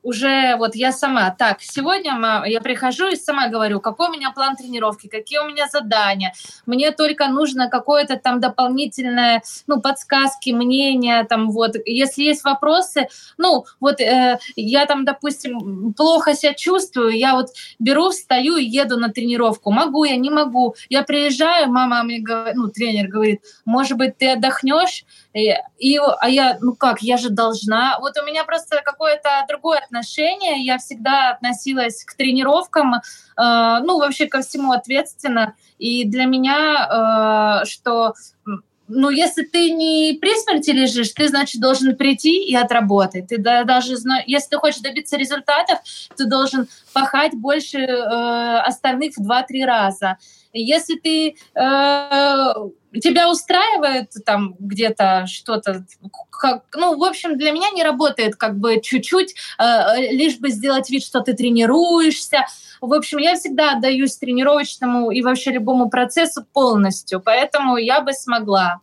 уже 0.05 0.55
вот 0.57 0.75
я 0.75 0.91
сама, 0.91 1.31
так, 1.31 1.61
сегодня 1.61 2.13
я 2.45 2.61
прихожу 2.61 3.07
и 3.07 3.15
сама 3.15 3.47
говорю, 3.47 3.79
какой 3.79 4.09
у 4.09 4.11
меня 4.11 4.29
план 4.29 4.55
тренировки, 4.55 5.07
какие 5.07 5.39
у 5.39 5.47
меня 5.47 5.67
задания. 5.67 6.33
Мне 6.67 6.91
только 6.91 7.27
нужно 7.27 7.69
какое-то 7.69 8.17
там 8.17 8.39
дополнительное, 8.39 9.41
ну, 9.65 9.81
подсказки, 9.81 10.51
мнения, 10.51 11.23
там 11.23 11.49
вот. 11.49 11.71
Если 11.85 12.21
есть 12.21 12.43
вопросы, 12.43 13.07
ну, 13.37 13.65
вот 13.79 13.99
э, 13.99 14.37
я 14.55 14.85
там, 14.85 15.05
допустим, 15.05 15.93
плохо 15.93 16.35
себя 16.35 16.53
чувствую, 16.53 17.17
я 17.17 17.33
вот 17.33 17.47
беру, 17.79 18.11
встаю 18.11 18.57
и 18.57 18.63
еду 18.63 18.99
на 18.99 19.09
тренировку. 19.09 19.71
Могу 19.71 20.03
я, 20.03 20.17
не 20.17 20.29
могу. 20.29 20.75
Я 20.87 21.01
приезжаю, 21.01 21.71
мама 21.71 22.03
мне 22.03 22.19
говорит, 22.19 22.55
ну, 22.55 22.67
тренер 22.67 23.07
говорит, 23.07 23.41
может 23.65 23.97
быть, 23.97 24.19
ты 24.19 24.33
отдохнешь? 24.33 25.03
И, 25.33 25.53
и, 25.79 25.97
а 25.97 26.29
я, 26.29 26.57
ну 26.61 26.75
как, 26.75 27.01
я 27.01 27.17
же 27.17 27.29
должна. 27.29 27.97
Вот 27.99 28.13
у 28.21 28.25
меня 28.25 28.43
просто 28.45 28.81
какое-то 28.85 29.43
другое 29.49 29.81
отношение. 29.95 30.63
Я 30.63 30.77
всегда 30.77 31.31
относилась 31.31 32.03
к 32.03 32.15
тренировкам, 32.15 32.95
э, 32.95 32.99
ну 33.37 33.99
вообще 33.99 34.27
ко 34.27 34.41
всему 34.41 34.71
ответственно. 34.71 35.55
И 35.77 36.05
для 36.05 36.25
меня, 36.25 37.61
э, 37.63 37.65
что 37.65 38.13
ну, 38.87 39.09
если 39.09 39.43
ты 39.43 39.71
не 39.71 40.17
при 40.21 40.39
смерти 40.39 40.69
лежишь, 40.69 41.09
ты, 41.09 41.27
значит, 41.27 41.59
должен 41.59 41.95
прийти 41.95 42.43
и 42.43 42.55
отработать. 42.55 43.27
Ты 43.27 43.39
даже, 43.39 43.95
если 44.27 44.49
ты 44.49 44.57
хочешь 44.57 44.81
добиться 44.81 45.17
результатов, 45.17 45.79
ты 46.15 46.25
должен 46.25 46.67
пахать 46.95 47.35
больше 47.35 47.79
э, 47.79 48.59
остальных 48.59 49.17
в 49.17 49.29
2-3 49.29 49.65
раза. 49.65 50.17
Если 50.53 50.95
ты 50.95 51.35
э, 51.53 52.53
тебя 53.01 53.29
устраивает 53.29 54.13
там 54.25 54.55
где-то 54.57 55.25
что-то, 55.27 55.85
как, 56.31 56.63
ну, 56.73 56.97
в 56.97 57.03
общем, 57.03 57.37
для 57.37 57.51
меня 57.51 57.69
не 57.71 57.83
работает 57.83 58.37
как 58.37 58.57
бы 58.57 58.79
чуть-чуть, 58.81 59.35
э, 59.59 60.11
лишь 60.11 60.37
бы 60.37 60.49
сделать 60.49 60.89
вид, 60.89 61.03
что 61.03 61.19
ты 61.19 61.33
тренируешься. 61.33 62.45
В 62.79 62.93
общем, 62.93 63.17
я 63.17 63.35
всегда 63.35 63.73
отдаюсь 63.73 64.15
тренировочному 64.15 65.11
и 65.11 65.21
вообще 65.21 65.51
любому 65.51 65.89
процессу 65.89 66.45
полностью, 66.53 67.19
поэтому 67.19 67.75
я 67.75 67.99
бы 67.99 68.13
смогла. 68.13 68.79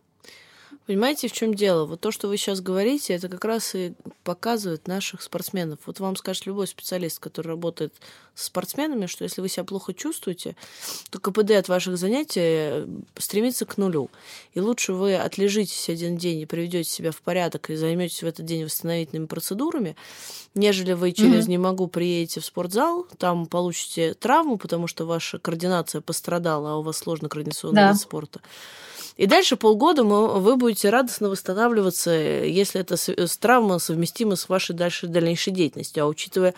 Понимаете, 0.85 1.29
в 1.29 1.31
чем 1.31 1.53
дело? 1.53 1.85
Вот 1.85 2.01
то, 2.01 2.11
что 2.11 2.27
вы 2.27 2.35
сейчас 2.35 2.59
говорите, 2.59 3.13
это 3.13 3.29
как 3.29 3.45
раз 3.45 3.73
и 3.73 3.93
показывает 4.25 4.87
наших 4.87 5.21
спортсменов. 5.21 5.79
Вот 5.85 6.01
вам 6.01 6.17
скажет 6.17 6.45
любой 6.45 6.67
специалист, 6.67 7.19
который 7.19 7.47
работает 7.47 7.93
с 8.35 8.45
спортсменами, 8.45 9.05
что 9.05 9.23
если 9.23 9.39
вы 9.39 9.47
себя 9.47 9.63
плохо 9.63 9.93
чувствуете, 9.93 10.57
то 11.09 11.19
КПД 11.19 11.51
от 11.51 11.69
ваших 11.69 11.97
занятий 11.97 12.41
э, 12.43 12.87
стремится 13.17 13.65
к 13.65 13.77
нулю. 13.77 14.09
И 14.53 14.59
лучше 14.59 14.91
вы 14.91 15.15
отлежитесь 15.15 15.87
один 15.87 16.17
день 16.17 16.39
и 16.39 16.45
приведете 16.45 16.89
себя 16.89 17.11
в 17.11 17.21
порядок 17.21 17.69
и 17.69 17.75
займетесь 17.75 18.21
в 18.21 18.25
этот 18.25 18.45
день 18.45 18.65
восстановительными 18.65 19.27
процедурами, 19.27 19.95
нежели 20.53 20.91
вы 20.91 21.13
через 21.13 21.45
mm-hmm. 21.45 21.49
«не 21.49 21.57
могу» 21.59 21.87
приедете 21.87 22.41
в 22.41 22.45
спортзал, 22.45 23.07
там 23.17 23.45
получите 23.45 24.15
травму, 24.15 24.57
потому 24.57 24.87
что 24.87 25.05
ваша 25.05 25.39
координация 25.39 26.01
пострадала, 26.01 26.73
а 26.73 26.75
у 26.75 26.81
вас 26.81 26.97
сложно 26.97 27.29
координационный 27.29 27.83
да. 27.83 27.91
вид 27.91 28.01
спорта. 28.01 28.41
И 29.17 29.27
дальше 29.27 29.55
полгода 29.55 30.03
мы, 30.03 30.39
вы 30.39 30.55
будете 30.55 30.89
радостно 30.89 31.29
восстанавливаться, 31.29 32.11
если 32.11 32.85
с 32.95 33.37
травма 33.37 33.79
совместима 33.79 34.35
с 34.35 34.49
вашей 34.49 34.75
дальше 34.75 35.07
дальнейшей 35.07 35.53
деятельностью. 35.53 36.03
А 36.03 36.07
учитывая 36.07 36.53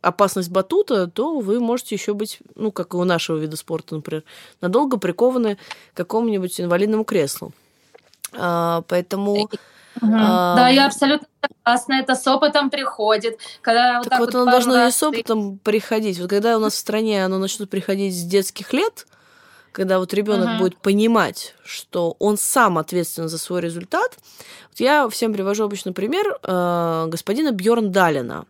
опасность 0.00 0.50
батута, 0.50 1.06
то 1.06 1.38
вы 1.38 1.60
можете 1.60 1.94
еще 1.94 2.12
быть, 2.12 2.40
ну, 2.56 2.72
как 2.72 2.94
и 2.94 2.96
у 2.96 3.04
нашего 3.04 3.38
вида 3.38 3.56
спорта, 3.56 3.94
например, 3.94 4.24
надолго 4.60 4.98
прикованы 4.98 5.56
к 5.94 5.96
какому-нибудь 5.96 6.60
инвалидному 6.60 7.04
креслу. 7.04 7.52
А, 8.32 8.82
поэтому... 8.88 9.42
Угу. 9.42 9.50
А... 10.02 10.56
Да, 10.56 10.68
я 10.68 10.86
абсолютно 10.86 11.28
согласна. 11.40 11.94
Это 11.94 12.16
с 12.16 12.26
опытом 12.26 12.70
приходит. 12.70 13.38
Когда 13.60 14.02
так 14.02 14.18
вот, 14.18 14.32
вот 14.32 14.34
оно 14.34 14.50
должно 14.50 14.86
и 14.86 14.90
с 14.90 15.02
опытом 15.02 15.58
приходить. 15.58 16.18
Вот 16.18 16.30
когда 16.30 16.56
у 16.56 16.60
нас 16.60 16.72
в 16.74 16.78
стране 16.78 17.24
оно 17.24 17.38
начнет 17.38 17.70
приходить 17.70 18.14
с 18.14 18.22
детских 18.22 18.72
лет, 18.72 19.06
когда 19.72 19.98
вот 19.98 20.14
ребенок 20.14 20.48
uh-huh. 20.48 20.58
будет 20.58 20.76
понимать, 20.76 21.54
что 21.64 22.16
он 22.18 22.36
сам 22.36 22.78
ответственен 22.78 23.28
за 23.28 23.38
свой 23.38 23.60
результат. 23.60 24.16
Вот 24.70 24.80
я 24.80 25.08
всем 25.08 25.32
привожу 25.32 25.64
обычно 25.64 25.92
пример 25.92 26.38
э, 26.42 27.06
господина 27.08 27.52
Бьорн 27.52 27.90
Далина. 27.90 28.46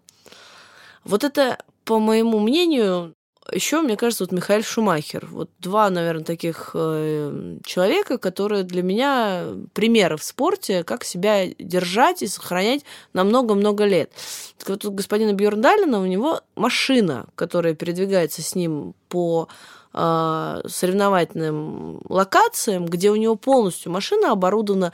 Вот 1.04 1.24
это, 1.24 1.58
по 1.84 1.98
моему 1.98 2.38
мнению, 2.40 3.14
еще, 3.50 3.80
мне 3.80 3.96
кажется, 3.96 4.24
вот 4.24 4.32
Михаил 4.32 4.62
Шумахер. 4.62 5.26
Вот 5.26 5.50
два, 5.58 5.90
наверное, 5.90 6.24
таких 6.24 6.70
э, 6.74 7.58
человека, 7.64 8.18
которые 8.18 8.62
для 8.62 8.82
меня 8.82 9.46
примеры 9.72 10.16
в 10.16 10.22
спорте, 10.22 10.84
как 10.84 11.02
себя 11.02 11.48
держать 11.58 12.22
и 12.22 12.28
сохранять 12.28 12.84
на 13.12 13.24
много-много 13.24 13.84
лет. 13.84 14.12
Так 14.58 14.68
вот, 14.68 14.84
у 14.84 14.92
господина 14.92 15.32
Бьорндалина 15.32 16.00
у 16.00 16.06
него 16.06 16.40
машина, 16.54 17.26
которая 17.34 17.74
передвигается 17.74 18.42
с 18.42 18.54
ним 18.54 18.94
по 19.08 19.48
соревновательным 19.92 22.00
локациям, 22.08 22.86
где 22.86 23.10
у 23.10 23.16
него 23.16 23.36
полностью 23.36 23.92
машина 23.92 24.32
оборудована 24.32 24.92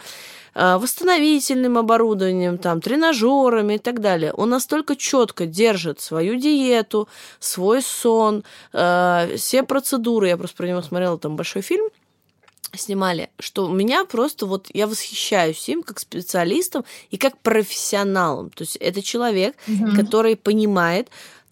э, 0.55 0.77
восстановительным 0.77 1.79
оборудованием, 1.79 2.59
там, 2.59 2.81
тренажерами 2.81 3.75
и 3.75 3.79
так 3.79 4.01
далее. 4.01 4.33
Он 4.33 4.51
настолько 4.51 4.97
четко 4.97 5.47
держит 5.47 6.01
свою 6.01 6.35
диету, 6.35 7.09
свой 7.39 7.83
сон, 7.83 8.43
э, 8.73 9.37
все 9.37 9.63
процедуры. 9.63 10.29
Я 10.29 10.37
просто 10.37 10.57
про 10.57 10.67
него 10.67 10.83
смотрела 10.83 11.19
там 11.19 11.37
большой 11.37 11.63
фильм 11.63 11.91
снимали, 12.77 13.31
что 13.39 13.69
меня 13.69 14.05
просто 14.05 14.47
вот 14.47 14.69
я 14.73 14.87
восхищаюсь 14.87 15.69
им 15.69 15.83
как 15.83 15.99
специалистом 15.99 16.85
и 17.11 17.17
как 17.17 17.39
профессионалом. 17.39 18.51
То 18.51 18.63
есть 18.63 18.77
это 18.77 19.03
человек, 19.03 19.57
угу. 19.67 19.97
который 19.97 20.37
понимает, 20.37 21.09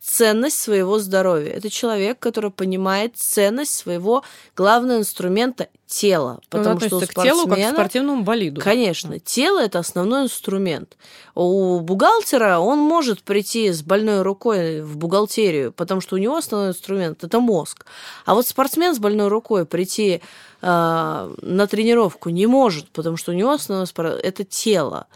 ценность 0.06 0.58
своего 0.58 0.98
здоровья. 1.00 1.50
Это 1.50 1.68
человек, 1.68 2.18
который 2.20 2.50
понимает 2.50 3.16
ценность 3.16 3.74
своего 3.74 4.22
главного 4.54 4.98
инструмента 4.98 5.68
тела. 5.86 6.40
Ну, 6.52 6.58
потому 6.58 6.80
что 6.80 6.96
у 6.96 7.00
к 7.00 7.14
телу 7.14 7.46
как 7.46 7.58
к 7.58 7.70
спортивному 7.70 8.22
болиду. 8.22 8.60
Конечно, 8.60 9.18
тело 9.18 9.60
это 9.60 9.78
основной 9.78 10.24
инструмент. 10.24 10.96
У 11.34 11.80
бухгалтера 11.80 12.58
он 12.58 12.78
может 12.78 13.22
прийти 13.22 13.70
с 13.70 13.82
больной 13.82 14.22
рукой 14.22 14.82
в 14.82 14.96
бухгалтерию, 14.96 15.72
потому 15.72 16.00
что 16.00 16.16
у 16.16 16.18
него 16.18 16.36
основной 16.36 16.70
инструмент 16.70 17.22
это 17.22 17.40
мозг. 17.40 17.86
А 18.24 18.34
вот 18.34 18.46
спортсмен 18.46 18.94
с 18.94 18.98
больной 18.98 19.28
рукой 19.28 19.66
прийти 19.66 20.22
э, 20.62 21.34
на 21.42 21.66
тренировку 21.66 22.30
не 22.30 22.46
может, 22.46 22.88
потому 22.88 23.16
что 23.16 23.32
у 23.32 23.34
него 23.34 23.52
основное 23.52 23.86
это 24.22 24.44
тело. 24.44 25.06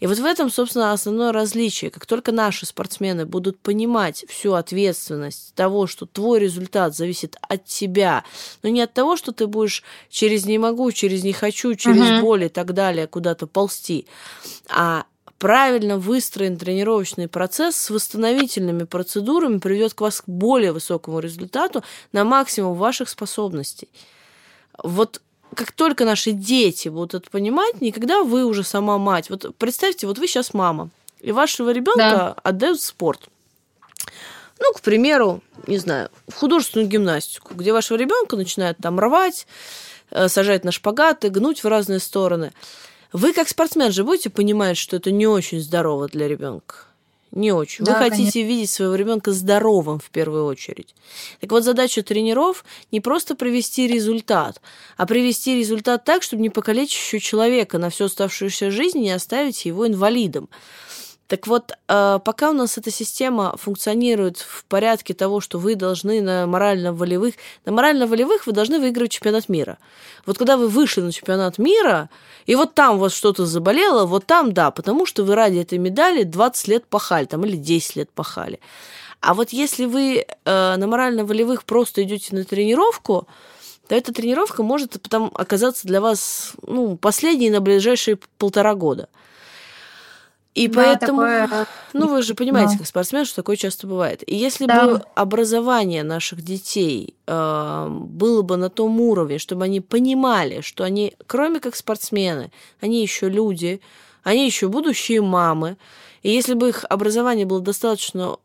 И 0.00 0.06
вот 0.06 0.18
в 0.18 0.24
этом, 0.24 0.50
собственно, 0.50 0.92
основное 0.92 1.32
различие. 1.32 1.90
Как 1.90 2.06
только 2.06 2.32
наши 2.32 2.66
спортсмены 2.66 3.24
будут 3.24 3.58
понимать 3.58 4.24
всю 4.28 4.52
ответственность 4.54 5.54
того, 5.54 5.86
что 5.86 6.06
твой 6.06 6.40
результат 6.40 6.94
зависит 6.94 7.36
от 7.40 7.64
тебя, 7.64 8.24
но 8.62 8.68
не 8.68 8.82
от 8.82 8.92
того, 8.92 9.16
что 9.16 9.32
ты 9.32 9.46
будешь 9.46 9.82
через 10.08 10.46
не 10.46 10.58
могу, 10.58 10.90
через 10.92 11.24
не 11.24 11.32
хочу, 11.32 11.74
через 11.74 12.02
uh-huh. 12.02 12.20
боль 12.20 12.44
и 12.44 12.48
так 12.48 12.72
далее 12.74 13.06
куда-то 13.06 13.46
ползти, 13.46 14.06
а 14.68 15.04
правильно 15.38 15.98
выстроен 15.98 16.56
тренировочный 16.56 17.28
процесс 17.28 17.76
с 17.76 17.90
восстановительными 17.90 18.84
процедурами 18.84 19.58
приведет 19.58 19.94
к 19.94 20.00
вас 20.00 20.20
к 20.20 20.28
более 20.28 20.72
высокому 20.72 21.20
результату 21.20 21.84
на 22.12 22.24
максимум 22.24 22.74
ваших 22.74 23.08
способностей. 23.08 23.88
Вот 24.82 25.20
как 25.54 25.72
только 25.72 26.04
наши 26.04 26.32
дети 26.32 26.88
будут 26.88 27.14
это 27.14 27.30
понимать, 27.30 27.80
никогда 27.80 28.22
вы 28.22 28.44
уже 28.44 28.62
сама 28.62 28.98
мать. 28.98 29.30
Вот 29.30 29.54
представьте, 29.56 30.06
вот 30.06 30.18
вы 30.18 30.26
сейчас 30.26 30.54
мама, 30.54 30.90
и 31.20 31.32
вашего 31.32 31.70
ребенка 31.70 31.96
да. 31.96 32.36
отдают 32.42 32.80
в 32.80 32.84
спорт. 32.84 33.28
Ну, 34.58 34.72
к 34.72 34.80
примеру, 34.80 35.42
не 35.66 35.78
знаю, 35.78 36.10
в 36.28 36.34
художественную 36.34 36.88
гимнастику, 36.88 37.54
где 37.54 37.72
вашего 37.72 37.98
ребенка 37.98 38.36
начинают 38.36 38.78
там 38.78 38.98
рвать, 38.98 39.46
сажать 40.28 40.64
на 40.64 40.72
шпагаты, 40.72 41.30
гнуть 41.30 41.64
в 41.64 41.68
разные 41.68 42.00
стороны. 42.00 42.52
Вы 43.12 43.32
как 43.32 43.48
спортсмен 43.48 43.92
же 43.92 44.04
будете 44.04 44.30
понимать, 44.30 44.76
что 44.76 44.96
это 44.96 45.10
не 45.10 45.26
очень 45.26 45.60
здорово 45.60 46.08
для 46.08 46.28
ребенка? 46.28 46.76
Не 47.32 47.52
очень. 47.52 47.84
Да, 47.84 47.92
Вы 47.92 47.98
хотите 47.98 48.32
конечно. 48.32 48.48
видеть 48.48 48.70
своего 48.70 48.94
ребенка 48.94 49.32
здоровым 49.32 49.98
в 49.98 50.10
первую 50.10 50.46
очередь. 50.46 50.94
Так 51.40 51.50
вот, 51.50 51.64
задача 51.64 52.02
тренеров 52.02 52.64
не 52.92 53.00
просто 53.00 53.34
привести 53.34 53.86
результат, 53.86 54.60
а 54.96 55.06
привести 55.06 55.58
результат 55.58 56.04
так, 56.04 56.22
чтобы 56.22 56.42
не 56.42 56.50
покалечить 56.50 56.98
еще 56.98 57.20
человека 57.20 57.78
на 57.78 57.90
всю 57.90 58.04
оставшуюся 58.04 58.70
жизнь 58.70 58.98
и 58.98 59.02
не 59.02 59.10
оставить 59.10 59.66
его 59.66 59.86
инвалидом. 59.86 60.48
Так 61.28 61.48
вот, 61.48 61.72
э, 61.88 62.20
пока 62.24 62.50
у 62.50 62.52
нас 62.52 62.78
эта 62.78 62.92
система 62.92 63.56
функционирует 63.56 64.38
в 64.38 64.64
порядке 64.66 65.12
того, 65.12 65.40
что 65.40 65.58
вы 65.58 65.74
должны 65.74 66.20
на 66.20 66.46
морально-волевых... 66.46 67.34
На 67.64 67.72
морально-волевых 67.72 68.46
вы 68.46 68.52
должны 68.52 68.78
выиграть 68.78 69.10
чемпионат 69.10 69.48
мира. 69.48 69.78
Вот 70.24 70.38
когда 70.38 70.56
вы 70.56 70.68
вышли 70.68 71.00
на 71.00 71.10
чемпионат 71.10 71.58
мира, 71.58 72.10
и 72.46 72.54
вот 72.54 72.74
там 72.74 72.96
у 72.96 72.98
вас 72.98 73.12
что-то 73.12 73.44
заболело, 73.44 74.06
вот 74.06 74.26
там 74.26 74.52
да, 74.52 74.70
потому 74.70 75.04
что 75.04 75.24
вы 75.24 75.34
ради 75.34 75.58
этой 75.58 75.78
медали 75.78 76.22
20 76.22 76.68
лет 76.68 76.86
пахали, 76.86 77.24
там, 77.24 77.44
или 77.44 77.56
10 77.56 77.96
лет 77.96 78.10
пахали. 78.10 78.60
А 79.20 79.34
вот 79.34 79.50
если 79.50 79.86
вы 79.86 80.24
э, 80.44 80.76
на 80.76 80.86
морально-волевых 80.86 81.64
просто 81.64 82.04
идете 82.04 82.36
на 82.36 82.44
тренировку, 82.44 83.26
то 83.88 83.94
эта 83.96 84.12
тренировка 84.12 84.62
может 84.62 85.00
потом 85.02 85.32
оказаться 85.34 85.88
для 85.88 86.00
вас 86.00 86.52
ну, 86.62 86.96
последней 86.96 87.50
на 87.50 87.60
ближайшие 87.60 88.18
полтора 88.38 88.76
года. 88.76 89.08
И 90.56 90.68
Да, 90.68 90.82
поэтому, 90.84 91.20
такое, 91.20 91.66
ну 91.92 92.08
вы 92.08 92.22
же 92.22 92.34
понимаете, 92.34 92.72
да. 92.72 92.78
как 92.78 92.86
спортсмен, 92.86 93.26
что 93.26 93.36
такое 93.36 93.56
часто 93.56 93.86
бывает. 93.86 94.22
И 94.26 94.34
если 94.34 94.64
Да. 94.66 94.86
бы 94.86 95.02
образование 95.14 96.02
наших 96.02 96.40
детей 96.42 97.14
э, 97.26 97.88
было 97.90 98.40
бы 98.40 98.56
на 98.56 98.70
том 98.70 98.98
уровне, 99.00 99.38
чтобы 99.38 99.64
они 99.64 99.80
понимали, 99.82 100.62
что 100.62 100.82
они, 100.84 101.12
кроме 101.26 101.60
как 101.60 101.76
спортсмены, 101.76 102.50
они 102.80 103.02
еще 103.02 103.28
люди, 103.28 103.80
они 104.22 104.46
еще 104.46 104.68
будущие 104.68 105.20
мамы. 105.20 105.76
И 106.22 106.30
если 106.30 106.54
бы 106.54 106.70
их 106.70 106.86
образование 106.88 107.44
было 107.44 107.60
достаточно 107.60 108.36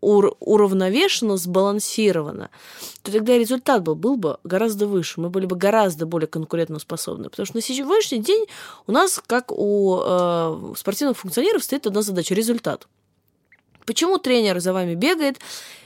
ур- 0.00 0.36
уравновешено, 0.40 1.36
сбалансировано, 1.36 2.50
то 3.02 3.12
тогда 3.12 3.36
результат 3.36 3.82
был, 3.82 3.94
был 3.94 4.16
бы 4.16 4.38
гораздо 4.44 4.86
выше. 4.86 5.20
Мы 5.20 5.30
были 5.30 5.46
бы 5.46 5.56
гораздо 5.56 6.06
более 6.06 6.28
конкурентоспособны. 6.28 7.30
Потому 7.30 7.46
что 7.46 7.56
на 7.56 7.62
сегодняшний 7.62 8.20
день 8.20 8.46
у 8.86 8.92
нас, 8.92 9.20
как 9.26 9.52
у 9.52 10.00
э, 10.00 10.74
спортивных 10.76 11.18
функционеров, 11.18 11.64
стоит 11.64 11.86
одна 11.86 12.02
задача– 12.02 12.34
результат. 12.36 12.86
Почему 13.86 14.18
тренер 14.18 14.60
за 14.60 14.74
вами 14.74 14.94
бегает, 14.94 15.38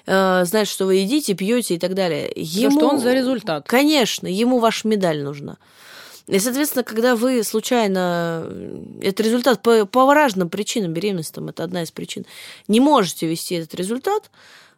э, 0.07 0.45
знает, 0.45 0.67
что 0.67 0.87
вы 0.87 0.97
едите, 0.97 1.35
пьете 1.35 1.77
и 1.77 1.79
так 1.79 1.95
далее? 1.95 2.29
Потому 2.29 2.71
что 2.71 2.89
он 2.89 3.01
за 3.01 3.15
результат. 3.15 3.69
Конечно, 3.69 4.27
ему 4.27 4.59
ваша 4.59 4.89
медаль 4.89 5.23
нужна. 5.23 5.59
И, 6.27 6.39
соответственно, 6.39 6.85
когда 6.85 7.17
вы 7.17 7.43
случайно, 7.43 8.49
это 9.01 9.23
результат 9.23 9.63
по, 9.63 9.87
по 9.87 10.15
разным 10.15 10.49
причинам, 10.49 10.93
беременность 10.93 11.35
там, 11.35 11.49
это 11.49 11.65
одна 11.65 11.83
из 11.83 11.91
причин, 11.91 12.25
не 12.69 12.81
можете 12.81 13.27
вести 13.27 13.57
этот 13.57 13.75
результат, 13.75 14.31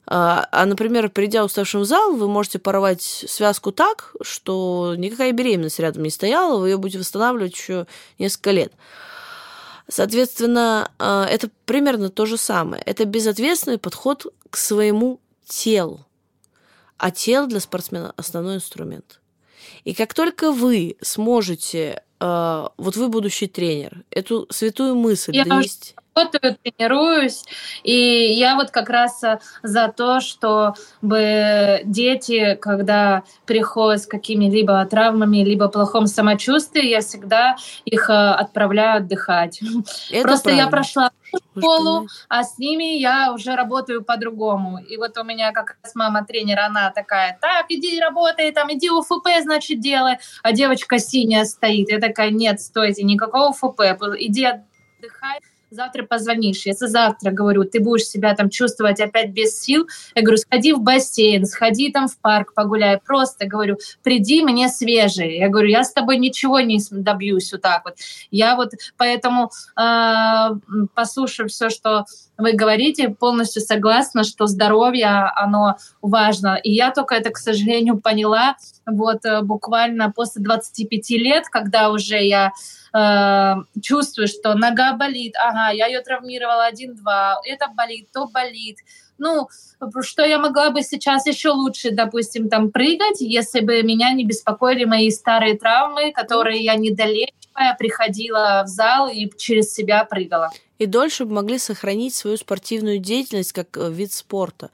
а, 0.07 0.47
а, 0.53 0.66
например, 0.66 1.09
придя 1.11 1.45
уставшим 1.45 1.82
в 1.82 1.84
зал, 1.84 2.14
вы 2.14 2.28
можете 2.28 2.59
порвать 2.59 3.03
связку 3.03 3.72
так, 3.72 4.14
что 4.20 4.95
никакая 4.97 5.32
беременность 5.32 5.78
рядом 5.78 6.03
не 6.03 6.11
стояла, 6.11 6.59
вы 6.59 6.70
ее 6.70 6.76
будете 6.76 6.99
восстанавливать 6.99 7.55
еще 7.55 7.86
несколько 8.18 8.51
лет. 8.51 8.72
Соответственно, 9.88 10.90
а, 10.99 11.26
это 11.26 11.51
примерно 11.66 12.11
то 12.11 12.26
же 12.26 12.36
самое. 12.36 12.82
Это 12.82 13.05
безответственный 13.05 13.78
подход 13.78 14.26
к 14.51 14.57
своему 14.57 15.20
телу. 15.47 16.05
А 16.97 17.11
тело 17.11 17.47
для 17.47 17.61
спортсмена 17.61 18.12
основной 18.16 18.57
инструмент. 18.57 19.20
И 19.85 19.95
как 19.95 20.15
только 20.15 20.53
вы 20.53 20.97
сможете, 21.01 22.03
э, 22.21 22.69
вот 22.77 22.97
вы 22.97 23.09
будущий 23.09 23.47
тренер, 23.47 24.05
эту 24.11 24.47
святую 24.51 24.95
мысль 24.97 25.35
Я 25.35 25.45
донести. 25.45 25.95
Работаю, 26.15 26.57
тренируюсь, 26.62 27.45
и 27.83 27.93
я 27.93 28.55
вот 28.55 28.71
как 28.71 28.89
раз 28.89 29.23
э, 29.25 29.39
за 29.62 29.89
то, 29.89 30.21
чтобы 30.21 31.81
дети, 31.85 32.57
когда 32.61 33.25
приходят 33.47 34.03
с 34.03 34.07
какими-либо 34.07 34.85
травмами, 34.87 35.39
либо 35.39 35.69
плохом 35.69 36.07
самочувствии, 36.07 36.87
я 36.87 37.01
всегда 37.01 37.57
их 37.85 38.09
э, 38.09 38.12
отправляю 38.12 38.99
отдыхать. 38.99 39.61
Это 40.11 40.23
Просто 40.23 40.51
я 40.51 40.69
правильно. 40.69 40.71
прошла 40.71 41.11
Вы 41.33 41.39
же 41.39 41.45
школу, 41.61 42.09
а 42.29 42.45
с 42.45 42.59
ними 42.59 42.99
я 42.99 43.33
уже 43.33 43.57
работаю 43.57 44.05
по-другому. 44.05 44.79
И 44.79 44.97
вот 44.97 45.17
у 45.19 45.25
меня 45.25 45.53
как 45.53 45.77
раз 45.83 45.95
мама 45.95 46.25
тренер, 46.25 46.61
она 46.61 46.91
такая, 46.91 47.39
так, 47.41 47.67
иди 47.69 48.01
работай, 48.01 48.53
там, 48.53 48.73
иди 48.73 48.91
УФП, 48.91 49.29
значит, 49.43 49.81
делай. 49.81 50.19
А 50.43 50.53
девочка 50.53 50.99
синяя 50.99 51.45
стоит. 51.45 51.91
Я 51.91 51.99
такая, 51.99 52.31
нет, 52.31 52.61
стойте, 52.61 53.03
никакого 53.03 53.49
УФП, 53.49 53.81
иди 54.19 54.45
отдыхай. 54.45 55.41
Завтра 55.75 56.05
позвонишь. 56.05 56.66
Если 56.66 56.87
завтра, 56.87 57.33
говорю, 57.33 57.64
ты 57.64 57.81
будешь 57.81 58.07
себя 58.07 58.33
там 58.37 58.49
чувствовать 58.49 59.01
опять 59.01 59.31
без 59.31 59.61
сил, 59.61 59.89
я 60.14 60.22
говорю, 60.22 60.39
сходи 60.39 60.72
в 60.72 60.81
бассейн, 60.81 61.47
сходи 61.47 61.91
там 61.91 62.07
в 62.07 62.16
парк 62.18 62.55
погуляй. 62.55 63.01
Просто, 63.05 63.47
говорю, 63.47 63.79
приди 64.05 64.45
мне 64.45 64.68
свежий. 64.68 65.39
Я 65.39 65.49
говорю, 65.49 65.68
я 65.68 65.83
с 65.83 65.93
тобой 65.93 66.18
ничего 66.18 66.61
не 66.61 66.79
добьюсь 66.93 67.51
вот 67.51 67.62
так 67.62 67.85
вот. 67.85 67.97
Я 68.31 68.55
вот 68.55 68.70
поэтому, 68.97 69.51
э, 69.77 70.85
послушав 70.95 71.51
все, 71.51 71.70
что 71.70 72.05
вы 72.37 72.53
говорите, 72.53 73.09
полностью 73.09 73.62
согласна, 73.62 74.24
что 74.24 74.47
здоровье, 74.47 75.30
оно 75.37 75.76
важно. 76.03 76.59
И 76.62 76.72
я 76.72 76.91
только 76.91 77.14
это, 77.14 77.30
к 77.30 77.39
сожалению, 77.39 78.01
поняла 78.01 78.57
вот 78.87 79.24
э, 79.24 79.43
буквально 79.43 80.11
после 80.11 80.43
25 80.43 81.11
лет, 81.11 81.49
когда 81.49 81.91
уже 81.91 82.22
я 82.24 82.53
э, 82.93 83.55
чувствую, 83.80 84.28
что 84.28 84.55
нога 84.55 84.95
болит, 84.95 85.35
ага, 85.37 85.70
я 85.72 85.87
ее 85.87 86.01
травмировала 86.01 86.64
один-два, 86.64 87.41
это 87.45 87.68
болит, 87.68 88.09
то 88.12 88.26
болит. 88.26 88.78
Ну, 89.16 89.49
что 90.01 90.24
я 90.24 90.39
могла 90.41 90.70
бы 90.70 90.82
сейчас 90.82 91.26
еще 91.26 91.51
лучше, 91.51 91.93
допустим, 91.93 92.49
там 92.49 92.72
прыгать, 92.72 93.20
если 93.20 93.61
бы 93.61 93.80
меня 93.82 94.12
не 94.12 94.24
беспокоили 94.24 94.85
мои 94.85 95.11
старые 95.11 95.57
травмы, 95.57 96.12
которые 96.12 96.64
я 96.64 96.74
не 96.74 96.91
долечивая 96.91 97.76
приходила 97.78 98.62
в 98.64 98.68
зал 98.68 99.09
и 99.09 99.30
через 99.39 99.72
себя 99.72 100.05
прыгала. 100.05 100.51
И 100.85 100.87
дольше 100.87 101.24
могли 101.24 101.59
сохранить 101.59 102.14
свою 102.14 102.37
спортивную 102.37 102.99
деятельность 102.99 103.53
как 103.53 103.74
э, 103.78 103.91
вид 103.91 104.12
спорта. 104.12 104.70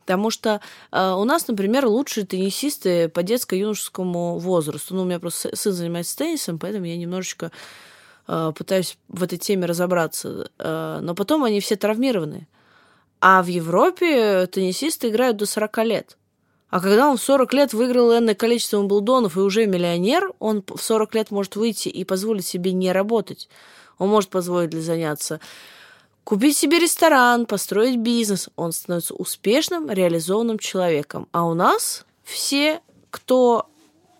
Потому 0.00 0.30
что 0.30 0.62
э, 0.90 1.12
у 1.12 1.24
нас, 1.24 1.46
например, 1.46 1.84
лучшие 1.84 2.24
теннисисты 2.24 3.10
по 3.10 3.22
детско-юношескому 3.22 4.38
возрасту. 4.38 4.94
Ну, 4.94 5.02
у 5.02 5.04
меня 5.04 5.20
просто 5.20 5.54
сын 5.54 5.74
занимается 5.74 6.16
теннисом, 6.16 6.58
поэтому 6.58 6.86
я 6.86 6.96
немножечко 6.96 7.52
э, 8.28 8.52
пытаюсь 8.56 8.96
в 9.08 9.22
этой 9.22 9.36
теме 9.36 9.66
разобраться. 9.66 10.50
Э, 10.58 11.00
но 11.02 11.14
потом 11.14 11.44
они 11.44 11.60
все 11.60 11.76
травмированы. 11.76 12.48
А 13.20 13.42
в 13.42 13.48
Европе 13.48 14.46
теннисисты 14.46 15.10
играют 15.10 15.36
до 15.36 15.44
40 15.44 15.78
лет. 15.84 16.16
А 16.70 16.80
когда 16.80 17.10
он 17.10 17.18
в 17.18 17.22
40 17.22 17.52
лет 17.52 17.74
выиграл 17.74 18.16
энное 18.16 18.34
количество 18.34 18.78
Умблдонов 18.78 19.36
и 19.36 19.40
уже 19.40 19.66
миллионер, 19.66 20.32
он 20.38 20.64
в 20.66 20.80
40 20.80 21.14
лет 21.14 21.30
может 21.30 21.56
выйти 21.56 21.90
и 21.90 22.04
позволить 22.04 22.46
себе 22.46 22.72
не 22.72 22.90
работать. 22.90 23.50
Он 24.02 24.08
может 24.08 24.30
позволить 24.30 24.74
заняться 24.74 25.38
купить 26.24 26.56
себе 26.56 26.80
ресторан, 26.80 27.46
построить 27.46 28.00
бизнес. 28.00 28.48
Он 28.56 28.72
становится 28.72 29.14
успешным, 29.14 29.88
реализованным 29.88 30.58
человеком. 30.58 31.28
А 31.30 31.46
у 31.46 31.54
нас 31.54 32.04
все, 32.24 32.80
кто 33.10 33.70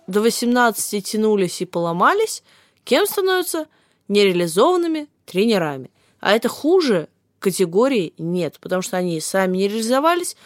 до 0.07 0.20
18 0.20 1.05
тянулись 1.05 1.61
и 1.61 1.64
поломались, 1.64 2.45
кем 2.85 3.07
становятся? 3.07 3.66
Нереализованными 4.07 5.09
тренерами. 5.26 5.91
А 6.20 6.30
это 6.30 6.49
хуже 6.49 7.09
категории 7.41 8.14
нет, 8.18 8.59
потому 8.61 8.83
что 8.83 8.97
они 8.97 9.20
сами 9.20 9.57
не 9.57 9.68
реализовались, 9.68 10.37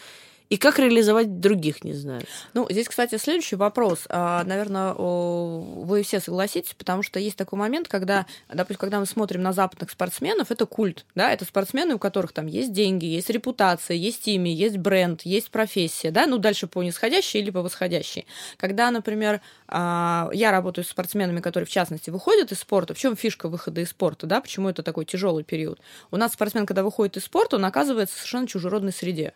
и 0.48 0.56
как 0.56 0.78
реализовать 0.78 1.40
других 1.40 1.82
не 1.82 1.92
знают. 1.92 2.28
Ну, 2.54 2.66
здесь, 2.70 2.88
кстати, 2.88 3.16
следующий 3.16 3.56
вопрос. 3.56 4.04
А, 4.08 4.44
Наверное, 4.44 4.94
вы 4.94 6.02
все 6.02 6.20
согласитесь, 6.20 6.74
потому 6.74 7.02
что 7.02 7.18
есть 7.18 7.36
такой 7.36 7.58
момент, 7.58 7.88
когда, 7.88 8.26
допустим, 8.48 8.78
когда 8.78 9.00
мы 9.00 9.06
смотрим 9.06 9.42
на 9.42 9.52
западных 9.52 9.90
спортсменов, 9.90 10.50
это 10.50 10.66
культ, 10.66 11.04
да, 11.14 11.32
это 11.32 11.44
спортсмены, 11.44 11.96
у 11.96 11.98
которых 11.98 12.32
там 12.32 12.46
есть 12.46 12.72
деньги, 12.72 13.06
есть 13.06 13.30
репутация, 13.30 13.96
есть 13.96 14.26
имя, 14.28 14.52
есть 14.52 14.76
бренд, 14.76 15.22
есть 15.22 15.50
профессия, 15.50 16.10
да, 16.10 16.26
ну, 16.26 16.38
дальше 16.38 16.66
по 16.66 16.82
нисходящей 16.82 17.40
или 17.40 17.50
по 17.50 17.62
восходящей. 17.62 18.26
Когда, 18.56 18.90
например, 18.90 19.40
а, 19.68 20.30
я 20.32 20.52
работаю 20.52 20.84
с 20.84 20.88
спортсменами, 20.88 21.40
которые, 21.40 21.66
в 21.66 21.70
частности, 21.70 22.10
выходят 22.10 22.52
из 22.52 22.60
спорта, 22.60 22.94
в 22.94 22.98
чем 22.98 23.16
фишка 23.16 23.48
выхода 23.48 23.80
из 23.80 23.90
спорта, 23.90 24.26
да, 24.26 24.40
почему 24.40 24.68
это 24.68 24.82
такой 24.82 25.04
тяжелый 25.04 25.42
период? 25.42 25.80
У 26.10 26.16
нас 26.16 26.32
спортсмен, 26.32 26.66
когда 26.66 26.82
выходит 26.84 27.16
из 27.16 27.24
спорта, 27.24 27.56
он 27.56 27.64
оказывается 27.64 28.14
в 28.14 28.18
совершенно 28.18 28.46
чужеродной 28.46 28.92
среде. 28.92 29.34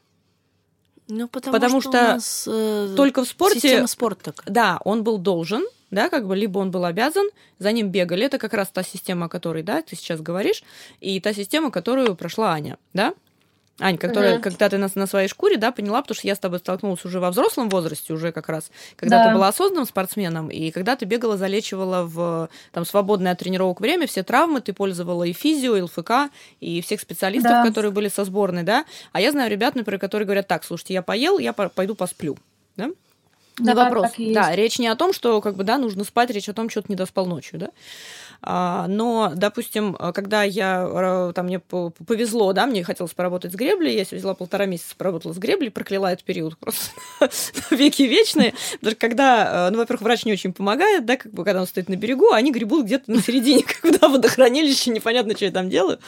Ну, 1.11 1.28
потому, 1.28 1.52
Потому 1.52 1.80
что, 1.80 1.90
что 1.90 1.98
у 1.98 2.02
нас, 2.02 2.48
э, 2.50 2.94
Только 2.96 3.24
в 3.24 3.28
спорте 3.28 3.61
система 3.61 3.86
спорта 3.86 4.34
да, 4.46 4.80
он 4.84 5.02
был 5.02 5.18
должен, 5.18 5.64
да, 5.90 6.08
как 6.08 6.26
бы, 6.26 6.36
либо 6.36 6.58
он 6.58 6.70
был 6.70 6.84
обязан, 6.84 7.28
за 7.58 7.72
ним 7.72 7.88
бегали. 7.90 8.24
Это 8.24 8.38
как 8.38 8.54
раз 8.54 8.68
та 8.68 8.82
система, 8.82 9.26
о 9.26 9.28
которой, 9.28 9.62
да, 9.62 9.82
ты 9.82 9.96
сейчас 9.96 10.20
говоришь, 10.20 10.62
и 11.00 11.20
та 11.20 11.34
система, 11.34 11.70
которую 11.70 12.14
прошла 12.14 12.52
Аня, 12.52 12.78
да. 12.94 13.14
Ань, 13.81 13.97
которая, 13.97 14.35
угу. 14.35 14.43
когда 14.43 14.68
ты 14.68 14.78
на, 14.78 14.89
на 14.95 15.07
своей 15.07 15.28
шкуре, 15.28 15.57
да, 15.57 15.72
поняла, 15.72 16.03
потому 16.03 16.16
что 16.16 16.26
я 16.26 16.35
с 16.35 16.39
тобой 16.39 16.59
столкнулась 16.59 17.05
уже 17.05 17.18
во 17.18 17.31
взрослом 17.31 17.68
возрасте, 17.68 18.12
уже 18.12 18.31
как 18.31 18.49
раз, 18.49 18.70
когда 18.97 19.24
да. 19.24 19.28
ты 19.28 19.35
была 19.35 19.49
осознанным 19.49 19.87
спортсменом, 19.87 20.49
и 20.51 20.70
когда 20.70 20.97
ты 20.97 21.07
бегала, 21.07 21.37
залечивала 21.37 22.05
в 22.05 22.49
там 22.72 22.85
свободное 22.85 23.33
от 23.33 23.39
тренировок 23.39 23.81
время 23.81 24.07
все 24.07 24.22
травмы, 24.22 24.61
ты 24.61 24.72
пользовала 24.72 25.24
и 25.24 25.33
физио, 25.33 25.76
и 25.76 25.83
ЛФК, 25.83 26.31
и 26.61 26.83
всех 26.83 27.01
специалистов, 27.01 27.51
да. 27.51 27.64
которые 27.64 27.91
были 27.91 28.09
со 28.09 28.24
сборной, 28.24 28.62
да. 28.62 28.85
А 29.12 29.20
я 29.20 29.33
знаю 29.33 29.51
ребят, 29.51 29.74
например, 29.74 29.99
которые 29.99 30.26
говорят, 30.26 30.47
так, 30.47 30.64
слушайте, 30.64 30.95
я 30.95 31.03
поел, 31.03 31.39
я 31.39 31.53
пойду 31.53 31.95
посплю, 31.95 32.37
да. 32.76 32.91
Не 33.59 33.74
да, 33.74 33.85
вопрос. 33.85 34.12
Да, 34.16 34.55
речь 34.55 34.78
не 34.78 34.89
о 34.89 34.97
том, 34.97 35.12
что 35.12 35.41
как 35.41 35.55
бы 35.55 35.64
да, 35.64 35.78
нужно 35.78 36.05
спать, 36.05 36.31
речь 36.31 36.49
о 36.49 36.55
том, 36.55 36.70
что 36.70 36.83
ты 36.83 36.87
не 36.91 36.97
доспал 36.97 37.26
ночью, 37.26 37.59
да. 37.59 37.70
А, 38.43 38.86
но, 38.88 39.32
допустим, 39.34 39.95
когда 40.14 40.43
я, 40.43 41.32
там, 41.34 41.47
мне 41.47 41.59
повезло, 41.59 42.53
да, 42.53 42.66
мне 42.66 42.82
хотелось 42.82 43.12
поработать 43.12 43.53
с 43.53 43.55
греблей, 43.55 43.97
я 43.97 44.05
взяла 44.11 44.34
полтора 44.34 44.66
месяца, 44.66 44.95
поработала 44.97 45.32
с 45.32 45.38
греблей, 45.38 45.70
прокляла 45.70 46.12
этот 46.12 46.24
период 46.24 46.57
просто 46.57 46.91
веки 47.70 48.03
вечные, 48.03 48.55
что 48.82 48.95
когда, 48.95 49.68
э, 49.68 49.70
ну, 49.70 49.78
во-первых, 49.78 50.03
врач 50.03 50.24
не 50.24 50.32
очень 50.32 50.53
помогает, 50.53 51.05
да, 51.05 51.16
как 51.16 51.32
бы, 51.32 51.45
когда 51.45 51.61
он 51.61 51.66
стоит 51.66 51.88
на 51.88 51.97
берегу, 51.97 52.30
они 52.32 52.51
гребут 52.51 52.86
где-то 52.86 53.11
на 53.11 53.20
середине, 53.20 53.62
когда 53.82 54.09
водохранилище, 54.09 54.91
непонятно, 54.91 55.34
что 55.34 55.45
я 55.45 55.51
там 55.51 55.68
делаю, 55.68 55.99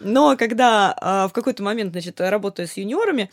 но 0.00 0.36
когда 0.36 1.28
в 1.28 1.32
какой-то 1.32 1.62
момент, 1.62 1.92
значит, 1.92 2.20
работая 2.20 2.66
с 2.66 2.76
юниорами, 2.76 3.30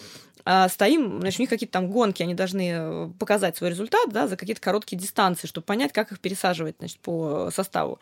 стоим, 0.70 1.20
значит, 1.20 1.40
у 1.40 1.44
них 1.44 1.50
какие-то 1.50 1.74
там 1.74 1.92
гонки, 1.92 2.24
они 2.24 2.34
должны 2.34 3.14
показать 3.20 3.58
свой 3.58 3.70
результат, 3.70 4.10
да, 4.10 4.28
за 4.28 4.36
какие-то 4.36 4.62
короткие 4.62 4.98
дистанции, 4.98 5.48
чтобы 5.48 5.66
понять, 5.66 5.94
как 5.94 6.12
их 6.12 6.20
пересаживать, 6.20 6.76
значит, 6.80 7.00
по 7.00 7.50
составу. 7.54 8.00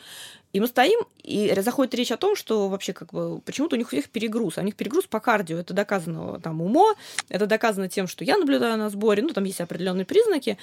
И 0.53 0.59
мы 0.59 0.67
стоим, 0.67 0.99
и 1.23 1.53
заходит 1.61 1.93
речь 1.95 2.11
о 2.11 2.17
том, 2.17 2.35
что 2.35 2.69
вообще 2.69 2.93
как 2.93 3.11
бы 3.11 3.41
почему-то 3.41 3.75
у 3.75 3.77
них 3.77 3.87
у 3.87 3.89
всех 3.89 4.09
перегруз. 4.09 4.57
А 4.57 4.61
у 4.61 4.63
них 4.63 4.75
перегруз 4.75 5.05
по 5.05 5.19
кардио. 5.19 5.57
Это 5.57 5.73
доказано 5.73 6.39
там 6.39 6.61
умо, 6.61 6.95
это 7.29 7.45
доказано 7.45 7.89
тем, 7.89 8.07
что 8.07 8.23
я 8.23 8.37
наблюдаю 8.37 8.77
на 8.77 8.89
сборе, 8.89 9.23
ну 9.23 9.29
там 9.29 9.43
есть 9.43 9.61
определенные 9.61 10.05
признаки. 10.05 10.57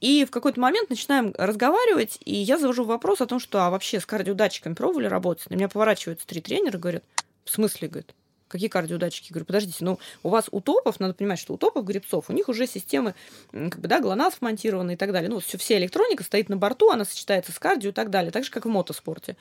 И 0.00 0.24
в 0.24 0.30
какой-то 0.30 0.60
момент 0.60 0.90
начинаем 0.90 1.34
разговаривать, 1.36 2.18
и 2.24 2.34
я 2.34 2.58
завожу 2.58 2.84
вопрос 2.84 3.20
о 3.20 3.26
том, 3.26 3.40
что 3.40 3.66
а 3.66 3.70
вообще 3.70 4.00
с 4.00 4.06
кардиодатчиками 4.06 4.74
пробовали 4.74 5.06
работать? 5.06 5.50
На 5.50 5.54
меня 5.54 5.68
поворачиваются 5.68 6.26
три 6.26 6.40
тренера 6.40 6.78
и 6.78 6.80
говорят, 6.80 7.04
в 7.44 7.50
смысле, 7.50 7.88
говорит, 7.88 8.14
Какие 8.50 8.68
кардиодатчики? 8.68 9.32
Говорю, 9.32 9.46
подождите, 9.46 9.84
ну, 9.84 10.00
у 10.24 10.28
вас 10.28 10.48
у 10.50 10.60
топов, 10.60 10.98
надо 10.98 11.14
понимать, 11.14 11.38
что 11.38 11.54
у 11.54 11.56
топов 11.56 11.84
гребцов, 11.84 12.30
у 12.30 12.32
них 12.32 12.48
уже 12.48 12.66
системы, 12.66 13.14
как 13.52 13.78
бы, 13.78 13.86
да, 13.86 14.00
ГЛОНАСС 14.00 14.38
вмонтированы 14.40 14.94
и 14.94 14.96
так 14.96 15.12
далее. 15.12 15.30
Ну, 15.30 15.38
все, 15.38 15.56
вся 15.56 15.78
электроника 15.78 16.24
стоит 16.24 16.48
на 16.48 16.56
борту, 16.56 16.90
она 16.90 17.04
сочетается 17.04 17.52
с 17.52 17.60
кардио 17.60 17.90
и 17.90 17.92
так 17.92 18.10
далее, 18.10 18.32
так 18.32 18.42
же, 18.42 18.50
как 18.50 18.64
в 18.64 18.68
мотоспорте. 18.68 19.36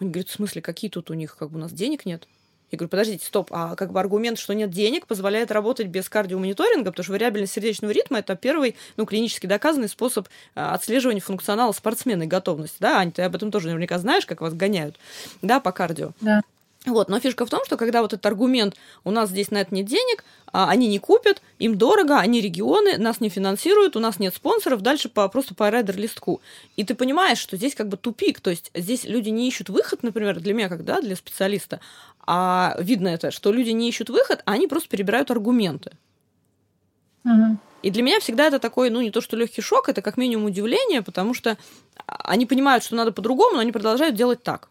Он 0.00 0.12
говорит, 0.12 0.28
в 0.28 0.32
смысле, 0.32 0.62
какие 0.62 0.88
тут 0.88 1.10
у 1.10 1.14
них, 1.14 1.36
как 1.36 1.50
бы, 1.50 1.56
у 1.56 1.60
нас 1.60 1.72
денег 1.72 2.06
нет? 2.06 2.28
Я 2.70 2.78
говорю, 2.78 2.90
подождите, 2.90 3.26
стоп, 3.26 3.48
а 3.50 3.74
как 3.74 3.90
бы 3.90 3.98
аргумент, 3.98 4.38
что 4.38 4.52
нет 4.52 4.70
денег, 4.70 5.08
позволяет 5.08 5.50
работать 5.50 5.88
без 5.88 6.08
кардиомониторинга, 6.08 6.92
потому 6.92 7.02
что 7.02 7.12
вариабельность 7.12 7.52
сердечного 7.52 7.90
ритма– 7.90 8.18
это 8.20 8.36
первый, 8.36 8.76
ну, 8.96 9.04
клинически 9.04 9.46
доказанный 9.46 9.88
способ 9.88 10.28
а, 10.54 10.74
отслеживания 10.74 11.20
функционала 11.20 11.72
спортсмена 11.72 12.22
и 12.22 12.26
готовности. 12.26 12.76
Да, 12.78 12.98
Ань, 12.98 13.10
ты 13.10 13.22
об 13.22 13.34
этом 13.34 13.50
тоже 13.50 13.66
наверняка 13.66 13.98
знаешь, 13.98 14.26
как 14.26 14.40
вас 14.40 14.54
гоняют, 14.54 14.96
да, 15.42 15.58
по 15.58 15.72
кардио. 15.72 16.12
Да. 16.20 16.42
Вот, 16.86 17.08
но 17.08 17.18
фишка 17.18 17.46
в 17.46 17.50
том, 17.50 17.64
что 17.64 17.78
когда 17.78 18.02
вот 18.02 18.12
этот 18.12 18.26
аргумент, 18.26 18.76
у 19.04 19.10
нас 19.10 19.30
здесь 19.30 19.50
на 19.50 19.58
это 19.58 19.74
нет 19.74 19.86
денег, 19.86 20.22
а 20.52 20.68
они 20.68 20.86
не 20.86 20.98
купят, 20.98 21.40
им 21.58 21.78
дорого, 21.78 22.18
они 22.18 22.42
регионы, 22.42 22.98
нас 22.98 23.20
не 23.20 23.30
финансируют, 23.30 23.96
у 23.96 24.00
нас 24.00 24.18
нет 24.18 24.34
спонсоров, 24.34 24.82
дальше 24.82 25.08
по, 25.08 25.26
просто 25.28 25.54
по 25.54 25.70
райдер-листку. 25.70 26.42
И 26.76 26.84
ты 26.84 26.94
понимаешь, 26.94 27.38
что 27.38 27.56
здесь 27.56 27.74
как 27.74 27.88
бы 27.88 27.96
тупик, 27.96 28.40
то 28.40 28.50
есть 28.50 28.70
здесь 28.74 29.04
люди 29.04 29.30
не 29.30 29.48
ищут 29.48 29.70
выход, 29.70 30.02
например, 30.02 30.40
для 30.40 30.52
меня, 30.52 30.68
как 30.68 30.84
да, 30.84 31.00
для 31.00 31.16
специалиста, 31.16 31.80
а 32.26 32.76
видно 32.78 33.08
это, 33.08 33.30
что 33.30 33.50
люди 33.50 33.70
не 33.70 33.88
ищут 33.88 34.10
выход, 34.10 34.42
а 34.44 34.52
они 34.52 34.66
просто 34.66 34.90
перебирают 34.90 35.30
аргументы. 35.30 35.92
Угу. 37.24 37.56
И 37.82 37.90
для 37.90 38.02
меня 38.02 38.20
всегда 38.20 38.46
это 38.46 38.58
такой, 38.58 38.90
ну, 38.90 39.00
не 39.00 39.10
то 39.10 39.22
что 39.22 39.36
легкий 39.36 39.62
шок, 39.62 39.88
это 39.88 40.02
как 40.02 40.18
минимум 40.18 40.46
удивление, 40.46 41.00
потому 41.00 41.32
что 41.32 41.56
они 42.06 42.44
понимают, 42.44 42.84
что 42.84 42.94
надо 42.94 43.12
по-другому, 43.12 43.54
но 43.54 43.60
они 43.60 43.72
продолжают 43.72 44.14
делать 44.14 44.42
так. 44.42 44.68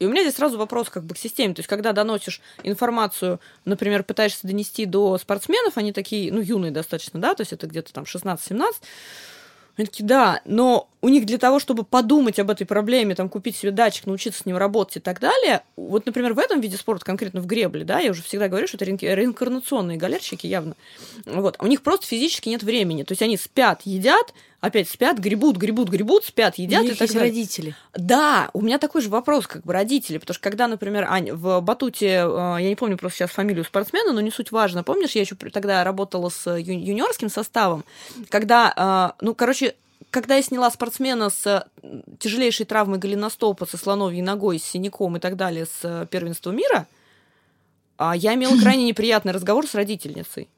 И 0.00 0.06
у 0.06 0.08
меня 0.08 0.22
здесь 0.22 0.36
сразу 0.36 0.58
вопрос 0.58 0.88
как 0.88 1.04
бы 1.04 1.14
к 1.14 1.18
системе. 1.18 1.54
То 1.54 1.60
есть, 1.60 1.68
когда 1.68 1.92
доносишь 1.92 2.40
информацию, 2.62 3.38
например, 3.66 4.02
пытаешься 4.02 4.46
донести 4.46 4.86
до 4.86 5.18
спортсменов, 5.18 5.76
они 5.76 5.92
такие, 5.92 6.32
ну, 6.32 6.40
юные 6.40 6.72
достаточно, 6.72 7.20
да, 7.20 7.34
то 7.34 7.42
есть 7.42 7.52
это 7.52 7.66
где-то 7.66 7.92
там 7.92 8.04
16-17, 8.04 8.72
они 9.76 9.86
такие, 9.86 10.06
да, 10.06 10.40
но 10.46 10.88
у 11.02 11.10
них 11.10 11.26
для 11.26 11.36
того, 11.36 11.58
чтобы 11.58 11.84
подумать 11.84 12.38
об 12.38 12.50
этой 12.50 12.66
проблеме, 12.66 13.14
там, 13.14 13.28
купить 13.28 13.56
себе 13.56 13.72
датчик, 13.72 14.06
научиться 14.06 14.42
с 14.42 14.46
ним 14.46 14.56
работать 14.56 14.96
и 14.96 15.00
так 15.00 15.20
далее, 15.20 15.62
вот, 15.76 16.06
например, 16.06 16.32
в 16.32 16.38
этом 16.38 16.60
виде 16.60 16.78
спорта, 16.78 17.04
конкретно 17.04 17.42
в 17.42 17.46
гребле, 17.46 17.84
да, 17.84 18.00
я 18.00 18.10
уже 18.10 18.22
всегда 18.22 18.48
говорю, 18.48 18.66
что 18.66 18.78
это 18.78 18.86
реинкарнационные 18.86 19.98
галерщики 19.98 20.46
явно, 20.46 20.76
вот, 21.26 21.56
у 21.60 21.66
них 21.66 21.82
просто 21.82 22.06
физически 22.06 22.48
нет 22.48 22.62
времени, 22.62 23.02
то 23.02 23.12
есть 23.12 23.22
они 23.22 23.36
спят, 23.36 23.82
едят, 23.84 24.32
опять 24.60 24.88
спят, 24.88 25.18
гребут, 25.18 25.56
гребут, 25.56 25.88
гребут, 25.88 26.24
спят, 26.24 26.56
едят. 26.56 26.82
У 26.82 26.84
них 26.84 26.92
и 26.92 26.96
так 26.96 27.02
есть 27.02 27.14
далее. 27.14 27.30
родители. 27.30 27.74
Да, 27.94 28.50
у 28.52 28.60
меня 28.60 28.78
такой 28.78 29.02
же 29.02 29.08
вопрос, 29.08 29.46
как 29.46 29.62
бы 29.62 29.72
родители, 29.72 30.18
потому 30.18 30.34
что 30.34 30.42
когда, 30.42 30.68
например, 30.68 31.06
Ань, 31.08 31.32
в 31.32 31.60
батуте, 31.60 32.06
э, 32.06 32.56
я 32.60 32.68
не 32.68 32.76
помню 32.76 32.96
просто 32.96 33.18
сейчас 33.18 33.30
фамилию 33.30 33.64
спортсмена, 33.64 34.12
но 34.12 34.20
не 34.20 34.30
суть 34.30 34.52
важно, 34.52 34.84
помнишь, 34.84 35.12
я 35.12 35.22
еще 35.22 35.34
тогда 35.34 35.82
работала 35.84 36.28
с 36.28 36.50
юниорским 36.50 37.30
составом, 37.30 37.84
когда, 38.28 39.14
э, 39.18 39.24
ну, 39.24 39.34
короче, 39.34 39.74
когда 40.10 40.36
я 40.36 40.42
сняла 40.42 40.70
спортсмена 40.70 41.30
с 41.30 41.66
тяжелейшей 42.18 42.66
травмой 42.66 42.98
голеностопа, 42.98 43.66
со 43.66 43.78
слоновьей 43.78 44.22
ногой, 44.22 44.58
с 44.58 44.64
синяком 44.64 45.16
и 45.16 45.20
так 45.20 45.36
далее 45.36 45.66
с 45.66 45.80
э, 45.84 46.06
первенства 46.10 46.50
мира, 46.50 46.86
а, 47.96 48.16
я 48.16 48.34
имела 48.34 48.56
крайне 48.60 48.84
неприятный 48.84 49.32
разговор 49.32 49.66
с 49.66 49.74
родительницей. 49.74 50.48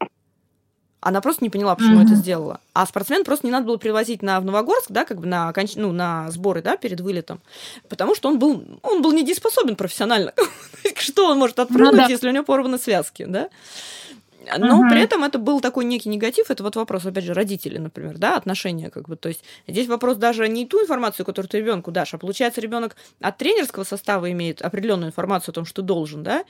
Она 1.04 1.20
просто 1.20 1.42
не 1.42 1.50
поняла, 1.50 1.74
почему 1.74 2.00
mm-hmm. 2.00 2.04
это 2.04 2.14
сделала. 2.14 2.60
А 2.74 2.86
спортсмен 2.86 3.24
просто 3.24 3.44
не 3.44 3.50
надо 3.50 3.66
было 3.66 3.76
привозить 3.76 4.22
на 4.22 4.38
в 4.38 4.44
Новогорск, 4.44 4.86
да, 4.90 5.04
как 5.04 5.18
бы 5.18 5.26
на, 5.26 5.52
ну, 5.74 5.90
на 5.90 6.30
сборы, 6.30 6.62
да, 6.62 6.76
перед 6.76 7.00
вылетом, 7.00 7.40
потому 7.88 8.14
что 8.14 8.28
он 8.28 8.38
был, 8.38 8.64
он 8.82 9.02
был 9.02 9.12
недееспособен 9.12 9.74
профессионально. 9.74 10.32
Что 10.96 11.26
он 11.28 11.38
может 11.38 11.58
отпрыгнуть, 11.58 11.92
ну, 11.92 11.98
да. 11.98 12.06
если 12.06 12.28
у 12.28 12.32
него 12.32 12.44
порваны 12.44 12.78
связки, 12.78 13.24
да? 13.24 13.48
Но 14.58 14.78
угу. 14.78 14.90
при 14.90 15.00
этом 15.00 15.24
это 15.24 15.38
был 15.38 15.60
такой 15.60 15.84
некий 15.84 16.08
негатив. 16.08 16.50
Это 16.50 16.62
вот 16.62 16.76
вопрос, 16.76 17.04
опять 17.04 17.24
же, 17.24 17.34
родителей, 17.34 17.78
например, 17.78 18.18
да, 18.18 18.36
отношения, 18.36 18.90
как 18.90 19.08
бы. 19.08 19.16
То 19.16 19.28
есть 19.28 19.42
здесь 19.66 19.88
вопрос 19.88 20.16
даже 20.16 20.48
не 20.48 20.66
ту 20.66 20.80
информацию, 20.82 21.26
которую 21.26 21.48
ты 21.48 21.58
ребенку 21.58 21.90
дашь, 21.90 22.14
а 22.14 22.18
получается, 22.18 22.60
ребенок 22.60 22.96
от 23.20 23.38
тренерского 23.38 23.84
состава 23.84 24.30
имеет 24.30 24.62
определенную 24.62 25.08
информацию 25.08 25.52
о 25.52 25.54
том, 25.54 25.64
что 25.64 25.82
должен, 25.82 26.22
да, 26.22 26.44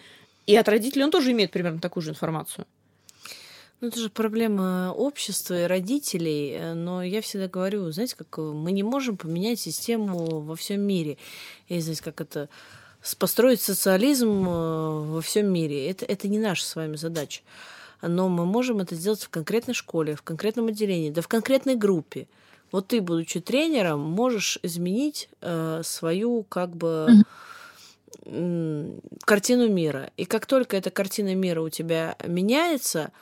и 0.47 0.57
от 0.57 0.69
родителей 0.69 1.05
он 1.05 1.11
тоже 1.11 1.33
имеет 1.33 1.51
примерно 1.51 1.81
такую 1.81 2.03
же 2.03 2.11
информацию. 2.11 2.67
Ну, 3.83 3.89
это 3.89 3.99
же 3.99 4.11
проблема 4.11 4.95
общества 4.97 5.65
и 5.65 5.67
родителей. 5.67 6.53
Э, 6.53 6.75
но 6.75 7.03
я 7.03 7.21
всегда 7.21 7.49
говорю, 7.49 7.91
знаете, 7.91 8.15
как 8.17 8.39
э, 8.39 8.41
мы 8.41 8.71
не 8.71 8.85
можем 8.85 9.17
поменять 9.17 9.59
систему 9.59 10.41
во 10.41 10.55
всем 10.55 10.83
мире. 10.83 11.19
И 11.67 11.81
знаете, 11.81 12.05
как 12.05 12.21
это 12.21 12.49
построить 13.19 13.61
социализм 13.61 14.49
э, 14.49 15.01
во 15.15 15.21
всем 15.21 15.53
мире. 15.53 15.91
Это, 15.91 16.05
это 16.05 16.29
не 16.29 16.39
наша 16.39 16.65
с 16.65 16.77
вами 16.77 16.97
задача 16.97 17.43
но 18.03 18.29
мы 18.29 18.45
можем 18.45 18.81
это 18.81 18.97
сделать 18.97 19.23
в 19.23 19.29
конкретной 19.29 19.75
школе, 19.75 20.17
в 20.17 20.23
конкретном 20.23 20.67
отделении, 20.67 21.11
да 21.11 21.23
в 21.23 21.29
конкретной 21.29 21.77
группе. 21.77 22.27
Вот 22.73 22.89
ты, 22.89 23.01
будучи 23.01 23.39
тренером, 23.41 24.01
можешь 24.01 24.59
изменить 24.63 25.29
э, 25.41 25.83
свою 25.85 26.43
как 26.49 26.75
бы 26.75 27.09
э, 28.25 28.99
картину 29.25 29.69
мира. 29.69 30.11
И 30.17 30.25
как 30.25 30.47
только 30.47 30.77
эта 30.77 30.91
картина 30.91 31.35
мира 31.35 31.63
у 31.63 31.69
тебя 31.69 32.17
меняется, 32.27 33.13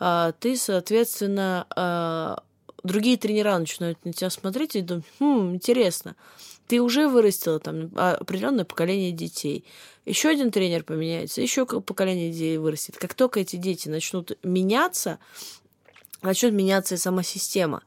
ты, 0.00 0.56
соответственно, 0.56 1.66
э, 1.76 2.36
другие 2.82 3.16
тренера 3.16 3.58
начинают 3.58 4.04
на 4.04 4.12
тебя 4.12 4.30
смотреть 4.30 4.76
и 4.76 4.80
думать, 4.80 5.04
хм, 5.18 5.54
интересно, 5.54 6.16
ты 6.66 6.80
уже 6.80 7.08
вырастила 7.08 7.58
там 7.58 7.90
определенное 7.96 8.64
поколение 8.64 9.12
детей. 9.12 9.64
Еще 10.06 10.28
один 10.28 10.50
тренер 10.50 10.84
поменяется, 10.84 11.42
еще 11.42 11.66
поколение 11.66 12.30
детей 12.30 12.56
вырастет. 12.58 12.96
Как 12.96 13.14
только 13.14 13.40
эти 13.40 13.56
дети 13.56 13.88
начнут 13.88 14.38
меняться, 14.42 15.18
начнет 16.22 16.52
меняться 16.52 16.94
и 16.94 16.98
сама 16.98 17.22
система. 17.22 17.82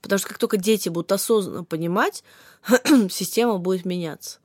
Потому 0.00 0.18
что 0.18 0.28
как 0.28 0.38
только 0.38 0.56
дети 0.56 0.88
будут 0.88 1.12
осознанно 1.12 1.64
понимать, 1.64 2.24
система 3.10 3.58
будет 3.58 3.84
меняться. 3.84 4.39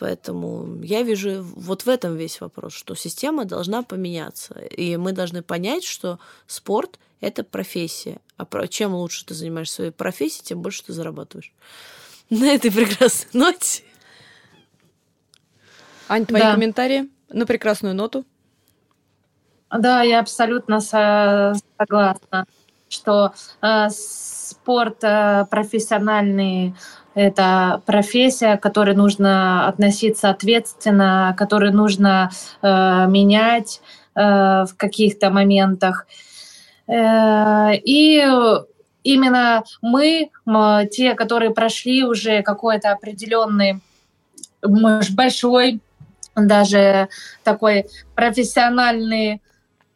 Поэтому 0.00 0.80
я 0.82 1.02
вижу 1.02 1.42
вот 1.42 1.82
в 1.82 1.88
этом 1.90 2.16
весь 2.16 2.40
вопрос, 2.40 2.72
что 2.72 2.94
система 2.94 3.44
должна 3.44 3.82
поменяться. 3.82 4.54
И 4.54 4.96
мы 4.96 5.12
должны 5.12 5.42
понять, 5.42 5.84
что 5.84 6.18
спорт— 6.46 6.98
это 7.20 7.44
профессия. 7.44 8.18
А 8.38 8.66
чем 8.66 8.94
лучше 8.94 9.26
ты 9.26 9.34
занимаешься 9.34 9.74
своей 9.74 9.90
профессией, 9.90 10.42
тем 10.42 10.62
больше 10.62 10.84
ты 10.84 10.94
зарабатываешь. 10.94 11.52
На 12.30 12.46
этой 12.46 12.72
прекрасной 12.72 13.28
ноте. 13.34 13.82
Ань, 16.08 16.24
твои 16.24 16.40
да. 16.40 16.54
комментарии 16.54 17.10
на 17.28 17.44
прекрасную 17.44 17.94
ноту? 17.94 18.24
Да, 19.70 20.00
я 20.00 20.20
абсолютно 20.20 20.80
согласна, 20.80 22.46
что 22.88 23.34
э, 23.60 23.88
спорт 23.90 25.04
э, 25.04 25.44
профессиональный 25.50 26.74
это 27.20 27.82
профессия, 27.86 28.56
к 28.56 28.62
которой 28.62 28.94
нужно 28.94 29.68
относиться 29.68 30.30
ответственно, 30.30 31.34
которую 31.38 31.72
нужно 31.74 32.30
э, 32.62 33.06
менять. 33.08 33.80
Э, 34.14 34.64
в 34.64 34.74
каких-то 34.76 35.30
моментах. 35.30 36.06
И 36.88 38.26
именно 39.04 39.62
мы, 39.80 40.30
те, 40.90 41.14
которые 41.14 41.52
прошли 41.52 42.02
уже 42.04 42.42
какой-то 42.42 42.90
определенный, 42.90 43.80
может, 44.62 45.14
большой, 45.14 45.80
даже 46.34 47.08
такой 47.44 47.86
профессиональный 48.16 49.40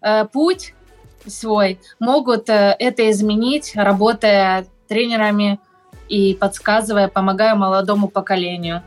э, 0.01 0.25
путь 0.33 0.75
свой, 1.27 1.81
могут 1.99 2.49
э, 2.49 2.77
это 2.79 3.11
изменить, 3.11 3.73
работая 3.75 4.67
тренерами 4.89 5.59
и 6.15 6.35
подсказывая, 6.35 7.09
помогая 7.09 7.57
молодому 7.57 8.09
поколению. 8.09 8.83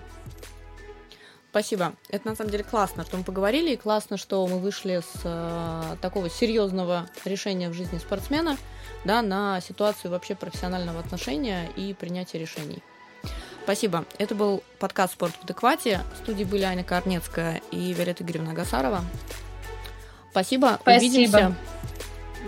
Спасибо. 1.49 1.93
Это 2.09 2.29
на 2.29 2.35
самом 2.35 2.51
деле 2.51 2.63
классно, 2.63 3.03
что 3.03 3.17
мы 3.17 3.23
поговорили, 3.23 3.71
и 3.71 3.75
классно, 3.75 4.17
что 4.17 4.45
мы 4.47 4.59
вышли 4.59 5.01
с 5.01 5.21
э, 5.23 5.95
такого 6.01 6.29
серьезного 6.29 7.07
решения 7.25 7.69
в 7.69 7.73
жизни 7.73 7.97
спортсмена 7.97 8.57
да, 9.03 9.21
на 9.21 9.59
ситуацию 9.59 10.11
вообще 10.11 10.35
профессионального 10.35 10.99
отношения 10.99 11.69
и 11.75 11.93
принятия 11.93 12.37
решений. 12.37 12.81
Спасибо. 13.63 14.05
Это 14.17 14.33
был 14.35 14.63
подкаст 14.79 15.13
«Спорт 15.13 15.33
в 15.33 15.43
адеквате». 15.43 16.01
В 16.13 16.23
студии 16.23 16.45
были 16.45 16.63
Аня 16.63 16.85
Корнецкая 16.85 17.61
и 17.71 17.91
Виолетта 17.91 18.23
Игоревна 18.23 18.53
Гасарова. 18.53 19.01
Спасибо. 20.31 20.77
Спасибо. 20.81 21.11
Увидимся. 21.11 21.55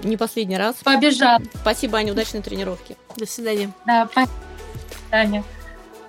Не 0.03 0.15
последний 0.15 0.57
раз. 0.57 0.75
Побежал. 0.83 1.39
Спасибо, 1.55 1.97
Аня. 1.97 2.13
Удачной 2.13 2.41
тренировки. 2.41 2.95
До 3.17 3.25
свидания. 3.25 3.73
Да, 3.85 4.07
спасибо. 4.09 4.48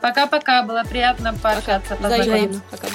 Пока-пока. 0.01 0.62
Было 0.62 0.82
приятно 0.84 1.34
пообщаться. 1.34 1.96
Пока. 1.96 2.22
Взаимно. 2.22 2.61
Пока. 2.70 2.86